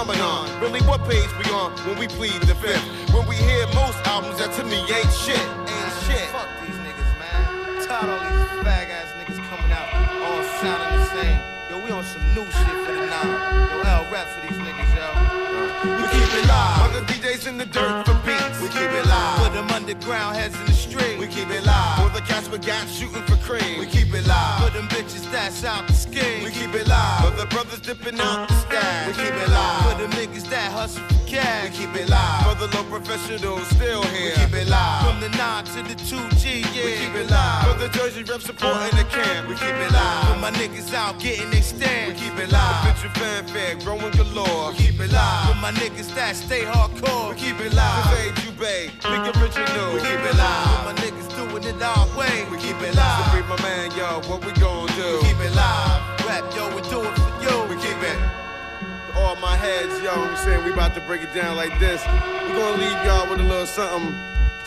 really 0.61 0.81
what 0.87 1.01
page 1.09 1.31
we 1.39 1.45
on 1.53 1.73
when 1.87 1.99
we 1.99 2.07
plead 2.07 2.41
the 2.43 2.55
fifth? 2.55 2.85
When 3.15 3.27
we 3.27 3.37
hear 3.37 3.67
most 3.75 3.97
albums 4.07 4.39
that 4.39 4.53
to 4.55 4.65
me 4.65 4.77
ain't 4.77 5.13
shit. 5.13 5.39
Ain't 5.39 5.95
shit. 6.05 6.29
Fuck 6.31 6.49
these 6.61 6.77
niggas, 6.77 7.13
man. 7.19 7.87
Tired 7.87 8.11
of 8.11 8.21
all 8.21 8.31
these 8.31 8.65
fag 8.67 8.91
ass 8.93 9.11
niggas 9.17 9.41
coming 9.49 9.73
out, 9.73 9.89
all 10.27 10.43
sounding 10.61 11.01
the 11.01 11.07
same. 11.17 11.41
Yo, 11.71 11.85
we 11.85 11.91
on 11.91 12.05
some 12.05 12.23
new 12.35 12.45
shit 12.45 12.77
for 12.85 12.93
the 12.93 13.07
nine. 13.07 13.71
Yo, 13.71 13.77
L 13.89 14.07
rap 14.13 14.29
for 14.29 14.41
these 14.47 14.59
niggas, 14.59 14.93
yo. 14.97 15.07
We 15.97 16.05
keep 16.13 16.35
it 16.35 16.47
live. 16.47 17.16
DJs 17.37 17.49
in 17.49 17.59
the 17.59 17.67
dirt 17.67 18.07
for 18.07 18.15
beats. 18.25 18.61
We 18.61 18.69
keep 18.69 18.91
it 18.91 19.07
live. 19.07 19.47
For 19.47 19.53
them 19.53 19.69
underground 19.71 20.37
heads 20.37 20.59
in 20.59 20.67
the 20.67 20.73
street. 20.73 21.19
We 21.19 21.27
keep 21.27 21.49
it 21.51 21.65
live. 21.65 21.99
For 22.03 22.15
the 22.15 22.25
cats 22.25 22.49
we 22.49 22.59
got 22.59 22.89
shooting 22.89 23.23
for 23.23 23.37
cream. 23.37 23.79
We 23.79 23.87
keep 23.87 24.13
it 24.15 24.27
live. 24.27 24.65
For 24.65 24.71
them 24.77 24.89
bitches 24.89 25.31
that's 25.31 25.65
out 25.65 25.87
to 25.89 25.93
ski. 25.93 26.45
We 26.45 26.51
keep 26.51 26.75
it 26.75 26.89
live. 26.89 27.25
For 27.25 27.41
the 27.41 27.47
brothers 27.47 27.81
dipping 27.81 28.19
out 28.21 28.49
the 28.49 28.55
stash. 28.55 29.07
We 29.09 29.13
keep 29.25 29.35
it 29.35 29.49
live. 29.49 29.93
For 29.93 30.03
them 30.03 30.11
niggas 30.13 30.49
that 30.51 30.73
hustle 30.73 31.03
for 31.05 31.29
cash. 31.29 31.71
We 31.71 31.87
keep 31.87 31.95
it 31.97 32.09
live. 32.09 32.47
For 32.47 32.67
the 32.67 32.77
low 32.77 32.85
professionals 32.85 33.67
still 33.69 34.03
here. 34.05 34.35
We 34.37 34.45
keep 34.45 34.55
it 34.55 34.69
live. 34.69 35.05
From 35.07 35.21
the 35.21 35.29
9 35.37 35.65
to 35.65 35.83
the 35.83 35.97
2G, 36.09 36.63
yeah. 36.75 36.85
We 36.85 36.93
keep 36.97 37.15
it 37.15 37.31
live. 37.31 37.67
For 37.67 37.79
the 37.79 37.89
Jersey 37.89 38.23
rep 38.23 38.41
supporting 38.41 38.97
the 38.97 39.05
camp. 39.05 39.49
We 39.49 39.55
keep 39.55 39.77
it 39.77 39.93
live. 39.93 40.29
For 40.29 40.41
my 40.41 40.51
niggas 40.53 40.95
out 40.95 41.19
getting 41.19 41.51
they 41.51 41.61
stand. 41.61 42.13
We 42.13 42.19
keep 42.19 42.39
it 42.39 42.51
live. 42.51 42.87
The 42.87 42.93
picture 42.93 43.21
fanfare 43.21 43.75
growing 43.85 44.13
galore. 44.13 44.71
We 44.71 44.77
keep 44.77 45.01
it 45.01 45.13
live. 45.13 45.55
For 45.55 45.61
my 45.61 45.73
niggas 45.73 46.15
that 46.15 46.37
stay 46.37 46.63
hardcore. 46.63 47.26
We 47.29 47.35
keep 47.35 47.61
it 47.61 47.75
live. 47.75 48.05
Say 48.15 48.29
Jubei, 48.41 48.91
big 49.03 49.43
original. 49.43 49.95
We 49.95 50.01
keep 50.01 50.21
it 50.21 50.37
live. 50.37 50.85
My 50.87 50.95
niggas 50.95 51.29
doing 51.35 51.65
it 51.65 51.83
our 51.83 52.07
way. 52.17 52.47
We 52.51 52.57
keep 52.59 52.81
it 52.81 52.95
live. 52.95 53.33
So 53.33 53.43
my 53.49 53.61
man, 53.63 53.91
yo, 53.97 54.21
what 54.31 54.45
we 54.45 54.53
gon' 54.53 54.87
do? 54.95 55.19
We 55.23 55.29
keep 55.29 55.41
it 55.41 55.55
live. 55.55 56.27
Rap, 56.27 56.45
yo, 56.55 56.69
we 56.75 56.83
do 56.89 57.03
it 57.03 57.15
for 57.19 57.33
you. 57.43 57.55
We 57.69 57.77
keep 57.83 58.01
it. 58.03 58.19
To 59.13 59.19
all 59.21 59.37
my 59.37 59.57
heads, 59.57 60.01
yo, 60.03 60.13
I'm 60.13 60.37
saying 60.37 60.65
we 60.65 60.73
about 60.73 60.95
to 60.95 61.01
break 61.03 61.23
it 61.23 61.35
down 61.35 61.57
like 61.57 61.79
this. 61.81 62.01
We're 62.07 62.57
gonna 62.57 62.83
leave 62.83 63.05
y'all 63.05 63.29
with 63.29 63.41
a 63.41 63.43
little 63.43 63.67
something. 63.67 64.15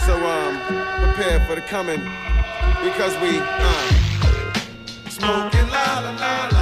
So 0.06 0.16
um, 0.16 0.58
prepare 1.04 1.40
for 1.48 1.56
the 1.56 1.62
coming. 1.62 2.02
Because 2.84 3.16
we 3.22 3.40
uh 3.40 3.90
smoking 5.10 5.68
la 5.70 6.00
la 6.00 6.12
la 6.12 6.50
la. 6.52 6.59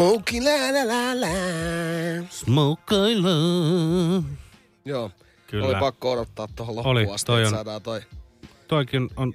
Smoky 0.00 0.40
la 0.40 0.72
la 0.72 0.84
la 0.88 1.20
la. 1.20 1.28
Smokeilla. 2.30 3.28
Joo. 4.84 5.10
Kyllä. 5.46 5.66
Oli 5.66 5.74
pakko 5.80 6.12
odottaa 6.12 6.48
tuohon 6.56 6.86
Oli, 6.86 7.00
loppuun 7.00 7.14
asti, 7.14 7.26
toi 7.26 7.42
että 7.42 7.48
on- 7.48 7.54
saadaan 7.54 7.82
toi. 7.82 8.00
Toikin 8.68 9.10
on, 9.16 9.34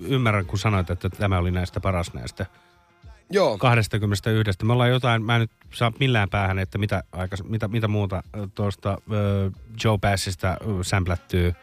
ymmärrän 0.00 0.46
kun 0.46 0.58
sanoit, 0.58 0.90
että 0.90 1.10
tämä 1.10 1.38
oli 1.38 1.50
näistä 1.50 1.80
paras 1.80 2.14
näistä. 2.14 2.46
Joo. 3.30 3.58
21. 3.58 4.64
Me 4.64 4.72
ollaan 4.72 4.90
jotain, 4.90 5.22
mä 5.24 5.34
en 5.34 5.40
nyt 5.40 5.50
saa 5.74 5.92
millään 6.00 6.30
päähän, 6.30 6.58
että 6.58 6.78
mitä, 6.78 7.02
aikas, 7.12 7.42
mitä, 7.44 7.68
mitä 7.68 7.88
muuta 7.88 8.22
ö, 8.36 8.48
tuosta 8.54 8.98
ö, 9.12 9.50
Joe 9.84 9.98
Bassista 9.98 10.48
ö, 10.50 10.84
sämplättyy. 10.84 11.54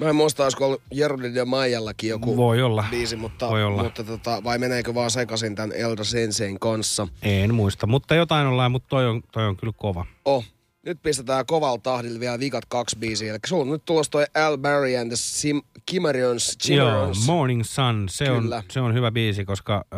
Mä 0.00 0.08
en 0.08 0.16
muista, 0.16 0.42
olisiko 0.42 0.66
ollut 0.66 0.82
Jerudin 0.94 1.34
ja 1.34 1.44
Maijallakin 1.44 2.10
joku 2.10 2.36
Voi 2.36 2.62
olla. 2.62 2.84
biisi, 2.90 3.16
mutta, 3.16 3.48
Voi 3.50 3.64
olla. 3.64 3.82
mutta 3.82 4.04
tota, 4.04 4.44
vai 4.44 4.58
meneekö 4.58 4.94
vaan 4.94 5.10
sekaisin 5.10 5.54
tämän 5.54 5.72
Elda 5.72 6.04
Sensein 6.04 6.60
kanssa? 6.60 7.08
En 7.22 7.54
muista, 7.54 7.86
mutta 7.86 8.14
jotain 8.14 8.46
ollaan, 8.46 8.72
mutta 8.72 8.88
toi 8.88 9.06
on, 9.06 9.22
toi 9.32 9.46
on 9.46 9.56
kyllä 9.56 9.72
kova. 9.76 10.06
Oh. 10.24 10.44
Nyt 10.86 10.98
pistetään 11.02 11.46
kovalla 11.46 11.78
tahdilla 11.78 12.20
vielä 12.20 12.38
vikat 12.38 12.64
kaksi 12.68 12.98
biisiä. 12.98 13.30
Eli 13.30 13.38
sulla 13.46 13.62
on 13.62 13.70
nyt 13.70 13.84
tulossa 13.84 14.10
toi 14.10 14.24
Al 14.34 14.58
Barry 14.58 14.96
and 14.96 15.08
the 15.08 15.16
Sim- 15.16 15.80
Chimerons. 15.90 16.56
Joo. 16.68 17.12
Morning 17.26 17.62
Sun, 17.64 18.06
se 18.10 18.30
on, 18.30 18.50
se 18.70 18.80
on 18.80 18.94
hyvä 18.94 19.10
biisi, 19.10 19.44
koska 19.44 19.84
ö, 19.92 19.96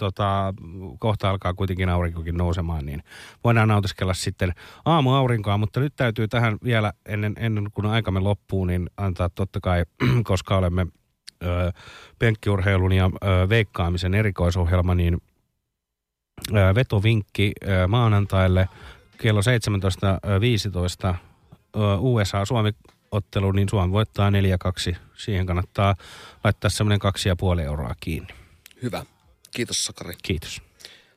tota, 0.00 0.54
kohta 0.98 1.30
alkaa 1.30 1.54
kuitenkin 1.54 1.88
aurinkokin 1.88 2.36
nousemaan, 2.36 2.86
niin 2.86 3.02
voidaan 3.44 3.68
nautiskella 3.68 4.14
sitten 4.14 4.52
aamuaurinkoa, 4.84 5.58
mutta 5.58 5.80
nyt 5.80 5.92
täytyy 5.96 6.28
tähän 6.28 6.58
vielä 6.64 6.92
ennen, 7.06 7.34
ennen 7.38 7.68
kuin 7.74 7.86
aikamme 7.86 8.20
loppuu, 8.20 8.64
niin 8.64 8.90
antaa 8.96 9.28
totta 9.28 9.60
kai, 9.60 9.84
koska 10.30 10.56
olemme 10.56 10.86
ö, 11.44 11.72
penkkiurheilun 12.18 12.92
ja 12.92 13.04
ö, 13.04 13.48
veikkaamisen 13.48 14.14
erikoisohjelma, 14.14 14.94
niin 14.94 15.18
ö, 16.50 16.74
vetovinkki 16.74 17.52
ö, 17.68 17.88
maanantaille 17.88 18.68
kello 19.18 19.40
17.15 21.10 21.14
ö, 21.76 21.96
USA-Suomi 21.98 22.72
ottelu, 23.10 23.52
niin 23.52 23.68
Suomi 23.68 23.92
voittaa 23.92 24.30
4-2. 24.92 24.96
Siihen 25.14 25.46
kannattaa 25.46 25.94
laittaa 26.44 26.70
semmoinen 26.70 26.98
kaksi 26.98 27.28
ja 27.28 27.36
puoli 27.36 27.62
euroa 27.62 27.94
kiinni. 28.00 28.34
Hyvä. 28.82 29.04
Kiitos 29.50 29.84
Sakari. 29.84 30.14
Kiitos. 30.22 30.62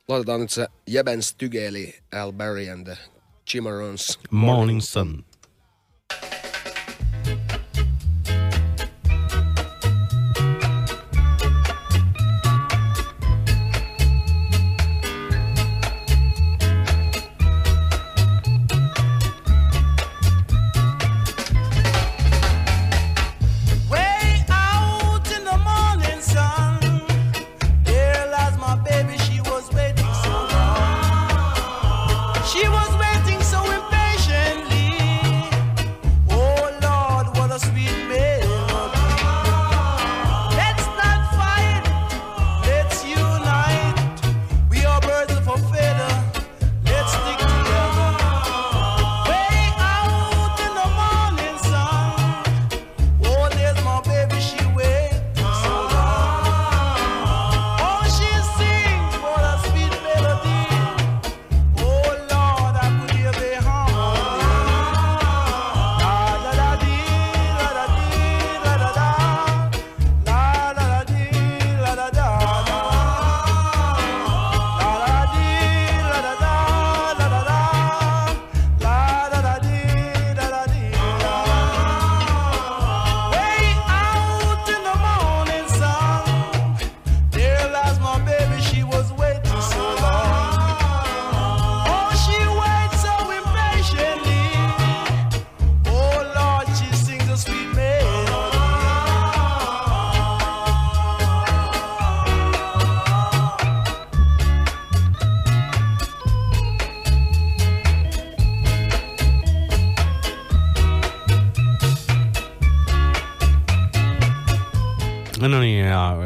Laitetaan 0.07 0.41
nyt 0.41 0.49
se 0.49 0.67
Jeben 0.87 1.23
Styge, 1.23 1.67
eli 1.67 1.95
Al 2.11 2.33
Barry 2.33 2.69
and 2.69 2.85
the 2.85 2.97
Chimerons. 3.49 4.19
Morning 4.31 4.81
Sun. 4.81 5.25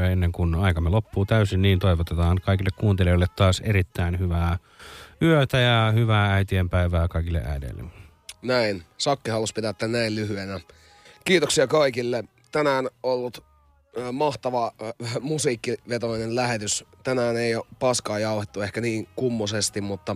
Ja 0.07 0.11
ennen 0.11 0.31
kuin 0.31 0.55
aikamme 0.55 0.89
loppuu 0.89 1.25
täysin, 1.25 1.61
niin 1.61 1.79
toivotetaan 1.79 2.41
kaikille 2.41 2.69
kuuntelijoille 2.79 3.25
taas 3.35 3.61
erittäin 3.65 4.19
hyvää 4.19 4.57
yötä 5.21 5.57
ja 5.57 5.91
hyvää 5.95 6.33
äitienpäivää 6.33 7.07
kaikille 7.07 7.41
äideille. 7.45 7.83
Näin. 8.41 8.83
Sakke 8.97 9.31
halusi 9.31 9.53
pitää 9.53 9.73
tämän 9.73 9.91
näin 9.91 10.15
lyhyenä. 10.15 10.59
Kiitoksia 11.25 11.67
kaikille. 11.67 12.23
Tänään 12.51 12.87
ollut 13.03 13.43
mahtava 14.11 14.71
musiikkivetoinen 15.21 16.35
lähetys. 16.35 16.85
Tänään 17.03 17.37
ei 17.37 17.55
ole 17.55 17.65
paskaa 17.79 18.19
jauhettu 18.19 18.61
ehkä 18.61 18.81
niin 18.81 19.07
kummosesti, 19.15 19.81
mutta 19.81 20.15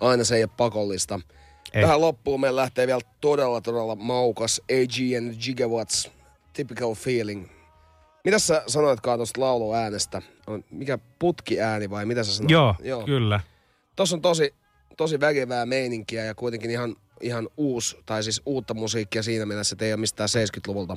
aina 0.00 0.24
se 0.24 0.36
ei 0.36 0.42
ole 0.42 0.50
pakollista. 0.56 1.20
Ei. 1.72 1.82
Tähän 1.82 2.00
loppuun 2.00 2.40
meillä 2.40 2.60
lähtee 2.60 2.86
vielä 2.86 3.00
todella, 3.20 3.60
todella 3.60 3.94
maukas 3.94 4.60
AG 4.60 5.16
and 5.18 5.34
Gigawatts 5.44 6.10
Typical 6.52 6.94
Feeling. 6.94 7.48
Mitä 8.24 8.38
sä 8.38 8.62
sanoitkaan 8.66 9.18
tuosta 9.18 9.40
lauluäänestä? 9.40 10.22
On- 10.46 10.64
Mikä 10.70 10.98
putkiääni 11.18 11.90
vai 11.90 12.06
mitä 12.06 12.24
sä 12.24 12.34
sanoit? 12.34 12.50
Joo, 12.50 13.02
kyllä. 13.04 13.40
Tuossa 13.96 14.16
on 14.16 14.22
tosi, 14.22 14.54
tosi 14.96 15.20
väkevää 15.20 15.66
meininkiä 15.66 16.24
ja 16.24 16.34
kuitenkin 16.34 16.70
ihan, 16.70 16.96
ihan 17.20 17.48
uusi, 17.56 17.96
tai 18.06 18.22
siis 18.22 18.42
uutta 18.46 18.74
musiikkia 18.74 19.22
siinä 19.22 19.46
mielessä, 19.46 19.74
että 19.74 19.84
ei 19.84 19.92
ole 19.92 20.00
mistään 20.00 20.28
70-luvulta. 20.28 20.96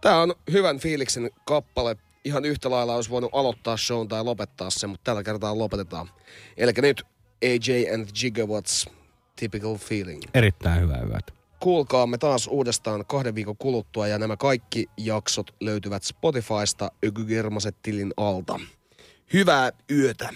Tää 0.00 0.20
on 0.20 0.34
hyvän 0.52 0.78
fiiliksen 0.78 1.30
kappale. 1.44 1.96
Ihan 2.24 2.44
yhtä 2.44 2.70
lailla 2.70 2.94
olisi 2.94 3.10
voinut 3.10 3.30
aloittaa 3.34 3.76
shown 3.76 4.08
tai 4.08 4.24
lopettaa 4.24 4.70
sen, 4.70 4.90
mutta 4.90 5.04
tällä 5.04 5.22
kertaa 5.22 5.58
lopetetaan. 5.58 6.10
Eli 6.56 6.72
nyt 6.82 7.02
AJ 7.44 7.94
and 7.94 8.08
Gigawatts 8.20 8.86
Typical 9.36 9.74
Feeling. 9.76 10.22
Erittäin 10.34 10.80
hyvää 10.80 11.02
yötä. 11.02 11.32
Kuulkaamme 11.60 12.18
taas 12.18 12.46
uudestaan 12.46 13.04
kahden 13.06 13.34
viikon 13.34 13.56
kuluttua 13.56 14.08
ja 14.08 14.18
nämä 14.18 14.36
kaikki 14.36 14.86
jaksot 14.96 15.54
löytyvät 15.60 16.02
Spotifysta 16.02 16.90
Öky 17.06 17.24
Germaset 17.24 17.76
tilin 17.82 18.12
alta. 18.16 18.60
Hyvää 19.32 19.72
yötä. 19.90 20.28